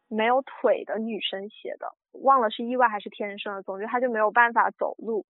[0.09, 1.93] 没有腿的女生写的。
[2.23, 5.25] 忘了是意外还是天生的，总之她就没有办法走路。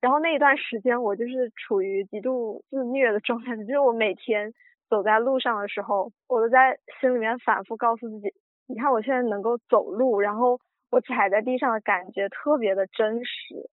[0.00, 4.54] 然后那一段时间我就是处于极度自虐的状态，就是我每天
[4.88, 8.32] 走在路上的时候，我都在心里面反复告诉自己，
[8.66, 10.60] 你看我现在能够走路，然后
[10.90, 13.70] 我踩在地上的感觉特别的真实，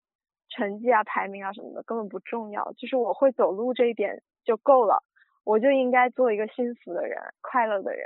[0.49, 5.03] 成绩啊、排名啊什么的根本不重要，就是我会走路这一点就够了，
[5.43, 8.05] 我就应该做一个幸福的人、快乐的人。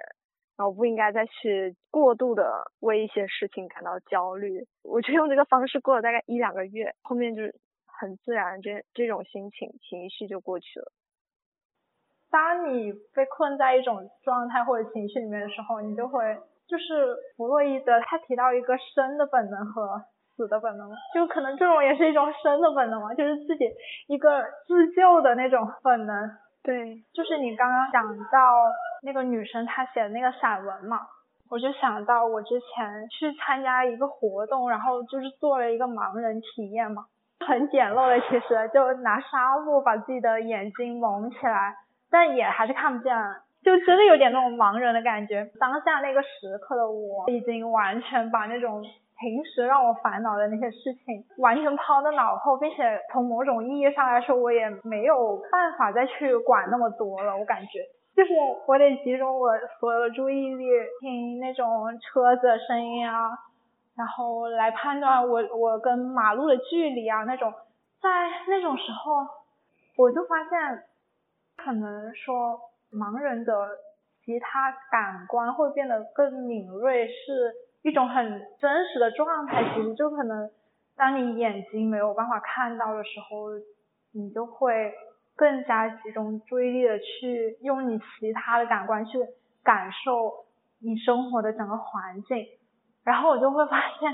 [0.58, 7.54] 然后不应该再去过度的为一些事情感到焦虑，我就用这个方式过了大概一两个月，后面就是
[7.86, 10.92] 很自然，这这种心情情绪就过去了。
[12.30, 16.38] 当你被困在一种状态或者情绪里面的时候，你就会
[16.68, 20.02] 就是弗洛伊德他提到一个生的本能和
[20.36, 23.66] 死的本能，就可能这种也是一种生的本能嘛，就是自己
[24.08, 26.30] 一个自救的那种本能。
[26.64, 28.40] 对，就是你刚刚讲到
[29.02, 31.00] 那个女生她写的那个散文嘛，
[31.50, 37.06] 我就想到我之前去参加一个活动，然后就是做了一个盲人体验嘛，
[37.40, 41.74] 很简陋的，其实就拿纱布把自己的眼睛蒙起来，
[42.10, 43.16] 但也还是看不见，
[43.64, 45.50] 就真的有点那种盲人的感觉。
[45.60, 48.84] 当下那个时刻的我，已经完全把那种。
[49.20, 57.36] 平时让我烦恼的那些事情，完全抛在脑后，并且从某种意义上来说，我也没有办法再去管那么多了。
[57.36, 57.82] 我感觉，
[58.16, 58.32] 就是
[58.68, 60.68] 我得集中我所有的注意力，
[61.02, 61.66] 听那种
[61.98, 63.32] 车子的声音啊，
[63.98, 67.52] 然后来判断我我跟马路的距离啊那种。
[68.00, 68.10] 在
[68.48, 69.26] 那种时候，
[69.98, 70.84] 我就发现，
[71.58, 72.60] 可能说
[72.92, 73.52] 盲人的
[74.24, 77.54] 其他感官会变得更敏锐，是。
[77.84, 78.26] 一种很
[78.60, 80.50] 真实的状态，其实就可能，
[80.98, 83.52] 当你眼睛没有办法看到的时候，
[84.12, 84.94] 你就会
[85.38, 89.20] 更加集中注意力的去用你其他的感官去
[89.64, 90.48] 感受
[90.80, 92.46] 你生活的整个环境，
[93.06, 94.12] 然后我就会发现，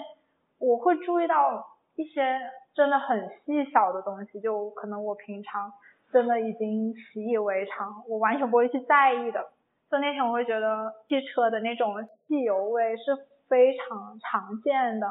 [0.60, 1.66] 我会注意到
[1.96, 2.40] 一些
[2.76, 5.72] 真的很细小的东西，就可能我平常
[6.14, 9.50] 真的已经习以为常，我完全不会去在意的。
[9.92, 13.28] 就那天我会觉得汽车的那种汽油味是。
[13.50, 15.06] 非常常见的，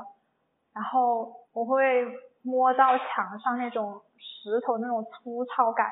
[0.74, 2.04] 然后我会
[2.42, 5.86] 摸到墙上那种石头那种粗糙感。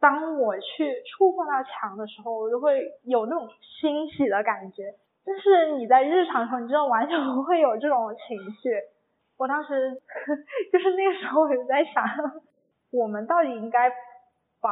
[0.00, 3.48] 当我去触碰到墙的时候，我就会有那种
[3.80, 4.94] 欣喜的感觉。
[5.24, 8.70] 但是你在日常中，你真的完全不会有这种情绪。
[9.36, 9.94] 我当时
[10.72, 12.02] 就是那个时候，我就在想，
[12.90, 13.88] 我们到底应该
[14.60, 14.70] 把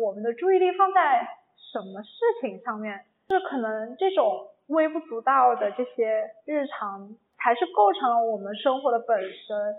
[0.00, 1.26] 我们的注意力放在
[1.72, 2.10] 什么事
[2.40, 3.04] 情上面？
[3.28, 4.48] 就可能这种。
[4.70, 9.74] 微不足道的这些日常，才是构成了我们生活的本身。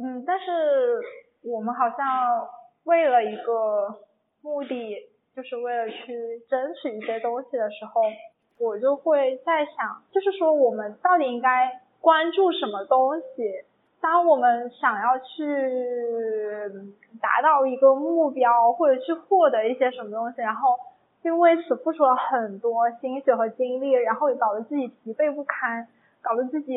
[0.00, 1.00] 嗯，但是
[1.42, 2.48] 我们好像
[2.84, 3.98] 为了一个
[4.40, 8.02] 目的，就是为了去争取一些东西的时候，
[8.60, 13.64] 我就会在想，就是说我们到底应该关注什么东西？
[14.00, 15.44] 当我们想要去
[17.20, 20.76] 达到一个目标，或者去获得一些什么东西，然后。
[21.20, 25.88] 就为此付出了很多心血和精力，然后也搞得自己疲惫不堪，
[26.22, 26.72] 搞得自己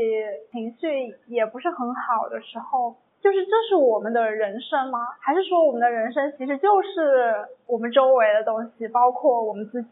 [0.51, 4.99] 情绪也不是很好的时候，就是这是我们的人生吗？
[5.19, 9.89] 还是说我们的人生其实就是我们周围的东西，包括我们自己？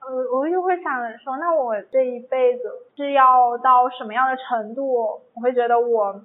[0.00, 2.64] 呃，我就会想说，那我这一辈子
[2.96, 6.20] 是要到什么样的程度，我会觉得我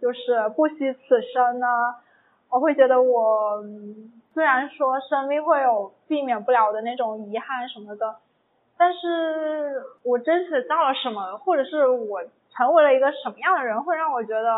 [0.00, 1.66] 就是不惜此生呢？
[2.50, 3.62] 我会觉得我。
[4.36, 8.16] 虽然说生命会有避免不了的那种遗憾什么的，
[8.76, 14.50] 但是我争取到了什么，或者是我成为了一个什么样的人，会让我觉得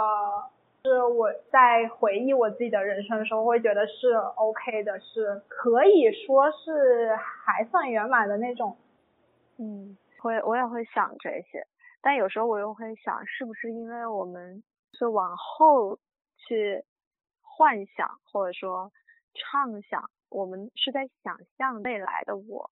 [0.82, 8.76] 是我在回忆我自己的人生的时候，会觉得是 OK 的，是可以说是还算圆满的那种。
[9.58, 11.64] 嗯，会我也会想这些，
[12.02, 14.60] 但有时候我又会想，是不是因为我们
[14.92, 15.98] 是往后
[16.36, 16.84] 去
[17.40, 18.92] 幻想或者说
[19.34, 22.70] 畅想，我们是在想象未来的我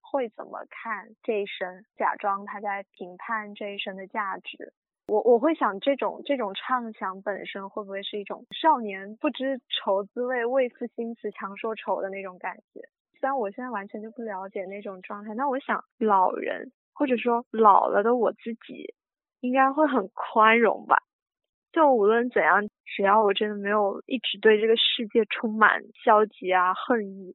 [0.00, 4.72] 会怎么看这一生，假装他在评判这一生的价值。
[5.06, 12.82] 我我会想这种这种畅想本身会不会是一种少年不知愁滋味，为赋新词强说愁的那种感觉？
[13.18, 18.94] 虽然我现在完全就不了解那种状态，但我想老人或者说老了的我自己
[19.40, 21.02] 应该会很宽容吧。
[21.72, 27.34] 就无论怎样，只要我真的没有一直对这个世界充满消极啊恨意，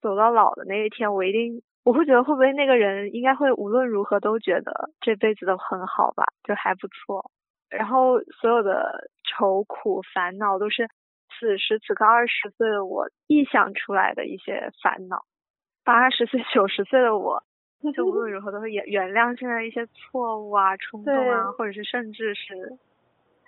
[0.00, 1.62] 走到老的那一天，我一定。
[1.84, 7.28] 我会觉得会不会那个人应该会无论如何都觉得这辈子都很好吧，就还不错。
[7.68, 10.86] 然后所有的愁苦烦恼都是
[11.28, 15.24] 此时此刻二十岁的我臆想出来的一些烦恼。
[15.84, 17.42] 八十岁、九十岁的我，
[17.96, 22.78] 就无论如何都会原原谅现在一些错误啊、冲动啊，或者是甚至是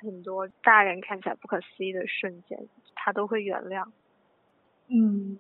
[0.00, 2.58] 很多大人看起来不可思议的瞬间，
[2.94, 3.86] 他都会原谅。
[4.88, 5.38] 嗯，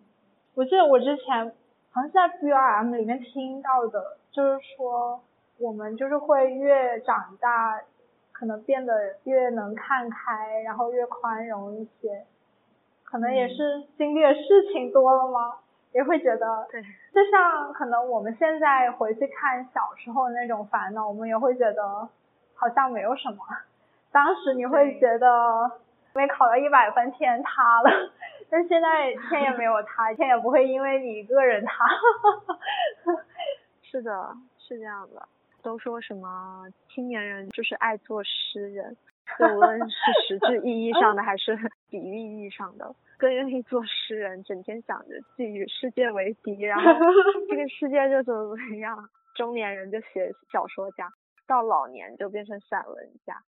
[0.54, 1.54] 我记得我之前。
[1.94, 5.22] 好像是在 B R M 里面听到的，就是说
[5.58, 7.80] 我们就是会越长大，
[8.32, 12.26] 可能变得越能看开，然后越宽容一些。
[13.04, 15.58] 可能也是经历的事情多了吗？
[15.92, 22.08] 也会觉得，对，就像可能我们现在回去看小时候那种烦恼，我们也会觉得
[22.54, 23.36] 好像没有什么。
[24.14, 25.68] 当时你会觉得
[26.14, 27.90] 没考到一百分天塌了。
[28.48, 31.84] 但现在天也没有塌，天也不会因为你一个人塌。
[33.82, 35.28] 是的，是这样的。
[35.62, 38.96] 都说什么青年人就是爱做诗人，
[39.36, 39.96] 就 无论是
[40.28, 41.58] 实质意义上的还是
[41.90, 46.84] 比喻意义上的，更愿意做诗人，整天想着自己与世界为敌，然后
[47.48, 49.08] 这个世界就怎么怎么样。
[49.34, 51.08] 中年人就写小说家，
[51.48, 53.42] 到老年就变成散文家。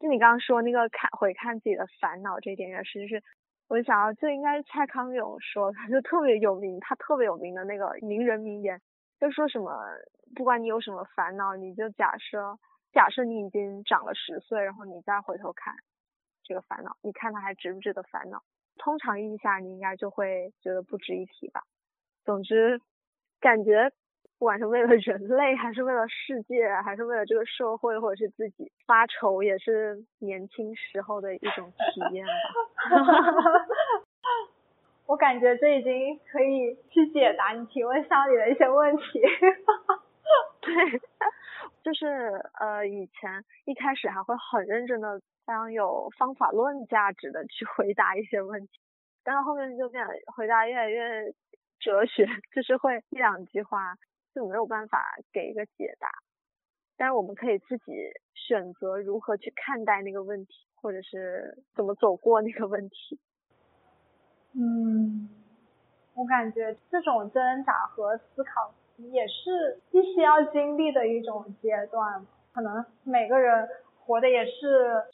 [0.00, 3.22] 就你刚刚说那个看回看自己的烦恼这一点也是，就是。
[3.66, 8.78] 我想到这应该蔡康永说，他 就特别有名，他特别有名的那个名人名言，
[9.18, 9.72] 就说什么，
[10.36, 12.58] 不管你有什么烦恼，你就假设，
[12.92, 15.74] 假设你已经长了十岁，然后你再回头看
[16.42, 18.42] 这个烦恼，你看他还值不值得烦恼？
[18.76, 21.62] 通常意义下，你应该就会觉得不值一提吧。
[22.22, 22.82] 总之，
[23.40, 23.90] 感觉。
[24.44, 32.32] 不管是为了人类，还是为了世界，还是为了这个社会，或者是自己发愁，也是年轻时候的一种体验吧。
[35.08, 39.22] 我感觉这已经可以去解答你提问箱里的一些问题。
[40.60, 41.00] 对，
[41.82, 42.06] 就是
[42.60, 48.78] 呃，以前一开始还会很认真的，非常有方法论价值的去回答一些问题，
[49.24, 50.06] 但是后面就变
[50.36, 51.32] 回答越来越
[51.80, 53.94] 哲学，就是会一两句话。
[54.34, 54.98] 就没有办法
[55.32, 56.08] 给一个解答，
[56.96, 57.92] 但是我们可以自己
[58.34, 63.20] 选择如何去看待那个问题，或者是怎么走过那个问题。
[64.54, 65.28] 嗯，
[66.14, 72.26] 我感觉这种挣扎和思考也是必须要经历的一种阶段。
[72.52, 75.04] 可能每个人活的也是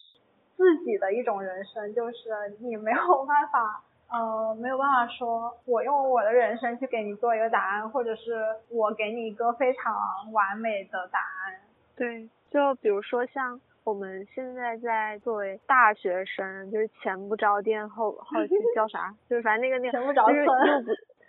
[0.56, 3.84] 自己的一种人生，就是你没有办法。
[4.10, 9.94] 呃，没有办法说，我用我的人生去给你做一个答案，或者是我给你一个非常
[10.32, 11.60] 完美的答案。
[11.96, 18.36] 对，就比如说像我们现在在作为大学生，就是前不着店后后
[18.74, 20.44] 叫啥， 就是反正那个那个前不着村，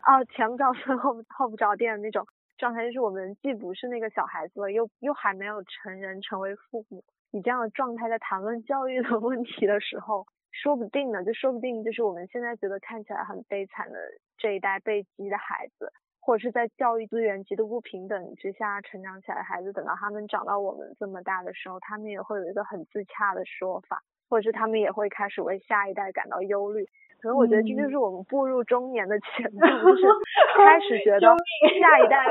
[0.07, 2.25] 哦，前不着村后后不着店的那种
[2.57, 10.25] 状态，就是我们既不是那个小孩子了，又又还没有成人成为父母，以这样的状态在谈论教育的问题的时候。
[10.52, 13.98] 说不定呢，就说不定就是我们现在觉得看起来很悲惨的
[14.38, 26.86] 这一代被激的孩子，或者是在教育资源极度不平等之下成长起来的孩子，等到他们长到我们这么大的时候，他们也会有一个很自洽的说法，或者是他们也会开始为下一代感到忧虑。
[27.22, 30.03] 可能我觉得这就是我们步入中年的前奏，就是
[30.57, 31.28] 开始觉得
[31.80, 32.26] 下一代，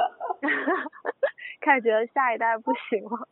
[1.61, 3.29] 开始觉得下一代不行了。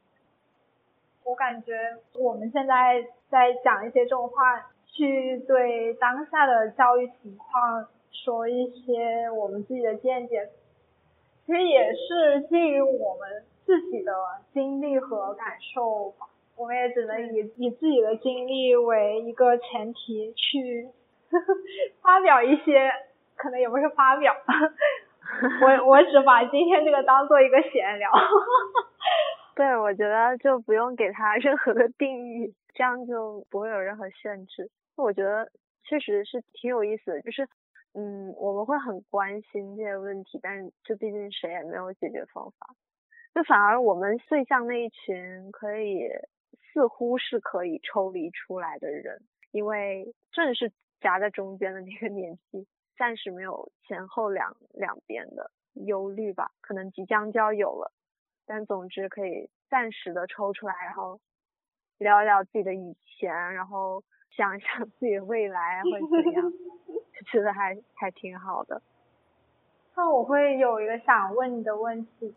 [1.24, 1.74] 我感觉
[2.15, 4.70] 我们现在在讲一些这种话。
[4.98, 10.48] 去对当下的教育情况说一些我们自己的见解，
[11.46, 14.12] 其实也是基于我们自己的
[14.52, 16.26] 经历和感受吧。
[16.56, 20.88] 我们也只能以以自己的经历为一个前提去
[22.02, 22.90] 发表一些，
[23.36, 24.34] 可能也不是发表，
[25.62, 28.10] 我我只把今天这个当做一个闲聊。
[29.54, 34.68] 对，我觉得就不用给他任何的定义，这样就不会有任何限制。
[35.02, 35.50] 我觉得
[35.84, 37.48] 确实是挺有意思的，就是，
[37.94, 42.74] 嗯，我们会很关心这些问题，但是这毕竟谁也没有解决方法，
[43.34, 46.08] 就反而我们最像那一群可以
[46.72, 49.22] 似乎是可以抽离出来的人，
[49.52, 52.66] 因为正是夹在中间的那个年纪，
[52.96, 55.50] 暂时没有前后两两边的
[55.86, 57.92] 忧虑吧，可能即将就要有了，
[58.46, 61.20] 但总之可以暂时的抽出来，然后
[61.98, 64.02] 聊一聊自己的以前，然后
[64.39, 68.81] 想一想自己的未来会怎样，就觉得还还挺好的。
[69.97, 72.32] 那我会有一个想问你的问题，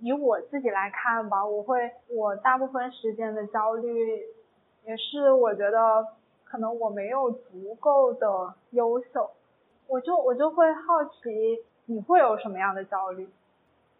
[0.00, 4.22] 以我自己来看吧，我会我大部分时间的焦虑，
[4.86, 6.06] 也是我觉得
[6.42, 9.30] 可能我没有足够的优秀，
[9.88, 13.28] 我就我就会好奇你会有什么样的焦虑？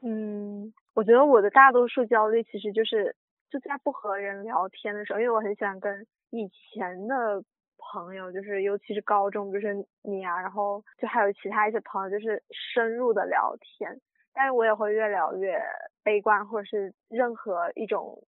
[0.00, 3.14] 嗯，我觉得我的大多数焦虑其实就是
[3.50, 7.44] 就在不和人聊天的时候，因为我很喜欢跟以前的。
[7.92, 14.00] 朋友就是，尤其是高中，就是你啊，然后就还有其他一些朋友，就是深入的聊天。
[14.32, 15.60] 但是我也会越聊越
[16.02, 18.22] 悲观，或者是任何一种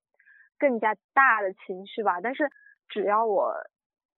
[0.59, 2.20] 更加大的情绪吧。
[2.20, 2.51] 但是
[2.89, 3.55] 只要我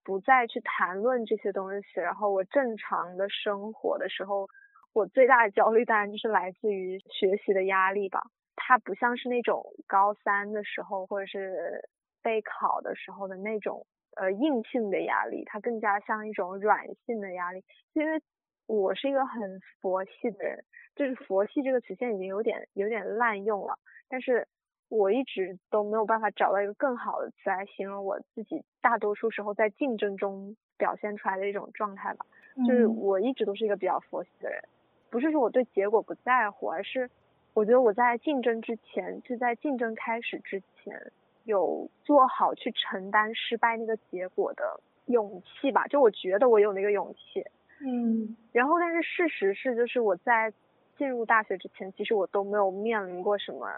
[0.02, 4.48] 不再去谈论这些东西，然后我正常的生活的时候，
[4.94, 8.22] 我最大的焦虑当然就是来自于学习的压力吧。
[8.56, 11.88] 它不像是那种高三的时候，或者是
[12.26, 13.86] 备考的时候的那种。
[14.18, 17.62] 呃，硬性的压力，它更加像一种软性的压力。
[17.92, 18.18] 因为
[18.66, 23.78] 我是一个很佛系的人，就是佛系这个词现在已经有点有点滥用了，
[24.08, 24.48] 但是
[24.88, 32.24] 我一直都没有办法找到一个更好的词来形容我自己大多数时候在竞争中表现出来的一种状态吧。
[32.66, 34.62] 就是我一直都是一个比较佛系的人，
[35.10, 37.10] 不是说我对结果不在乎，而是
[37.52, 41.12] 我觉得我在竞争之前，就在竞争开始之前。
[41.46, 47.44] 有做好去承担失败那个结果的勇气吧，就我觉得我有那个勇气。
[47.80, 48.36] 嗯。
[48.52, 50.52] 然后，但是事实是，就是我在
[50.98, 53.70] 进入大学之前，其实我都没有面临过什么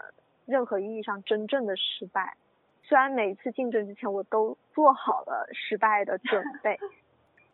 [0.47, 2.35] 任何意义上真正的失败。
[2.81, 6.79] 虽然每一次竞争之前，我都做好了失败的准 备。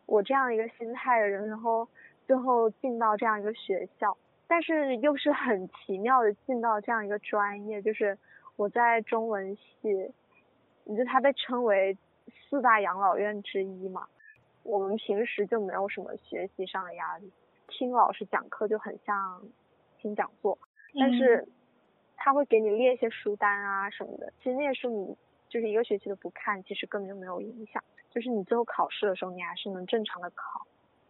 [0.06, 1.86] 我这样一个心态的人，然后
[2.26, 4.16] 最后进到这样一个学校，
[4.48, 8.16] 但是又是很奇妙的进到这样一个专业，就是。
[8.56, 10.10] 我在中文系，
[10.84, 11.96] 你就它被称为
[12.48, 14.06] 四大养老院之一嘛。
[14.62, 17.30] 我们平时就没有什么学习上的压力，
[17.68, 19.42] 听老师讲课就很像
[19.98, 20.58] 听讲座。
[20.98, 21.46] 但是
[22.16, 25.16] 他会给你列一些书单啊什么的，其实那些书你
[25.48, 27.84] 就是一个学期都不看，其实根本就没有影响。
[28.10, 30.66] 就是你最后考试的时候，你还是能正常的考。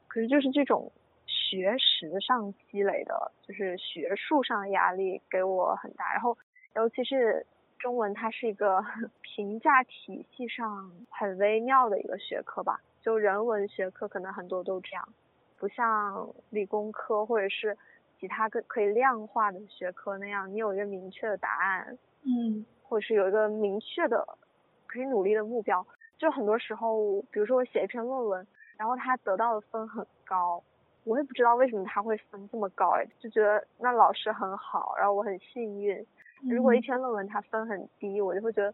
[0.08, 0.90] 可是就是这种
[1.26, 6.36] 学识上积累的，就是学术上的压力给我很大，然后。
[6.76, 7.46] 尤其是
[7.78, 8.84] 中文，它是一个
[9.22, 12.78] 评价体系上很微妙的一个学科吧。
[13.00, 15.08] 就人文学科可能很多都这样，
[15.56, 17.76] 不像理工科或者是
[18.20, 24.26] 其他个可以量化的学科那样，你有一个明确的答案，嗯，或者是有一个明确的
[24.86, 25.86] 可以努力的目标。
[26.18, 28.46] 就很多时候，比如说我写一篇论文，
[28.76, 30.62] 然后他得到的分很高，
[31.04, 36.04] 我也不知道为什么他会分这么高，哎，就觉得那老师很好，然后我很幸运。
[36.48, 38.72] 如果一篇论文它分很低，我就会觉得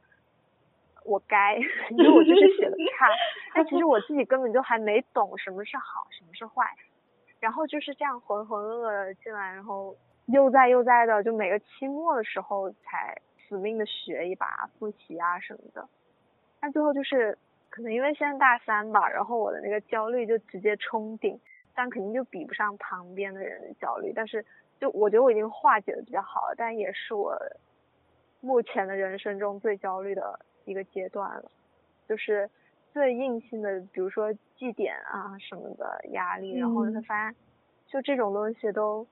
[1.04, 1.56] 我该，
[1.90, 3.06] 因为我就是写的差。
[3.54, 6.64] 但其实我自己根本就还没懂什么是好，什么是坏。
[7.40, 9.96] 然后就是这样浑浑噩噩的进来，然后
[10.26, 13.16] 又在又在的，就每个期末的时候才
[13.48, 15.88] 死命的学一把复习啊什么的。
[16.60, 17.36] 但最后就是
[17.68, 21.40] 可能因为现在大三吧，然后我的那个焦虑就直接冲顶，
[21.74, 24.44] 但肯定就比不上旁边的人的焦虑，但是。
[24.82, 27.38] 就我觉得我已经化解的比较好了，但也是我
[28.40, 31.48] 目前的人生中最焦虑的一个阶段了，
[32.08, 32.50] 就是
[32.92, 37.36] 最硬性的，比如说绩点啊什么的压力，然后你会发现，
[37.86, 39.06] 就这种东西都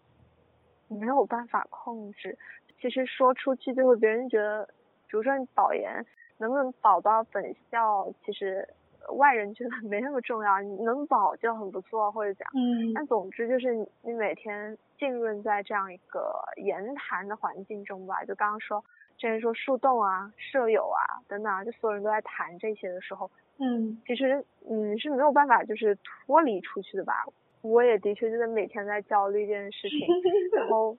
[0.88, 2.36] 没有办法控制。
[2.80, 4.66] 其实说出去就会别人觉得，
[5.06, 6.04] 比如说你保研
[6.38, 8.68] 能不能保到本校，其实。
[9.16, 18.84] 外人觉得没那么重要，你能保就很不错，或者讲，嗯，但总之就是你每天浸润在这样一个言谈的环境中吧，就刚刚说，
[19.16, 25.96] 之前说树洞啊、舍友啊等等，就所有人都在谈这些的时候，嗯，其实嗯是没有办法就是
[26.26, 27.24] 脱离出去的吧。
[27.62, 30.06] 我也的确就是每天在焦虑这件事情，
[30.52, 30.96] 然后，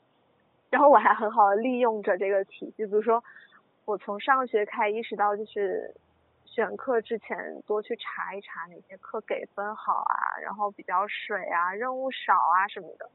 [0.70, 3.24] 然后我还很好的利用着这个体系，比如说
[3.86, 5.94] 我从上学开始意识到就是。
[6.54, 13.10] 选课之前多去查一查哪些课给分好啊，然后比较水啊，任务少啊什么的。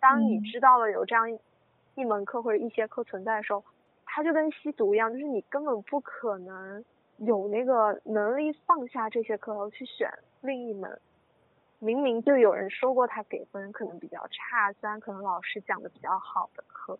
[0.00, 1.38] 当你知道了有这样
[1.94, 3.62] 一门课或者一些课存在的时候，
[4.04, 6.84] 它就跟吸毒一样，就是你根本不可能
[7.18, 10.10] 有那个能力放下这些课，然后去选
[10.40, 11.00] 另一门。
[11.78, 16.98] 明明就有人说过他给分可能比较差，虽然可能老师讲的比较好的课，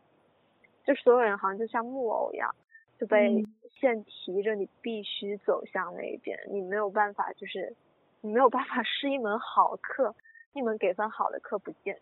[0.85, 2.55] 就所有人好像就像木偶一样。
[2.99, 3.43] 就被
[3.73, 7.75] 线提着，你必须走向那边，你没有办法，就是
[8.21, 10.15] 你没有办法是一门好课，
[10.53, 11.99] 一门给分好的课不见，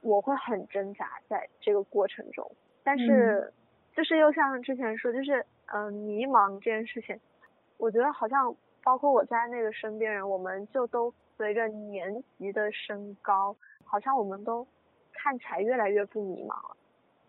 [0.00, 2.50] 我会很挣扎在这个过程中。
[2.82, 3.52] 但是，
[3.94, 7.18] 就是又像之前说，就是嗯，迷茫这件事情，
[7.76, 14.66] 我觉得好像包括我在那个身边人，我们就都随着年级的升高，好像我们都
[15.12, 16.76] 看起来越来越不迷茫了。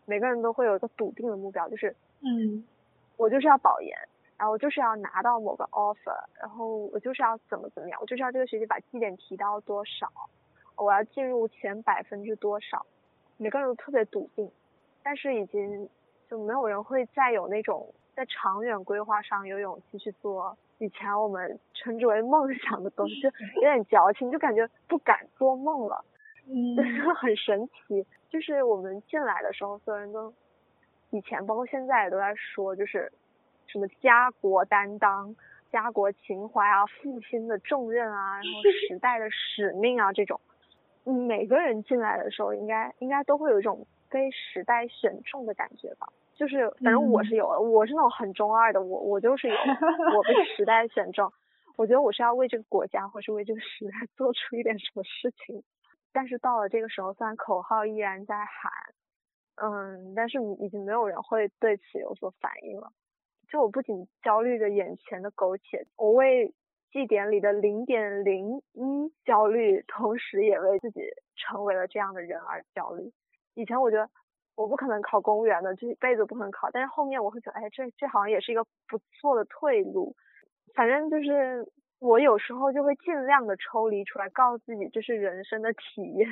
[0.06, 2.66] 每个人都会有一个笃定的目标，就是嗯，
[3.18, 3.98] 我就是要保研。
[4.36, 10.12] 然后我就是要拿到某个 offer，然后我就是要怎么怎么样，我就是要这个学期把绩点提到多少，
[10.76, 12.86] 我要进入前百分之多少，
[13.38, 14.52] 每个人都特别笃定，
[15.02, 15.88] 但是已经
[16.30, 26.04] 就没有人会再有那种在长远规划上有勇气去做以前我们称之为梦想的东西，就有点矫情，就感觉不敢做梦了，
[26.48, 30.34] 嗯，就 是很神奇，就是我们进来的时候，所有人都
[31.14, 33.10] 以前包括现在也都在说，就是。
[33.66, 35.36] 什么家国担当、
[35.72, 40.40] 家国情怀啊、父亲的重任啊，然后时代的使命啊，这种，
[41.06, 46.08] 每个人进来的时候，应该应该都会有一种被时代选中的感觉吧。
[46.36, 51.32] 就是反正我是有的，我是那种很中二的，我我就是有，我被时代选中，
[51.76, 55.64] 我觉得我是要为这个国家或是为这个时代 做出一点什么事情。
[56.12, 58.72] 但是到了这个时候，虽然口号依然在喊，
[59.56, 62.92] 嗯，但是已经没有人会对此有所反应了。
[63.50, 66.54] 就我不仅焦虑着眼前的苟且，我为
[66.92, 71.02] 绩点里的零点零一焦虑，同时也为自己
[71.36, 73.12] 成为了这样的人而焦虑。
[73.54, 74.10] 以前我觉得
[74.56, 80.16] 我不可能考公务员的，这一辈子不可能考，但是后面我会觉得，哎，这这好像也是一个不错的退路。
[80.74, 81.64] 反正就是
[82.00, 86.28] 我有时候就会尽量的抽离出来，告诉自己这是人生的体验。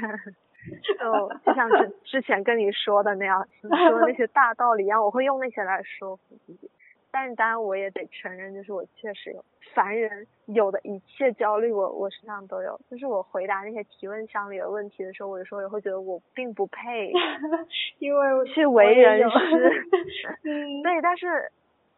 [0.99, 6.69] 就 就像之之前跟你说的那样，说的那些大道理一样，我会用那些来说服自己。
[7.13, 9.43] 但是当然我也得承认，就是我确实有
[9.73, 12.79] 凡人有的一切焦虑，我我身上都有。
[12.89, 17.11] 就是我回答那些提问箱里的问题的时候，我有时候也会觉得我并不配，
[17.99, 19.85] 因为去为人师。
[20.41, 21.51] 对，但是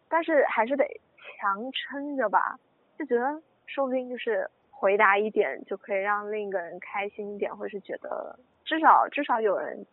[0.10, 0.84] 但是还是得
[1.38, 2.57] 强撑着吧，
[2.98, 9.85] 就觉得说不定就是回答一点就可以让另一个人开心一点，或是觉得至少至少有人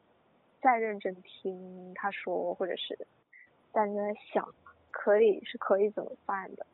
[0.60, 2.96] 在认真听他说，或者是
[3.72, 4.48] 在在想。
[4.92, 6.66] 可以是可以怎么办的？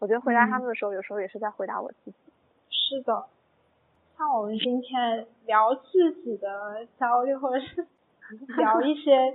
[0.00, 2.32] 我觉得回答他们的时候，有时候也是在回答我自己。
[2.68, 3.26] 是的，
[4.18, 7.86] 像我们今天聊自己的焦虑，或者是
[8.58, 9.32] 聊一些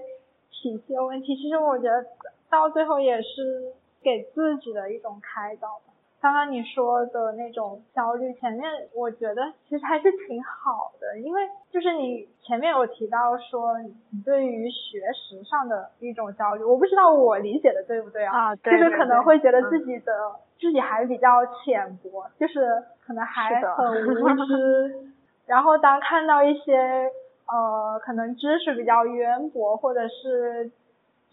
[0.52, 2.06] 体系的问题，其实我觉得
[2.50, 5.82] 到最后也是给自己的一种开导。
[6.26, 8.64] 刚刚你说的那种焦虑，前面
[8.96, 13.94] 我觉得其实还是挺好的，因为就是你前面有提到说你
[14.26, 18.50] 对于学识上的一种焦虑，我不知道我理解的对不对啊？
[18.50, 20.12] 啊，就是可能会觉得自己的
[20.60, 22.66] 自己还比较浅薄，就是
[23.06, 25.12] 可能还很无知，
[25.46, 27.08] 然后当看到一些
[27.48, 30.72] 呃可能知识比较渊博或者是。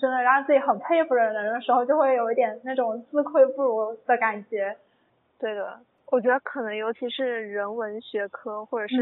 [0.03, 4.77] 真的让自己很佩服的人的时候，就会有一点那种自愧不如的感觉。
[5.39, 8.97] 对的，我觉得可能尤其是人文学科，或者是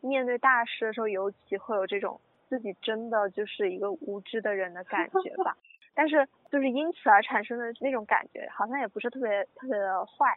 [0.00, 2.18] 面对大师的时候，尤其会有这种
[2.48, 5.54] 自己真的就是一个无知的人的感觉吧。
[5.94, 10.34] 但是就是因此而产生的那种感觉，好像也不是特别特别的坏，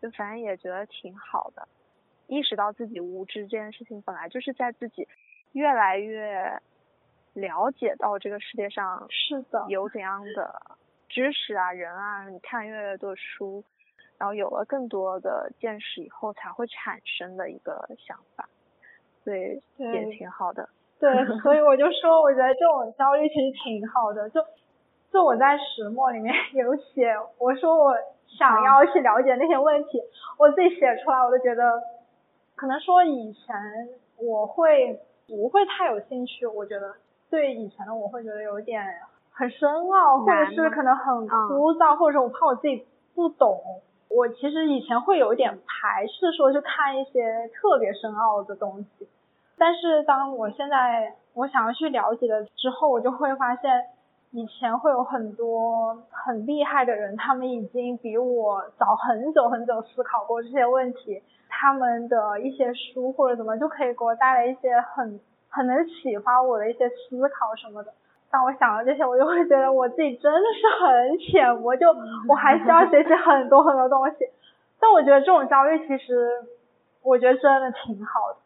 [0.00, 1.66] 就反正也觉得挺好的。
[2.28, 5.08] 意识到自己无知这件事情，本来就是在自己
[5.50, 6.60] 越来越。
[7.36, 10.62] 了解到这个世界上是的有怎样的
[11.06, 13.62] 知识啊人啊，你看越来越多书，
[14.16, 18.48] 然后有了更多的见识以后才会产生的一个想法，
[19.22, 20.68] 对，也挺好的。
[20.98, 24.30] 对，所以我就说，我觉得这种焦虑其实挺好的。
[24.30, 24.40] 就
[25.12, 27.94] 就我在石墨里面 有写，我说我
[28.26, 30.00] 想要去了解那些问题，
[30.38, 31.82] 我自己写出来，我都觉得
[32.54, 33.54] 可能说以前
[34.16, 34.98] 我会
[35.28, 36.94] 不会太有兴趣，我觉得。
[37.30, 38.82] 对以前的我会觉得有点
[39.32, 43.60] 很深奥，或者是可能很枯燥，或者说我怕我自己不懂。
[44.08, 49.08] 我其实以前会有一点排斥说去看一些特别深奥的东西，
[49.58, 53.86] 但是当我现在我想要去了解了之后，我就会发现
[54.30, 65.20] 以前会有很多很厉害的人，他们已经比我早很久很久思考过这些问题，他们的一些书或者怎么就可以给我带来一些很。
[65.56, 67.92] 很能启发我的一些思考什么的。
[68.30, 71.88] 当我想到这些，我就会觉得我自己真的是很浅薄，就
[72.28, 74.16] 我还需要学习很多很多东西。
[74.78, 76.28] 但我觉得这种焦虑其实，
[77.02, 78.36] 我觉得真的挺好的。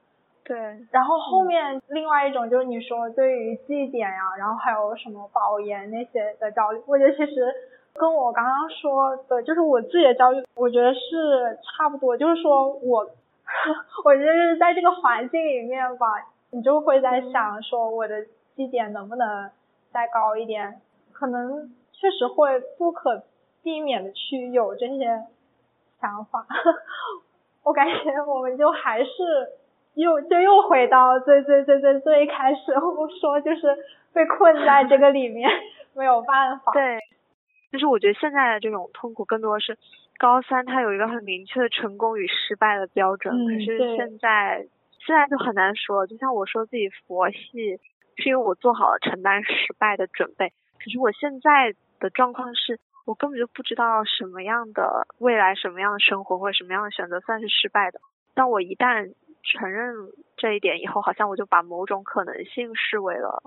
[0.44, 0.56] 对。
[0.92, 7.52] 然后后面另外一种就是你说对于绩点呀，然后还有什么保研那些的焦虑，我觉得其实
[7.94, 12.16] 跟我刚刚说的，就是我自己的焦虑，我觉得是差不多。
[12.16, 13.00] 就是说我，
[14.04, 16.06] 我觉得是在这个环境里面吧，
[16.50, 19.50] 你就会在想说我的绩点能不能
[19.92, 20.80] 再高一点，
[21.12, 23.24] 可能确实会不可
[23.62, 25.24] 避免的去有这些
[26.00, 26.46] 想法。
[27.62, 29.10] 我感觉我们就还是
[29.94, 33.76] 又就又回到最最最最最开始，我说就是
[34.12, 35.48] 被困在这个里面，
[35.94, 36.72] 没有办法。
[36.72, 36.98] 对。
[37.70, 39.78] 就是我觉得现在的这种痛苦更多是
[40.18, 43.32] 高三，它有一个很明确的成功与失败的标准。
[43.32, 44.66] 嗯，可是现在
[45.04, 46.06] 现在就很难说。
[46.06, 47.78] 就像我说自己佛系，
[48.16, 50.52] 是因为我做好了承担失败的准备。
[50.78, 58.00] 可是我现在的状况是，我根本就不知道什么样的未来、什么样的生活或者什么样的选择算是失败的。
[58.34, 59.94] 但我一旦承认
[60.36, 63.42] 这一点以后，好像我就把某种可能性视为了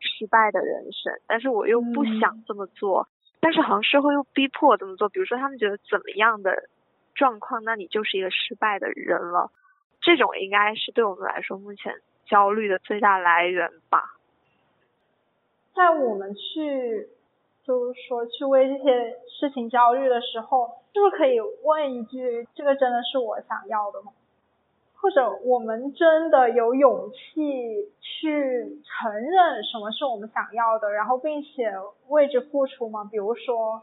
[0.00, 1.12] 失败的人生。
[1.26, 3.08] 但是我又不想这么做。
[3.40, 6.68] 但是好像社会又逼迫我这么做，比如说他们觉得怎么样的
[7.14, 9.50] 状况，那你就是一个失败的人了。
[10.02, 11.94] 这种应该是对我们来说目前
[12.26, 14.04] 焦虑的最大来源吧。
[15.74, 17.08] 在我们去
[17.64, 24.12] 就是说去为这些事情焦虑的时候，是不是可以问一句：这个真的是我想要的吗？
[25.00, 31.72] 或者我们真的有勇气去承认什么是我们想要的，然后并且
[32.08, 33.08] 为之付出吗？
[33.10, 33.82] 比如说，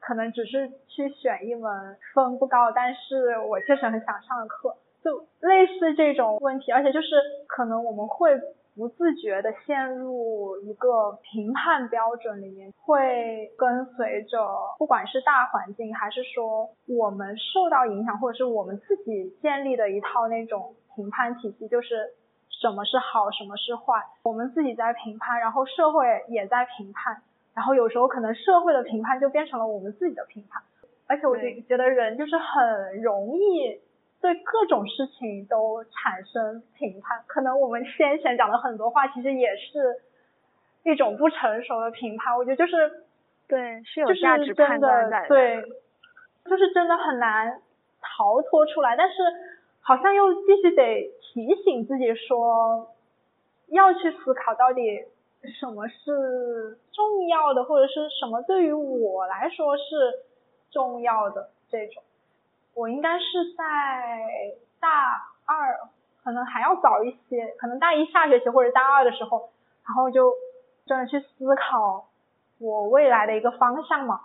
[0.00, 4.76] 可能只是去选一门分不高，但是我确实很想上的课，
[5.06, 7.14] 就类似这种问题，而且就是
[7.46, 8.34] 可能我们会。
[8.78, 14.38] 不自觉的陷入一个评判标准里面，会跟随着
[14.76, 22.12] 不管是大环境，还是说我们受到影响，或者是我们自己建立的一套那种评判体系，就是
[22.50, 27.22] 什么是好，什么是坏，我们自己在评判，然后社会也在评判，
[27.54, 30.62] 然后有时候可能社会的评判就变成了我们自己的评判，
[31.06, 33.80] 而且我就觉得人就是很容易。
[34.20, 40.00] 对各种事情都产生评判，可能我们先前讲的很多话，其实也是
[40.82, 42.36] 一种不成熟的评判。
[42.36, 43.04] 我觉得就是，
[43.46, 45.62] 对，是有价值判断的，对，
[46.44, 47.60] 就是真的很难
[48.00, 48.96] 逃脱出来。
[48.96, 49.14] 但是
[49.80, 52.88] 好像又必须得提醒自己说，
[53.68, 55.04] 要去思考到底
[55.60, 59.82] 什么是重要的，或者是什么对于我来说是
[60.72, 62.02] 重要的这种。
[62.76, 63.64] 我应该是在
[64.78, 64.88] 大
[65.46, 65.80] 二，
[66.22, 69.48] 可能还要早一些，可能大一下学期或者大二的时候，
[69.86, 70.30] 然后就
[70.84, 72.08] 真的去思考
[72.58, 74.20] 我未来的一个方向嘛。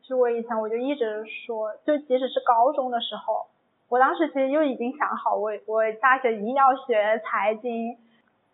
[0.00, 3.48] 其实我以前我就一直说，就即使是高中的时候，
[3.90, 7.98] 我当时其实就已经想好，我我大学一定要学财经。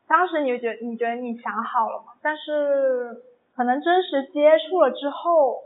[0.09, 2.15] 当时你就觉你觉得你想好了吗？
[2.21, 3.23] 但是
[3.55, 5.63] 可能真实接触了之后，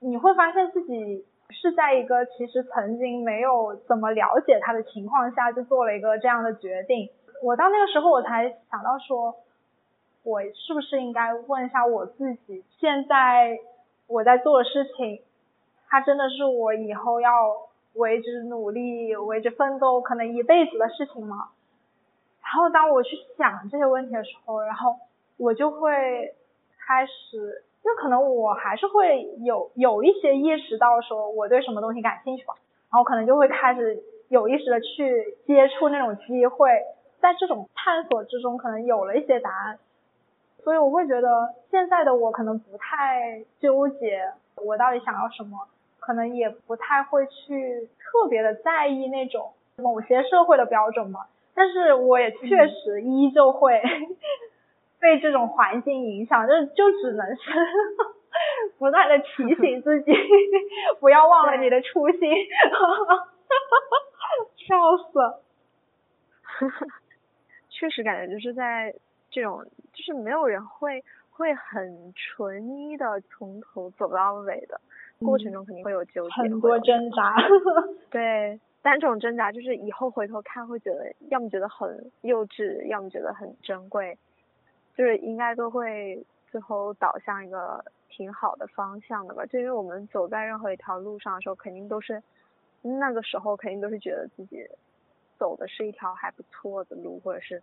[0.00, 1.24] 你会发现自己。
[1.50, 7.08] 是在一个其实曾经没有怎么了解他的情况下，就做了一个这样的决定。
[7.42, 9.36] 我到那个时候，我才想到说，
[10.24, 13.58] 我是不是应该问一下我自己，现在
[14.08, 15.22] 我在做的事情，
[15.88, 17.32] 它真的是我以后要
[17.94, 21.50] 为之努力、为之奋斗，可能一辈子的事情吗？
[22.42, 24.96] 然后当我去想这些问题的时候，然后
[25.36, 26.34] 我就会
[26.86, 27.62] 开始。
[27.86, 32.54] 就可能我还是会有有一些意识到说我对什么东西感兴趣吧，
[32.90, 36.68] 然后可能就会开始有意识的去接触那种机会，
[37.20, 39.78] 在这种探索之中可能有了一些答案，
[40.64, 45.68] 所以我会觉得现在的我可能不太纠结我到底想要什么，
[46.00, 53.80] 可能也不太会去特别的在意那种某些社会的标准吧，但是我也确实依旧会。
[55.06, 57.52] 被这种环境影响，就就只能是
[58.76, 60.10] 不断的提醒自己，
[60.98, 62.18] 不要忘了你的初心，
[64.66, 65.20] 笑死。
[67.70, 68.92] 确实感觉就是在
[69.30, 74.80] 这种，就是没有人会会很纯一的从头走到尾的
[75.20, 77.36] 过程中，肯定会有纠结，很多挣扎。
[78.10, 84.18] 对，但这种挣扎就是以后回头看会觉得，要么觉得很幼稚，要么觉得很珍贵。
[84.96, 92.22] 就是应该都会最后导向一个挺好的方向的吧，就因为我们走在任何一条路上的时候，肯定都是
[92.82, 94.66] 那个时候肯定都是觉得自己
[95.38, 97.62] 走的是一条还不错的路，或者是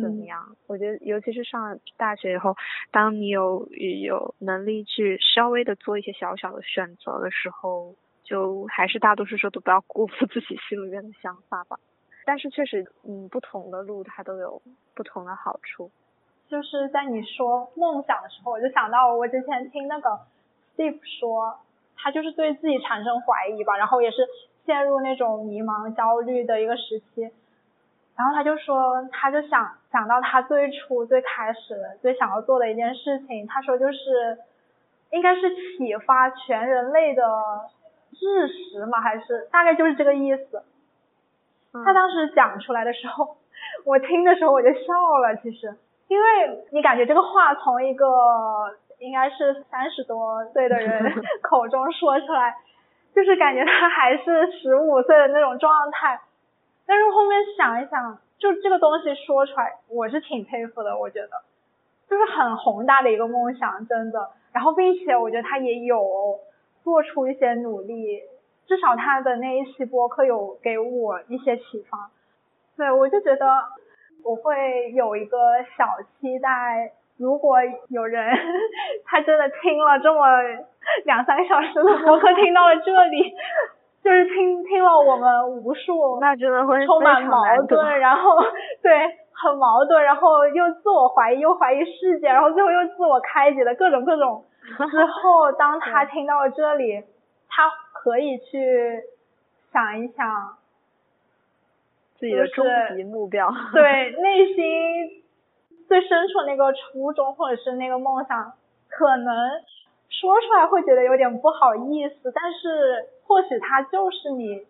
[0.00, 0.56] 怎么样。
[0.68, 2.54] 我觉得尤其是上了大学以后，
[2.92, 11.80] 当你有有能力去稍微的做一些小小的选择的时候，就还是大多数时候都不要辜负自己心里面的想法吧。
[12.24, 14.62] 但是确实，嗯，不同的路它都有
[14.94, 15.90] 不同的好处。
[16.52, 20.20] 就是在你说梦想的时候，我就想到我之前听那个
[20.76, 21.58] Steve 说，
[21.96, 24.28] 他就是对自己产生怀疑吧，然后也是
[24.66, 27.22] 陷入那种迷茫、焦虑的一个时期。
[28.14, 34.36] 然后他就说，他就想想到他最初最开始最想要做的一件事情，他说就是
[35.10, 35.40] 应该是
[35.78, 37.24] 启发全人类的
[38.12, 40.62] 知识嘛，还是大概就是这个意思。
[41.72, 43.38] 他当时讲出来的时候，
[43.86, 44.92] 我听的时候我就笑
[45.22, 45.74] 了，其实，
[46.12, 48.06] 因为你感觉这个话从一个
[48.98, 51.10] 应该是三十多岁的人
[51.40, 52.54] 口中说出来，
[53.14, 56.20] 就是感觉他还是十五岁的那种状态。
[56.84, 60.98] 但是后面想一想，就这个东西说出来，我是挺佩服的。
[60.98, 61.30] 我觉得，
[62.10, 64.32] 就是很宏大的一个梦想，真的。
[64.52, 66.38] 然后，并且我觉得他也有
[66.84, 68.22] 做出一些努力，
[68.66, 72.10] 至少他的那一期播客有给我一些启发。
[72.76, 73.46] 对，我就觉得
[74.24, 75.36] 我会有一个
[75.76, 75.84] 小
[76.20, 77.58] 期待，如果
[77.88, 78.38] 有人
[79.04, 80.26] 他真的听了这么
[81.04, 83.34] 两三个小时的播客，听到了这里。
[84.02, 88.36] 就是听听了我们无数， 那真的会充满矛盾，然后
[88.82, 88.92] 对
[89.32, 94.42] 很矛盾，然后又自我怀疑，又怀疑世界，然后最后又自我开解的各种各种。
[94.90, 97.04] 之后当他 听到了这里，
[97.48, 99.04] 他可以去
[99.72, 100.26] 想一想
[102.22, 105.24] 自己的终极目标，对 内心
[105.88, 108.52] 最深处那个初衷或者是那个梦想，
[108.88, 109.50] 可能
[110.08, 113.08] 说出来会觉得有点不好意思，但是。
[113.24, 114.66] 或许它就是你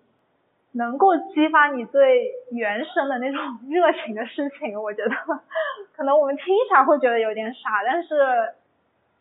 [0.74, 4.80] 能够激发你最原生的那种 热情的事情。
[4.80, 5.10] 我觉得，
[5.96, 8.14] 可能我们听起来会觉得有点傻，但是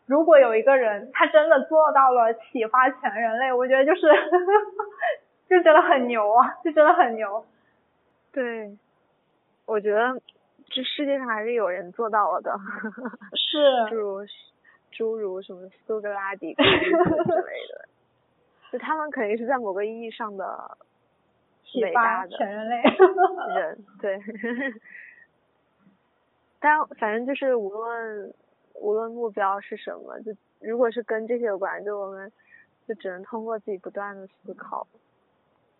[0.06, 4.02] 如果有一个人他真的做到了启发全人类，我觉得就是
[5.50, 7.44] 就真的很牛啊，就真的很牛。
[8.32, 8.76] 对，
[9.66, 10.20] 我觉得
[10.66, 12.58] 这世界上还是有人做到了的。
[13.36, 13.58] 是。
[13.90, 14.26] 诸如
[14.90, 17.88] 诸如什么苏格拉底之类的。
[18.72, 20.78] 就他们肯定是在某个意义上的
[21.82, 22.82] 伟大的全人类
[23.54, 24.18] 人， 对。
[26.58, 28.32] 但反正就是无论
[28.74, 32.32] 无论目标是什么，就如果是跟这些有关，就我们
[32.86, 34.86] 就只能通过自己不断的思考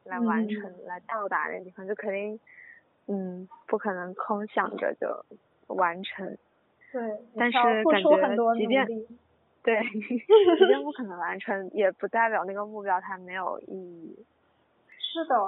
[0.04, 2.38] 来完成，来到达那个地方，就肯定
[3.08, 5.24] 嗯不可能空想着就
[5.68, 6.36] 完成。
[6.92, 7.02] 对。
[7.36, 8.86] 但是感觉即便。
[9.64, 14.26] 对，即便不可能完成，也不代表那个目标它没有意义。
[14.98, 15.38] 是的，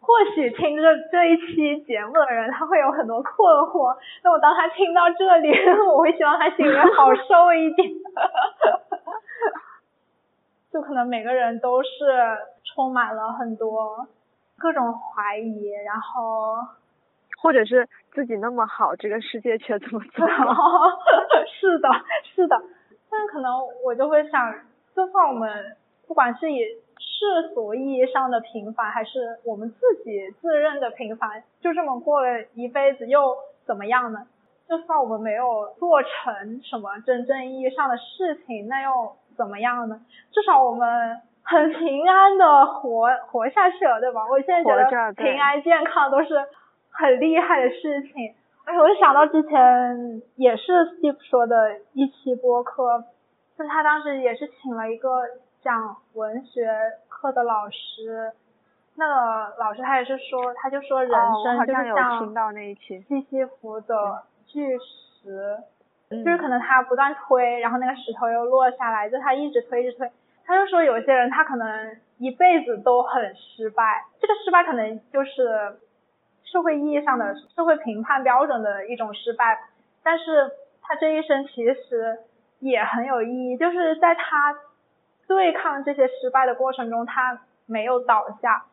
[0.00, 3.32] 或许听着这一期节目的人，他会有很多困
[3.72, 3.96] 惑。
[4.22, 5.48] 那我当他听到这里，
[5.88, 7.88] 我会希望他心里面好受一点。
[10.72, 11.88] 就可能每个人都是
[12.64, 14.06] 充满了很多
[14.58, 16.56] 各种怀疑，然后
[17.42, 20.26] 或者是自己那么好，这个世界却这么糟。
[21.60, 21.88] 是的，
[22.34, 22.60] 是的。
[23.10, 23.52] 但可能
[23.84, 24.54] 我就会想，
[24.94, 25.76] 就算我们
[26.06, 26.58] 不管是以
[26.98, 33.36] 世俗意义上的平凡，还是我们自己自认的平凡，就这么过了一辈子又
[33.66, 34.26] 怎么样呢？
[34.68, 39.98] 就算我们没有做成什么真正意义上的事情，那又怎么样呢？
[40.30, 44.20] 至少我们很平安的活活下去了，对吧？
[44.30, 44.84] 我现在觉得
[45.14, 46.44] 平安健康都是
[46.90, 48.34] 很厉害的事情。
[48.78, 53.02] 我就想到之前也是 Steve 说的一期播客，
[53.56, 55.22] 就是他当时也是请了一个
[55.62, 56.68] 讲文学
[57.08, 58.30] 课的老师，
[58.96, 61.10] 那个老师他也是说，他就说人
[61.42, 62.28] 生就是像
[63.08, 65.56] 西西弗的巨石，
[66.10, 70.10] 就是可能他不断推，然后那个石头又落下来，就他一直推一直推，
[70.44, 75.78] 他就说有些人他可能一辈子都很失败，这个失败可能就是。
[76.42, 79.56] 社会意义上的社会评判标准的一种失败，
[80.02, 80.50] 但是
[80.82, 82.18] 他这一生其实
[82.58, 84.56] 也很有意义，就是在他
[85.28, 88.64] 对抗这些失败的过程中，他没有倒下，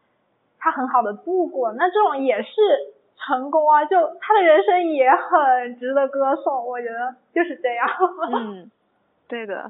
[0.58, 2.50] 他很好的度过，那这种也是
[3.18, 7.88] 成功啊，就他的人生也很值得歌颂，我觉得就是这样。
[8.32, 8.72] 嗯，
[9.28, 9.70] 对的，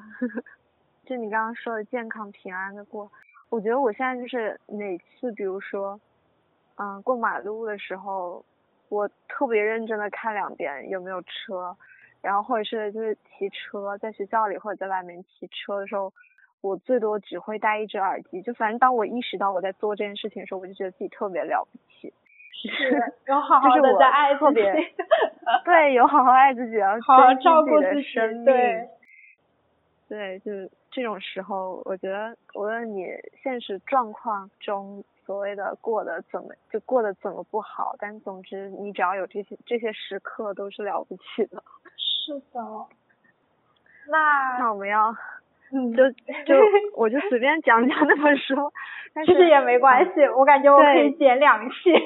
[1.06, 3.10] 就你刚刚说的健康平安的过，
[3.50, 6.00] 我觉得我现在就是每次，比如说。
[6.80, 8.46] 嗯，过马路的时候，
[8.90, 11.76] 我特别认真的看两边有没有车，
[12.22, 16.14] 然后或者是就是骑车，在学校里或者在外面骑车的时候，
[16.62, 18.44] 我最多只会戴一只耳机。
[18.44, 22.14] 就反正当我意识到我在做这件事情的时候，我就觉得自己特别了不起。
[22.62, 24.62] 是，有好好的在爱自己。
[25.64, 28.46] 对，有好好爱自己，好好照顾自己。
[28.46, 28.90] 对。
[30.10, 33.08] 对，就是这种时候，我觉得无论你
[33.44, 35.04] 现实状况中。
[35.28, 41.62] 所谓的过得怎么就过得怎么不好，但总之你只要有这些这些时刻都是了不起的。
[41.98, 42.62] 是的。
[44.10, 45.14] 那那我们要
[45.74, 46.56] 嗯就就
[46.96, 48.56] 我就随便讲讲那本书，
[49.18, 51.76] 但是其实也没关系，我感觉我可以剪两期。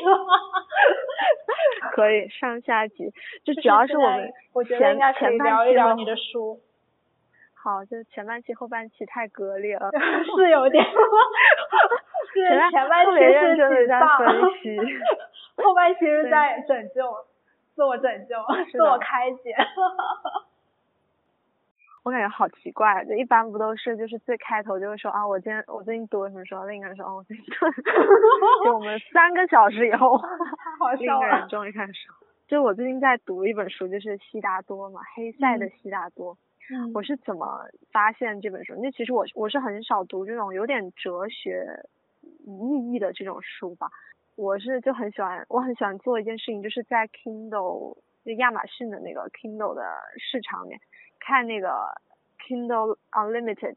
[1.92, 3.12] 可以上下集，
[3.44, 4.32] 就主要是我们
[4.66, 6.62] 前前半期聊你的书。
[7.54, 9.90] 好，就前半期后半期太割裂了，
[10.38, 10.82] 是有点。
[12.72, 14.28] 前半期是真在分
[14.64, 14.78] 析，
[15.62, 17.14] 后半期是在拯救，
[17.76, 18.38] 自我拯救，
[18.72, 19.54] 自我开解。
[22.04, 27.52] 我感觉好奇怪，就一般不都是就是最开头就会说啊，我今天我最近读了什么书，另一个人说哦，我最近读
[28.66, 30.20] 就我们三个小时以后，
[30.98, 32.16] 另一个人终于开始说，
[32.48, 36.36] 就我最近在读一本书，就是悉达多嘛，黑塞的悉达多。
[36.72, 36.92] 嗯。
[36.94, 38.74] 我是怎么发现这本书？
[38.82, 41.68] 那其实我我是很少读这种有点哲学
[42.46, 43.88] 意义的这种书吧。
[44.36, 49.84] 我是就很喜欢，我很喜欢做一件事情，就是在 Kindle 就亚马逊的那个 Kindle 的
[50.18, 50.80] 市场里面。
[51.22, 51.70] 看那个
[52.40, 53.76] Kindle Unlimited，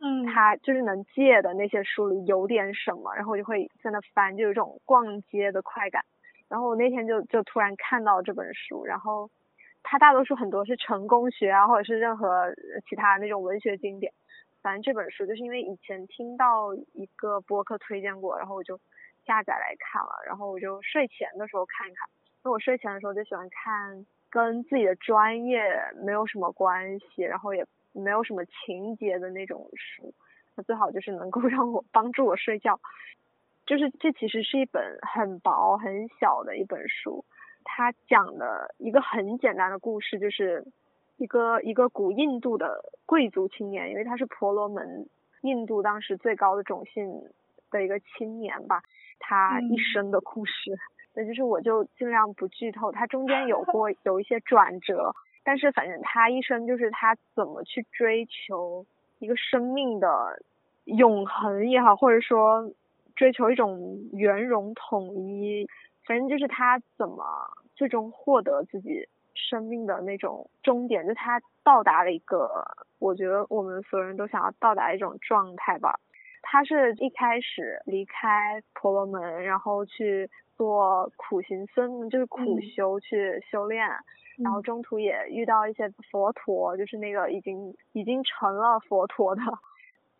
[0.00, 6.04] 嗯，它就是能借的那些书里有点什么，然后我就会在那翻，就有一种逛街的快感。
[6.48, 9.28] 然后我那天就就突然看到这本书，然后
[9.82, 12.54] 它大多数很多是成功学啊，或者是任何
[12.88, 14.12] 其他那种文学经典。
[14.62, 18.78] 反正这本书就是因为以前听到一个播客推荐过，然后我就
[19.24, 22.08] 下载来看了，然后我就睡前的时候看一看。
[22.44, 24.06] 那我睡前的时候就喜欢看。
[24.36, 25.62] 跟自己的专业
[26.04, 27.64] 没有什么关系，然后也
[27.94, 30.12] 没有什么情节的那种书，
[30.54, 32.78] 那最好就是能够 让我帮助我睡觉。
[33.64, 37.24] 就是这其实是一本很薄很小的一本书，
[37.64, 40.66] 它讲的一个很简单的故事，就是
[41.16, 45.08] 一个一个古印度的贵族青年，因为他是婆罗门
[45.40, 47.10] 印度当时最高的种姓
[47.70, 48.82] 的一个青年吧，
[49.18, 50.76] 他一生的故事。
[51.18, 58.84] 那就是我就尽量不剧透，它中间有过有一些转折，但是反正他一生就是他怎么去追求
[59.18, 60.42] 一个生命的
[60.84, 62.70] 永恒也好，或者说
[63.14, 65.66] 追求一种圆融统一，
[66.04, 67.24] 反正就是他怎么
[67.74, 72.62] 最终获得自己生命的那种终点，就他到达了一个
[72.98, 75.98] 我觉得我们所有人都想要到达一种状态吧。
[76.42, 80.28] 他是一开始离开婆罗门，然后去。
[80.56, 83.86] 做苦行僧就是苦修去修炼，
[84.38, 89.42] 然后中途也遇到一些佛陀，就是那个已经已经成了佛陀的，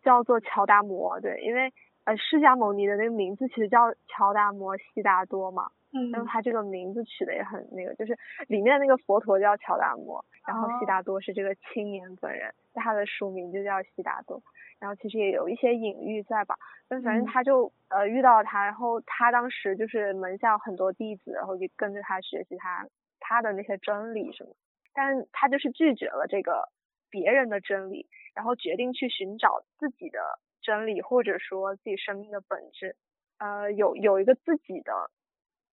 [0.03, 1.73] 叫做乔达摩，对，因为
[2.05, 14.41] 呃释迦牟尼的那个名字其实叫乔达摩悉达多嘛，嗯，但是他这个名字取的也很那个，就是里面那个佛陀叫乔达摩，然后悉达多是这个青年本人，他的书名就叫悉达多。
[14.79, 16.55] 然后其实也有一些隐喻在吧，
[16.87, 22.87] 但反正他就呃遇到他，然后他当时就是门下很多弟子，然后就跟着他学习他
[23.19, 24.55] 他的那些真理什么，
[24.93, 26.69] 但他就是拒绝了这个
[27.09, 30.19] 别人的真理，然后决定去寻找自己的
[30.61, 32.95] 真理或者说自己生命的本质，
[33.39, 35.09] 呃有有一个自己的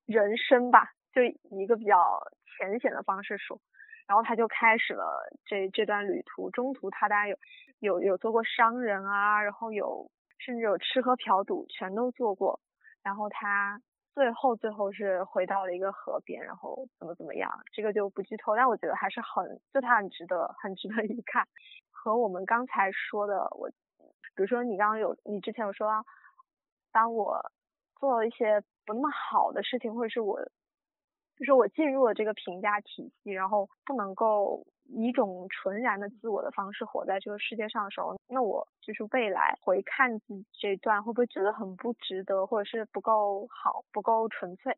[0.06, 1.22] 人生吧，就
[1.54, 2.22] 一个比较
[2.56, 3.60] 浅显的方式说。
[4.06, 7.36] 然后他就开始了这这段旅途，中途他当然有
[7.80, 12.60] 有有做过商人啊，然后有甚至有吃喝嫖赌全都做过，
[13.02, 13.80] 然后他
[14.14, 21.46] 最后最后是回到了一个河边，然后怎么怎么样，这个就不剧透，但我觉得还是很就他很值得很值得一看，
[21.90, 23.70] 和我们刚才说的我，
[24.36, 26.04] 比如说你刚刚有你之前有说到，
[26.92, 27.40] 当我
[27.98, 30.38] 做了一些不那么好的事情，或者是我。
[31.36, 44.76] 就是我进入了这个评价体系，然后不能够以一种纯然的自我的方式活在这个世界上的时候，那我就是未来回看自己这段，会不会觉得很不值得，或者是不够好、不够纯粹？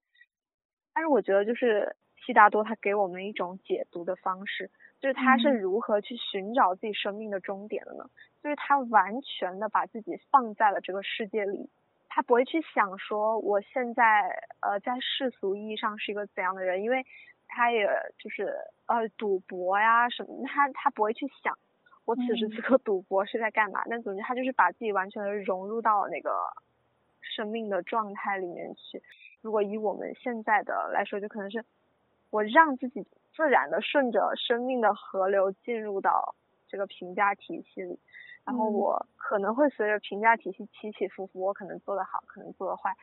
[0.94, 8.08] 但是我觉得，就是悉达多他给我们一种解读的方式，就是他是如何去寻找自己生命的终点的呢？
[8.42, 11.68] 就是他完全的把自己放在了这个世界里。
[12.16, 14.22] 他不会去想说我现在
[14.60, 17.05] 呃在世俗意义上是一个怎样的人，因为
[17.47, 17.86] 他也
[18.18, 18.55] 就是
[18.86, 21.59] 呃赌博呀什么，他他不会去想
[22.06, 23.82] 我此时此刻赌博是在干嘛。
[23.90, 26.30] 但总之他就是把自己完全的融入到那个
[27.20, 29.02] 生命的状态里面去。
[29.43, 31.62] 如果以我们现在的来说，就可能是
[32.30, 36.34] 我让自己自然的顺着生命的河流进入到
[36.66, 38.01] 这个评价体系里。
[38.47, 42.94] 然后我可能会随着评价体系起起伏伏，我可能做得好，可能做得坏，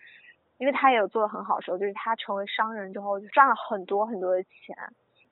[0.57, 4.73] 因为他也有做得很好的时候，就是他成为商人之后就赚了很多很多的钱，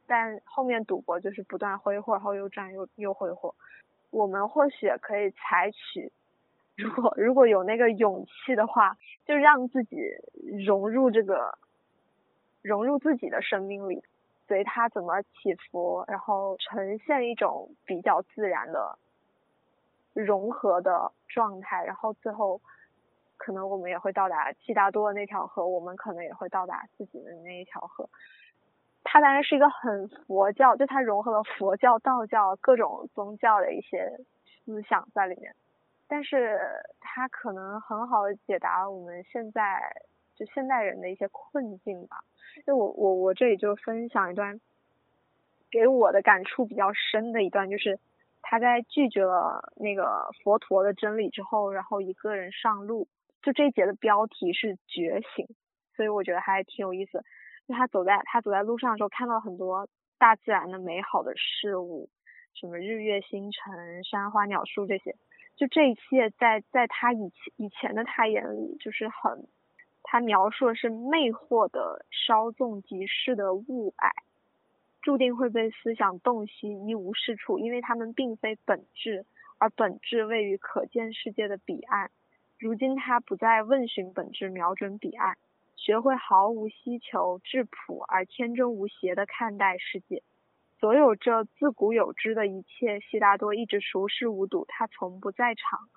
[0.06, 3.56] 但后面赌博就是不断挥霍，然后又赚又又挥霍。
[4.10, 6.12] 我们或许可以采取，
[6.76, 9.96] 如果如果有那个勇气的话，就让自己
[10.66, 11.58] 融入这个，
[12.62, 14.04] 融入自己的生命里，
[14.46, 18.98] 随他怎么起伏，然后呈现一种比较自然的。
[20.14, 22.62] 融合的状态，然后最后
[23.38, 28.10] 可能我们也会到达悉达多的那条河，我们可能也会到达自己的那一条河。
[29.04, 34.20] 它当然是一个很佛教，就它融合了佛教、道教各种宗教的一些
[34.64, 35.56] 思想在里面，
[36.08, 36.60] 但是
[37.00, 39.82] 它可能很好的解答了我们现在
[40.36, 42.24] 就现代人的一些困境吧。
[42.66, 44.62] 就我我我这里就分享一段
[45.72, 47.98] 给我的感触比较深的一段，就是
[48.52, 53.08] 他在拒绝了那个佛陀的真理之后，然后一个人上路。
[53.42, 55.48] 就这一节的标题是觉醒，
[55.96, 57.24] 所以我觉得还挺有意思。
[57.66, 59.88] 就他走在他走在路上的时候，看到很多
[60.18, 62.10] 大自然的美好的事物，
[62.54, 65.16] 什么日月星辰、山花鸟树这些，
[65.56, 69.48] 就这一切在在他以前以前的他眼里就是很。
[70.04, 74.12] 他描述的是魅惑的稍纵即逝的雾霭，
[75.02, 79.26] 注定会被思想洞悉，一无是处，因为他们并非本质，
[79.58, 82.12] 而本质位于可见世界的彼岸。
[82.60, 85.38] 如今他不再问询本质，瞄准彼岸，
[85.76, 90.22] 学会毫无希求、质朴而天真无邪的看待世界。
[90.80, 95.90] 所有这自古有之的一切，悉达多一直熟视无睹，他从不在场，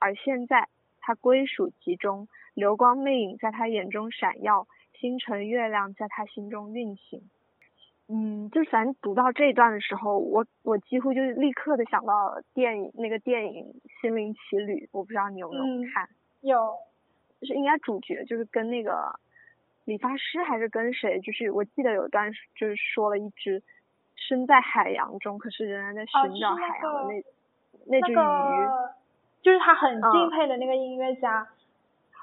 [0.00, 0.68] 而现在
[1.00, 2.28] 他归属其中。
[2.54, 4.66] 流光魅影在他眼中闪耀，
[4.98, 7.22] 星辰月亮在他心中运行。
[8.10, 13.64] 嗯，就咱读到这一段的时候，我我几乎就立刻的想到电影那个电影
[14.00, 15.62] 《心灵奇旅》，我不知道你有没有
[15.92, 16.08] 看？
[16.40, 16.74] 有，
[17.40, 19.18] 就是应该主角就是跟那个
[19.84, 21.20] 理发师还是跟谁？
[21.20, 23.62] 就是我记得有一段就是说了一只
[24.14, 27.22] 身在海洋中，可是仍然在寻找海洋的那
[27.86, 28.16] 那只鱼，
[29.42, 31.46] 就是他很敬佩的那个音乐家。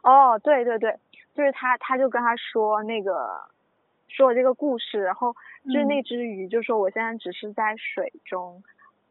[0.02, 0.98] 哦，对对对，
[1.34, 3.41] 就是他，他就跟他说那个，
[4.07, 5.36] 说了这个故事，然后
[5.66, 8.64] 就是那只鱼就说我现在只是在水中，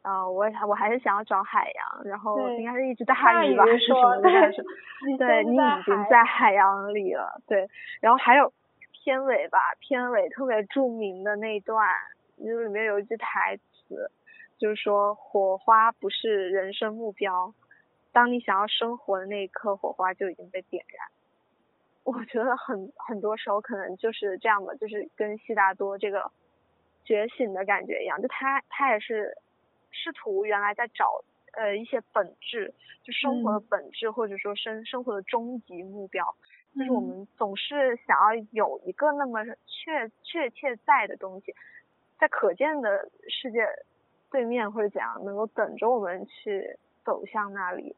[0.02, 4.30] 呃，我我还是想要找海洋，然后应该是一只大鱼吧，还是什么的，
[5.18, 7.68] 对，你已经在海洋里了，对，
[8.00, 8.52] 然后还有
[8.92, 11.86] 片尾吧，片尾特别著名的那一段，
[12.38, 14.10] 就里面有一句台词，
[14.58, 17.52] 就是说火花不是人生目标。
[18.12, 21.08] 当你想要生活的那一刻，火花就已经被点燃。
[22.04, 26.30] 我觉得很很多时候可能就是这样的，就是跟悉达多这个
[27.04, 29.36] 觉醒的感觉一样，就他他也是
[29.90, 31.22] 试图原来在找
[31.52, 32.72] 呃一些本质，
[33.02, 36.34] 就生活的本质，或者说生生活的终极目标，
[36.74, 41.54] 就是我们总是想要有一个那么确确切在的东西，
[42.18, 43.66] 在可见的世界
[44.30, 47.94] 对面或者怎样，能够等着我们去走向那里。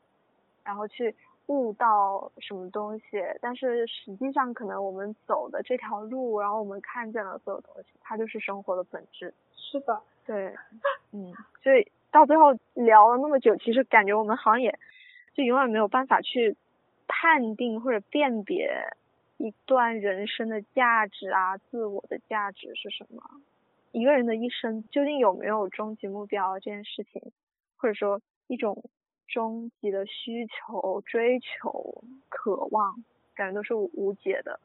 [0.64, 1.14] 然后去
[1.46, 3.04] 悟到什么东西，
[3.40, 9.32] 但是实际上可能我们走的这条路，然后我们看见了所有东西，它就是生活的本质。
[9.54, 10.54] 是的，对，
[11.12, 11.32] 嗯，
[11.62, 14.76] 所以到最后聊了那么久，其实感觉我们好像也
[15.34, 16.56] 就永远没有办法去
[17.06, 18.68] 判定或者辨别
[19.36, 23.22] 一段人生的价值啊，自我的价值是什么？
[23.92, 27.22] 一个人的一生究竟有没有终极目标这件事情，
[27.76, 28.82] 或者说一种。
[29.28, 32.94] 终极的需求、追求、渴望，
[33.34, 34.58] 感觉都是无解的。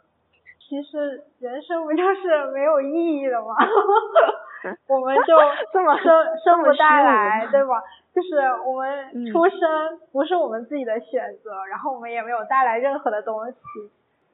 [0.60, 3.56] 其实人生不就是没有意义的吗？
[4.88, 5.36] 我们就
[5.74, 7.82] 这么生生不带来，对吧？
[8.16, 13.58] 就是我们出生不是我们自己的选择，然后我们也没有带来任何的东西，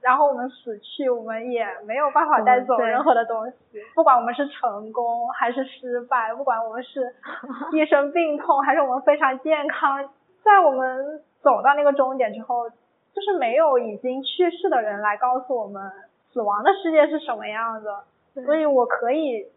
[0.02, 3.82] 然后我们死去，我们也没有办法带走任何的东西。
[3.96, 7.16] 不管我们是成功还是失败，不管我们是
[7.74, 10.10] 一生病痛还是我们非常健康。
[10.48, 15.92] 在我们走到那个终点之后，就是没有已经去世的人来告诉我们
[16.32, 18.06] 死亡的世界是什么样的，
[18.46, 19.48] 所以我可以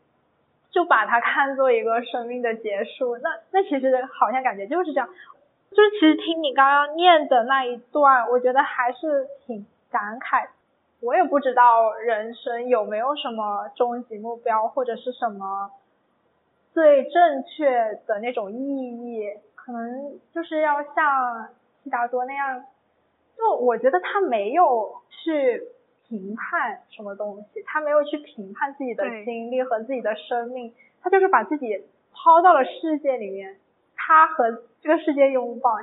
[0.71, 3.17] 就把它看作一个生命的结束。
[3.19, 5.09] 那那其实好像感觉就是这样，
[5.71, 10.49] 就是其实听你刚刚念的那一段，我觉得还是挺感慨。
[11.01, 15.71] 我也不知道人生有没有什么终极目标，或者是什么
[16.75, 19.31] 最正确的那种意义。
[19.71, 21.49] 可能就是要像
[21.85, 22.65] 悉达多那样，
[23.39, 25.63] 就我觉得他没有去
[26.09, 33.59] 评判什么东西，他没有去评判自己的经历和自己的生命，他就是把自己抛到了世界里面，
[33.95, 34.51] 他和
[34.83, 35.79] 这个世界拥抱，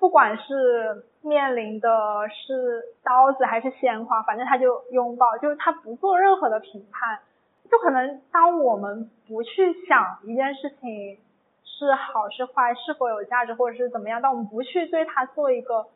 [0.00, 1.88] 不管是面临的
[2.28, 7.20] 是刀子还是鲜花，反正他就拥抱，就是他不做任何的评判，
[7.70, 11.18] 就可能当我们不去想一件事情。
[11.78, 14.20] 是好是坏，是否有价值，或者是怎么样？
[14.20, 15.86] 当我们不去对它做一个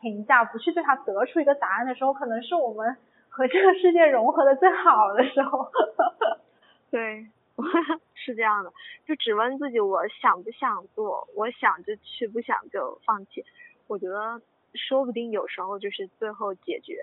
[0.00, 2.96] 评价，不去对它得出一个答案的时候，可能是我们
[3.28, 5.68] 和这个世界融合的最好的时候。
[6.92, 7.26] 对，
[8.14, 8.72] 是这样的，
[9.04, 13.44] 就只问自己我想不想做，我想就去，不想就放弃。
[13.88, 14.40] 我觉得
[14.74, 17.00] 说不定有时候就是最后解决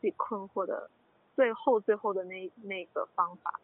[0.00, 0.90] 自己困惑的
[1.34, 3.58] 最后最后的那那个方法。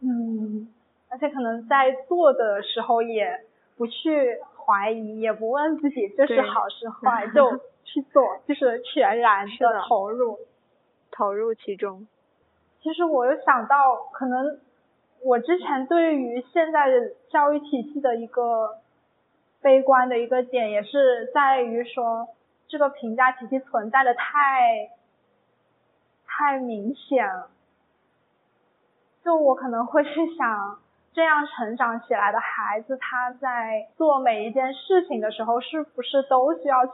[0.00, 0.72] 嗯，
[1.08, 3.44] 而且可能在做的时候也
[3.76, 10.38] 不去怀疑，也不问自己这是好是 坏，就去做，就是全然的投入，
[11.10, 12.06] 投入其中。
[12.82, 14.60] 其实我又想到，可能
[15.24, 18.78] 我之前对于现在的教育体系的一个
[19.60, 22.28] 悲观的一个点，也是在于说
[22.68, 24.90] 这个评价体系存在的太
[26.26, 27.50] 太明显了。
[29.24, 30.78] 就我可能会去想，
[31.18, 36.92] 这样成长起来的孩子，他在做每一件事情的时候，是不是都需要去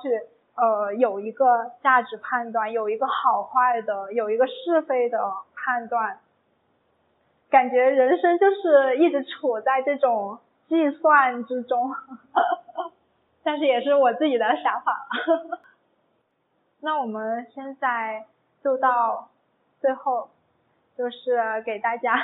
[0.56, 6.20] 呃有一个价值判断，有一个好坏的，有一个是非的判断？
[7.50, 10.38] 感觉人生就是一直处在这种
[10.68, 11.94] 计算之中，
[13.44, 15.06] 但是也是我自己的想法。
[16.80, 18.24] 那我们现在
[18.62, 19.28] 就到
[19.82, 20.30] 最后。
[20.96, 22.14] 就是给大家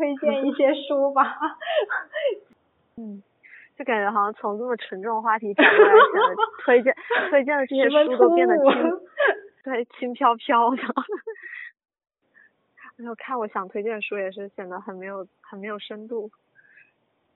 [0.00, 1.36] 推荐一些书吧。
[2.96, 3.22] 嗯，
[3.76, 6.96] 就感觉好像从这么沉重的话题讲过来，显得推荐
[7.28, 8.64] 推荐的这些书都变得轻，
[9.62, 10.78] 对，轻飘飘的。
[12.96, 16.30] 没有看我想推荐的书也是显得很没有很没有深度。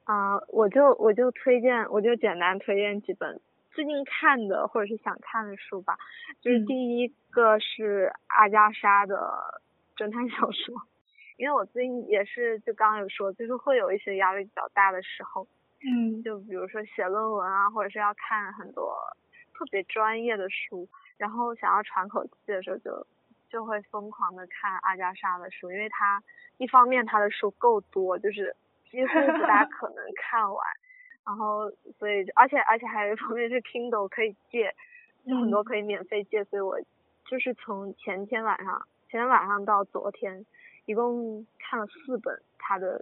[0.05, 3.43] 啊，我就我就推荐我就简单推荐几本
[3.73, 5.99] 最近看的或者是想看的书吧。
[6.41, 9.61] 就是第一个是阿加莎的。
[9.97, 10.75] 侦探小说，
[11.37, 15.47] 因为我最近也是就刚刚有说，就是会有一些压力比较大的时候，
[15.83, 18.97] 嗯，就比如说写论文啊，或者是要看很多
[19.53, 23.07] 特别专业的书，然后想要喘口气的时候，就
[23.51, 26.23] 就会疯狂的看阿加莎的书，因为他
[26.59, 28.55] 一方面他的书够多，就是
[28.91, 30.67] 几乎不大 可能看完，
[31.27, 34.75] 然后所以而且而且还有一方面是 Kindle 可以借，
[35.27, 36.79] 就很多可以免费借，所以我
[37.27, 38.87] 就是从前天晚上。
[39.11, 40.45] 前天晚上到昨天，
[40.87, 43.01] 一共看了四本他的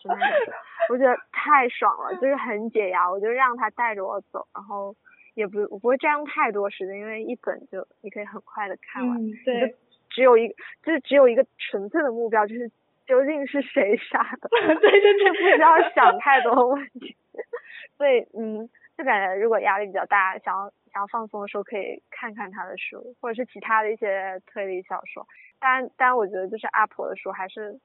[0.00, 0.54] 侦探小说，
[0.90, 3.10] 我觉得太爽了，就是很解压。
[3.10, 4.94] 我就让他带着我走，然后
[5.34, 9.18] 也不我不会占用太多时间，因为一本就你可以很快的看完。
[9.44, 9.74] 对，
[10.10, 12.70] 只有一个就是只有一个纯粹的目标，就是
[13.06, 14.48] 究竟是谁 杀的？
[14.48, 17.16] 对对对，不需要想太多问题。
[17.96, 20.72] 所以嗯，就感觉如果压力比较大，想要。
[20.92, 25.26] 想要放松的时候可以看看他的书，或者是其他的一些推理小说。
[25.58, 27.80] 当然，当然，我觉得就是阿婆的书还是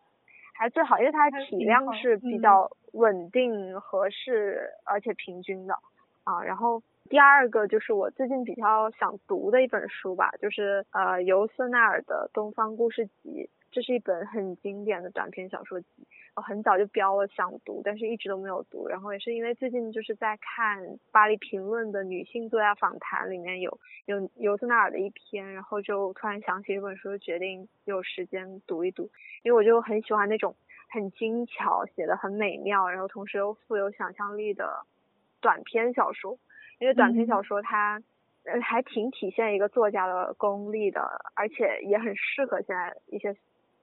[0.53, 5.75] 还是最好，因为它体量是比较稳定、合适而且平均的
[6.23, 6.43] 啊。
[6.43, 13.49] 然后第二个就是我最近比较想读的一本书吧，就是呃尤瑟纳尔的《东方故事集》。
[13.77, 15.87] 这是一本很经典的短篇小说集，
[16.35, 18.87] 我很早就标了想读，但是一直都没有读。
[18.87, 29.11] 然后也是因为最近就是在看《巴黎评论》的女性作家访谈，里面有有尤斯纳尔的一篇，然后就突然想起这本书，决定有时间读一读。
[29.43, 30.55] 因为我就很喜欢那种
[30.89, 34.87] 很精巧、写的很美妙，然后同时又富有想象力的
[35.39, 36.39] 短篇小说。
[36.79, 38.01] 因为短篇小说它
[38.43, 43.37] 呃还挺体现一个作家的功力的，而且也很适合现在一些。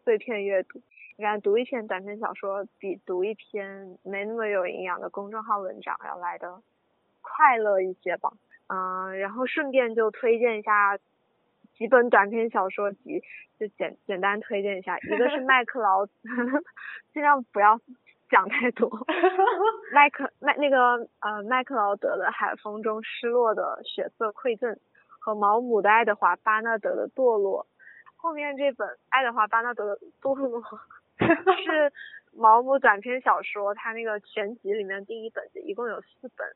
[0.05, 0.81] 碎片阅读，
[1.17, 6.61] 你看读一篇短篇小说比读一篇没那么有营养的公众号文章要来的
[7.23, 8.31] 快乐一些吧。
[8.69, 10.99] 嗯，然后顺便就推荐一下
[11.77, 13.23] 几本短篇小说集，
[13.59, 16.07] 就简简单推荐一下，一个是麦克劳，
[17.13, 17.81] 尽量不要
[18.31, 18.91] 讲太多。
[19.93, 24.75] 麦克麦那个呃麦克劳德的《海风中失落的血色馈赠》
[25.19, 27.67] 和毛姆的《爱德华巴纳德的堕落》。
[28.25, 30.63] 后面这本爱德华巴纳德的堕落
[31.63, 31.93] 是
[32.33, 36.49] 毛姆短篇小说，他那个全集里面第一本，一共有四本，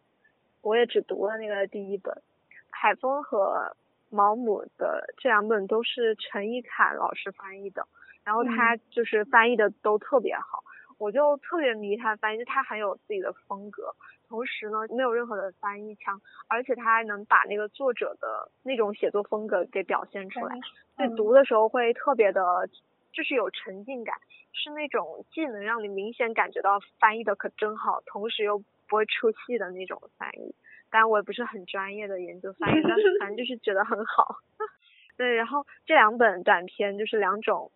[0.63, 2.23] 我也只读了那个第一本。
[2.71, 3.77] 海峰和
[4.09, 7.87] 毛姆的这两本都是陈一侃老师翻译的，
[8.25, 10.65] 然后他就是翻译的都特别好，
[10.99, 13.95] 我就特别迷他的翻译，就他很有自己的风格。
[14.29, 20.55] 同时呢，没有任何的翻译腔，而且他还能把那个作者的那种写作风格给表现出来，
[20.97, 22.69] 所以读的时候会特别的，
[23.13, 24.15] 就是有沉浸感，
[24.53, 30.55] 是那种既能让你明显感觉到翻译的可真好，同时又不会出戏的那种翻译。
[30.91, 34.37] 当然我也不是很专业的研究翻译，但是反正就是觉得很好。
[35.17, 37.73] 对，然后这两本短篇就是两种，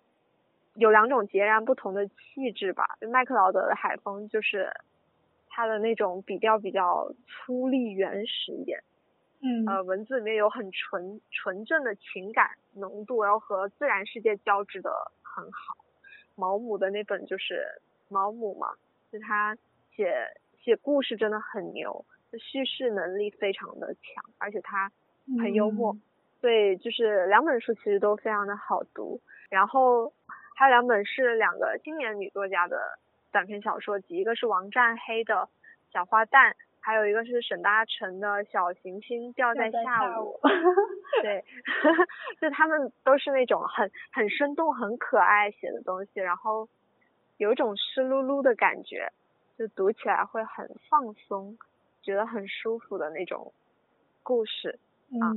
[0.74, 2.96] 有两种截然不同的气质吧。
[3.00, 4.72] 就麦克劳德的海风就是。
[5.54, 8.82] 他的那种笔调比较粗粝原始一点，
[9.42, 14.90] 嗯，呃，文字里面有很纯纯正的情感浓度，然后和自然世界交织的
[15.20, 15.76] 很好。
[16.36, 17.66] 毛姆的那本就是
[18.08, 18.68] 毛姆嘛，
[19.12, 19.54] 就他
[19.94, 20.10] 写
[20.64, 22.02] 写故事真的很牛，
[22.38, 24.90] 叙事能力非常的强，而且他
[25.38, 25.94] 很幽默，
[26.40, 29.20] 对，就是两本书其实都非常的好读。
[29.50, 30.10] 然后
[30.62, 32.78] 还有两本是两个青年女作家的
[33.32, 35.34] 短篇小说集，一个是王占黑的
[35.92, 36.50] 《小花旦》。
[36.78, 40.38] 还有一个是沈大成的小行星掉在下午，
[41.22, 41.44] 对，
[42.40, 46.68] 就他们都是那种很很生动、很可爱写的东西，然后
[47.38, 49.12] 有一种湿漉漉的感觉，
[49.58, 51.56] 就读起来会很放松，
[52.02, 53.52] 觉得很舒服的那种
[54.22, 54.78] 故事
[55.20, 55.34] 啊。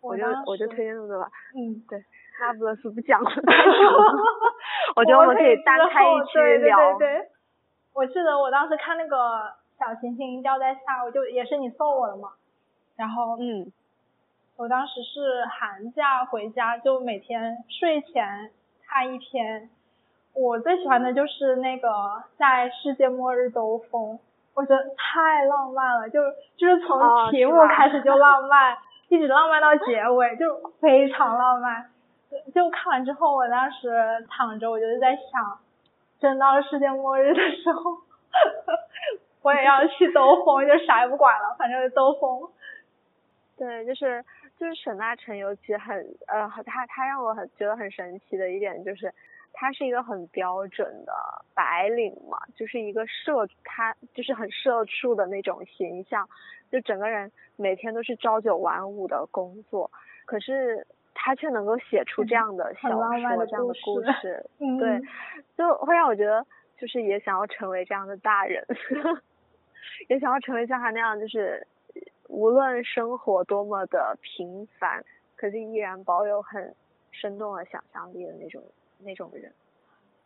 [0.00, 1.28] 我就我就推荐这个吧。
[1.56, 2.04] 嗯，对，
[2.40, 3.30] 那不勒斯不讲了，
[4.96, 6.98] 我觉得我们可以单开一期聊。
[6.98, 7.28] 对对对，
[7.94, 9.52] 我记得我当时看那个。
[9.76, 12.28] 小行星掉在下我，就也是你送我的嘛。
[12.96, 13.72] 然后，嗯，
[14.56, 18.52] 我当时是寒假回家，就每天睡前
[18.86, 19.68] 看一篇。
[20.32, 24.20] 我最喜欢的就是那个在世界末日兜风，
[24.54, 26.20] 我觉得太浪漫了，就
[26.56, 28.78] 就是从题目开始就浪漫，
[29.08, 31.90] 一直浪漫到结尾，就非常浪漫。
[32.54, 33.88] 就看完之后，我当时
[34.28, 35.58] 躺着，我就在想，
[36.18, 37.98] 真到了世界末日的时候。
[39.42, 42.50] 我也要去兜风，就啥也不管了，反正兜风。
[43.58, 44.24] 对，就是
[44.58, 45.96] 就是沈大成，尤其很
[46.26, 49.12] 呃，他他让我很觉得很神奇的一点就是，
[49.52, 51.12] 他是一个很标准的
[51.54, 56.26] 白领嘛，就是一个社，他就是很社畜的那种形象，
[56.72, 59.90] 就整个人每天都是朝九晚五的工作，
[60.24, 64.44] 可是他却能够写出这样的小说这样的故事，
[64.78, 65.00] 对，
[65.56, 66.44] 就会让我觉得
[66.76, 68.64] 就是也想要成为这样的大人。
[70.08, 71.66] 也想要成为像他那样，就是
[72.28, 75.04] 无论生活多么的平凡，
[75.36, 76.74] 可是依然保有很
[77.12, 78.62] 生动的想象力的那种
[79.04, 79.52] 那种人。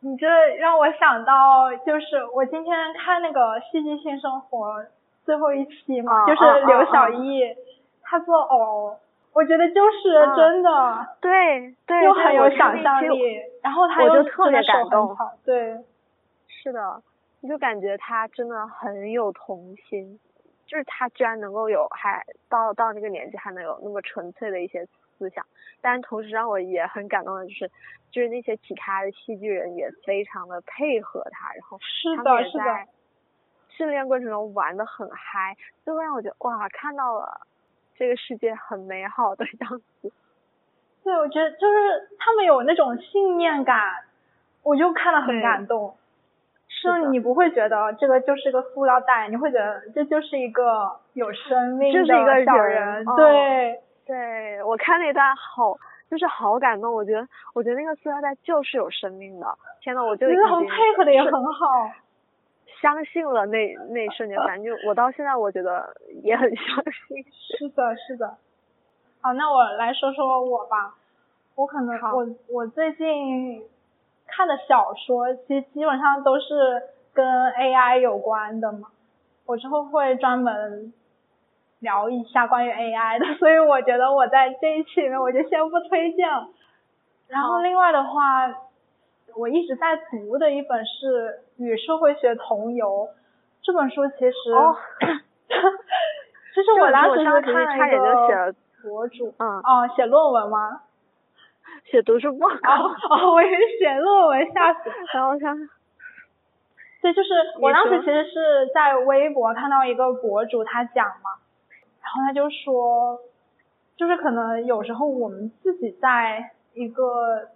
[0.01, 3.41] 你这让我想到，就是我今天看那个
[3.71, 4.81] 《戏剧性生活》
[5.25, 7.43] 最后一期嘛，就是刘晓艺
[8.01, 8.97] 他做偶，
[9.33, 15.79] 我觉得就是真的，对对，就很有想象力，然后他又特别感动，对，
[16.49, 17.03] 是的。
[17.41, 20.19] 你就感觉他真的很有童心，
[20.67, 24.85] 就是他居然能够有还到到那个年纪还能有那么纯粹的一些
[25.17, 25.47] 思想，
[25.81, 27.71] 但同时让我也很感动的就是，
[28.11, 31.79] 就是那些其他的戏剧人也非常的配合他，然后
[32.17, 32.89] 他们也在
[33.69, 37.47] 训练过程中玩的很嗨，就会让我觉得哇看到了
[37.99, 40.13] 这个世界很美好的样子。
[41.03, 44.05] 对，我觉得就是他们有那种信念感，
[44.63, 45.97] 我就看了很感动。
[46.71, 53.05] 是你不会觉得这个就是个塑料袋，你会觉得这就是一个有生命的小人。
[53.17, 55.77] 对，对我看那段好，
[56.09, 56.95] 就是好感动。
[56.95, 59.47] 我觉得，我觉得那个塑料袋就是有生命的。
[59.81, 61.91] 天呐，我就觉得他们配合的也很好，
[62.81, 67.25] 相信了那那一瞬间，反正就我到现在我觉得也很相信。
[67.59, 68.37] 是的，是的。
[69.21, 70.95] 好，那我来说说我吧。
[71.57, 73.65] 我可能我我最近。
[74.31, 76.83] 看的小说其实基本上都是
[77.15, 78.89] 跟 AI 有关的嘛，
[79.47, 80.93] 我之后会专门
[81.79, 86.47] 聊一下关于 AI 的，所以我觉得我在这一期里面我就先不推荐了。
[87.27, 88.49] 然后另外的话，
[89.37, 92.87] 我一直在读的一本是《与社会学同游》
[93.63, 94.33] 这本书，其实，
[96.55, 100.81] 其实我当时是看了一个博主，嗯，哦，写论文吗？
[101.85, 102.55] 写读书报告
[103.15, 104.91] 哦，我以为写论文，吓死！
[105.15, 105.57] 然后看，
[107.01, 107.29] 对，就是
[107.61, 111.31] 我当时其实是在微博看到一个博主他讲嘛，
[112.03, 113.21] 然后他就说，
[113.97, 117.49] 就是可能有时候我们自己在一个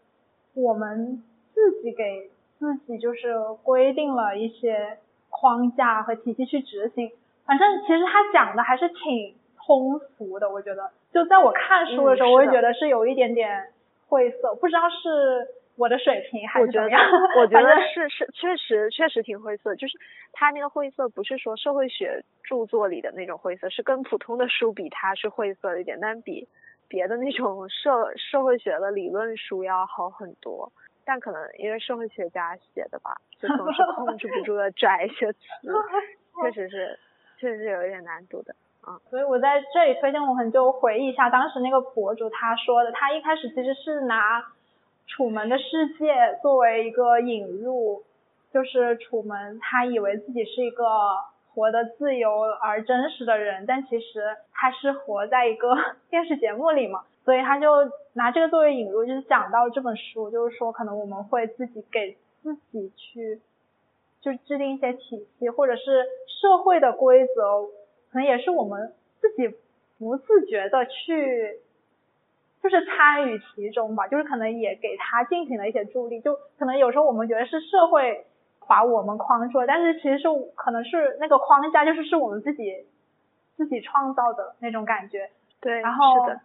[0.55, 1.23] 我们
[1.55, 4.99] 自己给自己就是规定了一些
[5.31, 7.11] 框架和体系去执行，
[7.47, 13.69] 反正其实他讲的还是挺通俗的，我觉得，就在我看书的时候，我也觉得是有一点点。
[14.09, 17.01] 晦涩，不知道是我的水平还是怎么样。
[17.39, 19.99] 我觉得 是是确实确实挺晦涩，就是
[20.35, 26.47] 他那个晦涩不是说社会学著作里的那种晦涩，是跟普通的书比，它是晦涩一点，但比
[26.89, 30.71] 别的那种社社会学的理论书要好很多。
[31.05, 35.39] 但可能因为社会学家写的吧，就总是控制不住 的拽一些词，
[36.43, 36.99] 确实是
[37.39, 38.55] 确实是有一点难度的。
[38.83, 44.41] 啊，所以我在这里推荐我们就回忆一下当时那个博主他说的，他一开始其实是拿
[45.07, 48.03] 《楚门的世界》作为一个引入，
[48.53, 50.85] 就是楚门他以为自己是一个
[51.55, 55.77] 活得自由而真实的人，但其实他是活在一个
[56.11, 57.69] 电视节目里嘛，所以他就
[58.15, 63.41] 拿这个作为引入，就是讲到这本书，就是说可能我们会自己给自己去
[64.21, 67.63] 就制定一些体系，或者是社会的规则，
[68.11, 69.57] 可能也是我们自己
[69.99, 71.61] 不自觉的去，
[72.63, 78.27] 就是参与其中吧，就是可能也给他进行了一些助力，就可能有时候我们觉得是社会
[78.67, 82.87] 把我们框住了，但是其实是可能是那个框架就是是我们自己
[83.57, 85.31] 自己创造的那种感觉。
[85.61, 86.41] 对，然后是的，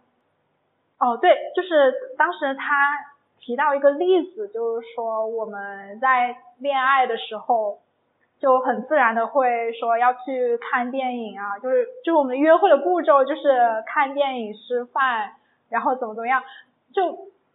[0.98, 2.90] 哦，对，就是当时他
[3.38, 7.78] 提到一个例子，就是说我们在恋爱的时候，
[8.40, 15.34] 就很自然的会说要去看电影啊，就是就是我们约会的步骤就是看电影、吃饭，
[15.68, 16.42] 然后怎么怎么样，
[16.92, 17.12] 就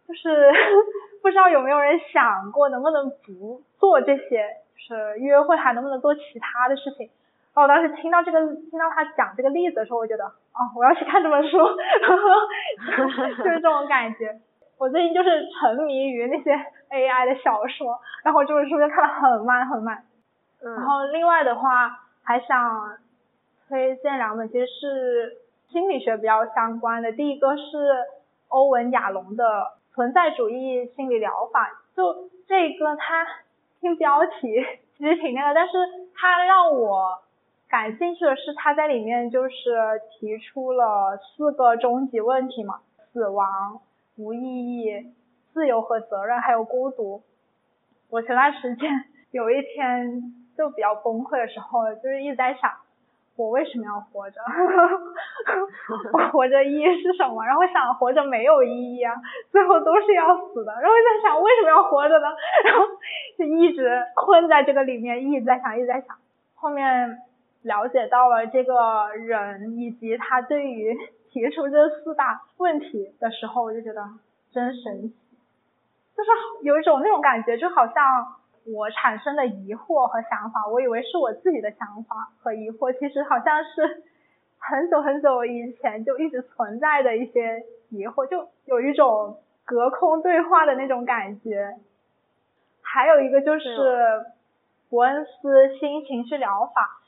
[0.08, 0.50] 就是
[1.22, 4.56] 不知道有没有人想过能不能不做这些，
[4.88, 7.10] 就是约会还能不能做其他的事情。
[7.54, 11.56] 然后我当时听到这个，听到他讲这个例子的时候，我觉得，哦，我要去看这本书，
[12.96, 14.40] 就是这种感觉。
[14.76, 16.50] 我最近就是沉迷于那些
[16.90, 20.04] AI 的小说，然后这本书就看得很慢很慢。
[20.62, 22.98] 嗯，然后另外的话，还想
[23.68, 25.36] 推荐两本，其实是
[25.68, 27.12] 心理学比较相关的。
[27.12, 27.62] 第一个是
[28.48, 29.44] 欧文亚龙的
[29.94, 33.26] 《存在主义心理疗法》，就这个它
[33.80, 34.64] 听标题
[34.98, 35.72] 其实挺那个，但是
[36.16, 37.22] 它让我
[37.74, 42.78] 感兴趣的是，他在里面就是提出了四个终极问题嘛，
[43.12, 43.80] 死亡、
[44.16, 44.38] 无意
[44.78, 45.12] 义、
[45.52, 47.20] 自由和责任，还有孤独。
[48.10, 48.88] 我前段时间
[49.32, 50.22] 有一天
[50.56, 52.70] 就比较崩溃的时候，就是一直在想，
[53.34, 54.40] 我为什么要活着？
[56.14, 57.42] 我活着意义是什么？
[57.44, 59.12] 然后想活着没有意义啊，
[59.50, 60.72] 最后都是要死的。
[60.74, 62.28] 然后在想为什么要活着呢？
[62.66, 62.86] 然后
[63.36, 66.16] 就一直困在这个里面，一直在想，一直在想。
[66.54, 67.18] 后面
[67.64, 70.96] 了解到了这个人以及他对于
[71.32, 74.04] 提出这四大问题的时候，我就觉得
[74.52, 75.14] 真神奇，
[76.16, 76.30] 就是
[76.62, 78.36] 有一种那种感觉，就好像
[78.66, 84.04] 我产生的疑惑和想法，我以为是我自己的想法和疑惑，其实好像是
[84.60, 91.76] 很久很久以前就一直存在的一些疑惑，就有一种隔空对话的那种感觉。
[92.82, 94.24] 还有一个就是
[94.88, 97.00] 伯恩斯新情绪疗法。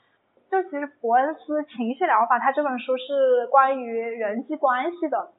[0.49, 5.31] 就其实伯恩斯情绪疗法，它这本书是关于人际关系的，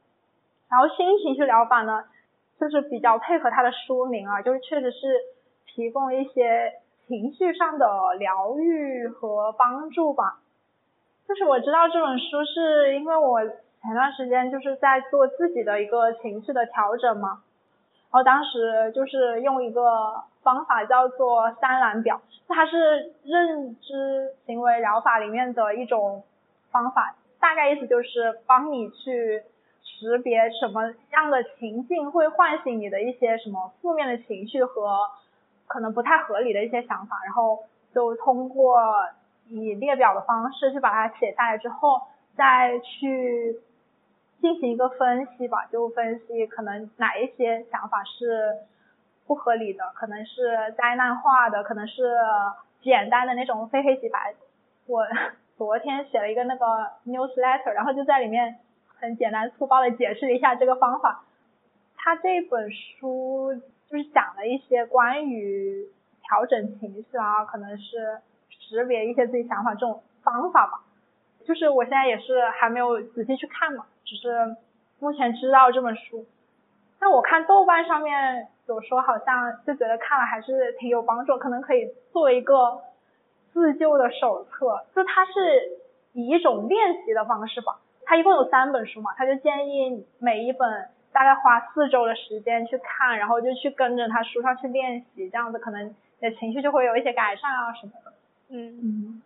[0.68, 2.04] 然后新情绪疗法呢，
[2.60, 4.98] 就是比较配合它的书名啊，就是确实是
[5.66, 6.74] 提供一些
[7.06, 7.86] 情绪上的
[8.18, 10.40] 疗愈和帮助吧。
[11.26, 17.42] 就是我知道这本书是因为我前段时间就是在做自己的一个情绪的调整嘛，
[18.10, 26.24] 然后当时就是用一个方法叫做三蓝表，它是认知行为疗法里面的一种
[26.70, 29.42] 方法，大概意思就是帮你去
[29.82, 34.98] 识别什么样的情境会唤醒你的一些什么负面的情绪和
[35.66, 38.80] 可能不太合理的一些想法，然后就通过
[39.48, 42.00] 以列表的方式去把它写下来之后，
[42.34, 43.60] 再去。
[44.40, 48.56] 进行一个分析吧，就分析可能哪一些想法是
[49.26, 52.14] 不合理的，可能是灾难化的，可能是
[52.82, 54.34] 简单的那种非黑即白。
[54.86, 55.06] 我
[55.58, 56.64] 昨天写了一个那个
[57.04, 61.24] newsletter，然后就在里面很简单粗暴的解释了一下这个方法。
[61.96, 63.52] 他这本书
[63.88, 65.84] 就是讲了一些关于
[66.22, 70.80] 调整情绪啊，可能是识别一些自己想法这种方法吧。
[71.44, 73.86] 就是我现在也是还没有仔细去看嘛。
[74.08, 74.56] 只是
[75.00, 76.24] 目前知道这本书，
[76.98, 82.80] 那我看豆瓣上面有说，好像就觉得看了还是挺有帮助，可能可以做一个
[83.52, 84.86] 自救的手册。
[84.96, 85.32] 就它是
[86.14, 98.12] 以一种练习的方式吧，它一共有三本书嘛，他就建议每一本大概花四周的时间去看，然后就去跟着他书上去练习，这样子可能你的情绪就会有一些改善啊什么的。
[98.48, 99.22] 嗯嗯，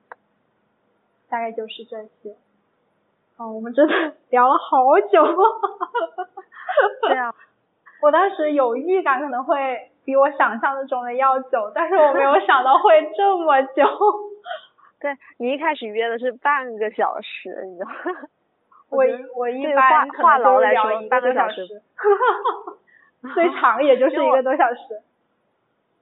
[1.28, 2.34] 大概就是这些。
[3.42, 3.92] 哦，我们真的
[4.30, 5.24] 聊了好久。
[7.02, 7.34] 对啊，
[8.00, 13.82] 我当时有预感可能会比我想象中的要久，但是我没有想到会这么久。
[15.00, 18.28] 对你一开始约的是半个小时，你知道吗？
[18.88, 19.02] 我
[19.34, 21.82] 我一般话痨来说半个小时，
[23.34, 25.02] 最长也就是一个多小时。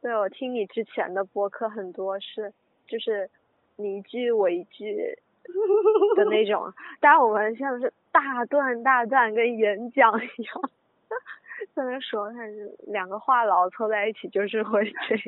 [0.02, 2.52] 对，我听你之前的播客很多是，
[2.86, 3.30] 就是
[3.76, 5.18] 你一句我一句。
[6.16, 10.70] 的那种，但我们像是大段大段跟演讲一样，
[11.74, 15.24] 在那说，但是两个话痨凑在一起就是会这样。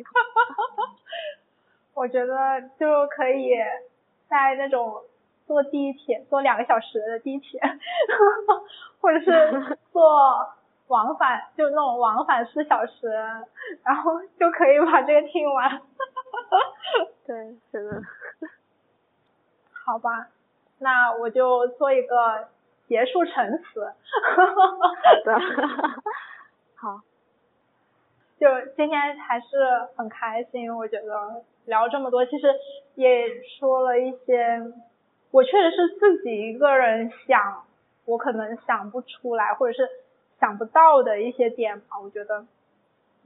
[1.94, 3.50] 我觉得就可以
[4.28, 5.02] 在那种
[5.46, 7.60] 坐地铁坐两个小时的地铁，
[9.00, 10.02] 或者是坐
[10.88, 13.08] 往返就那种往返四小时，
[13.84, 15.82] 然后就可以把这个听完。
[17.26, 18.00] 对，真的。
[19.84, 20.28] 好吧，
[20.78, 22.48] 那我就做一个
[22.88, 23.92] 结束陈词。
[24.36, 25.40] 好的。
[26.76, 27.00] 好。
[28.38, 29.46] 就今天还是
[29.96, 32.48] 很开心，我觉得聊这么多，其实
[32.96, 33.28] 也
[33.58, 34.60] 说了一些，
[35.30, 37.64] 我确实是自己一个人想，
[38.04, 39.88] 我可能想不出来或者是
[40.40, 42.00] 想不到的一些点吧。
[42.02, 42.44] 我觉得，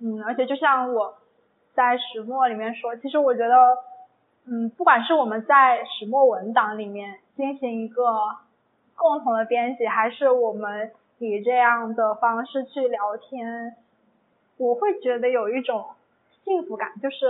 [0.03, 1.17] 嗯，而且就像我
[1.73, 3.79] 在石墨里面说，其实我觉得，
[4.49, 8.05] 嗯，不管是我们在石墨文档里面进行一个
[8.95, 13.75] 共同的编辑，还是我们以这样的方式去聊天。
[14.57, 15.85] 我会觉得有一种
[16.45, 17.27] 幸福感，就是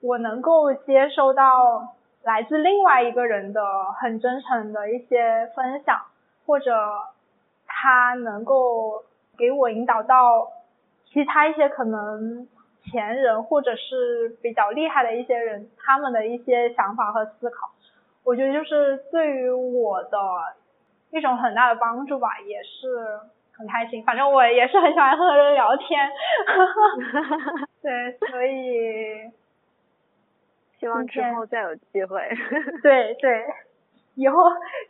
[0.00, 3.60] 我能够接收到来自另外一个人的
[4.00, 6.00] 很真诚的一些分享，
[6.46, 6.72] 或者
[7.66, 9.02] 他能够
[9.36, 10.48] 给我引导到
[11.12, 12.46] 其他一些可能
[12.84, 17.70] 前人或者是比较厉害的一些人他们的一些想法和思考，
[18.24, 20.18] 我觉得就是对于我的
[21.10, 23.20] 一种很大的帮助吧，也是。
[23.52, 26.10] 很开心，反正我也是很喜欢和人聊天，
[27.82, 29.30] 对，所以
[30.78, 32.26] 希望之后再有机会。
[32.82, 33.44] 对对，
[34.14, 34.44] 以后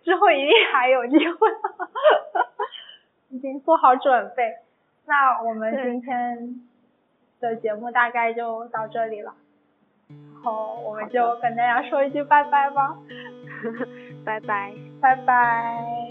[0.04, 1.48] 之后一定还有机会，
[3.30, 4.54] 已经做好准备。
[5.04, 6.69] 那我们今天
[7.40, 9.34] 的节目大概就到这里了，
[10.08, 12.96] 然后我们就跟大家说一句拜拜吧，
[14.24, 16.09] 拜拜，拜拜。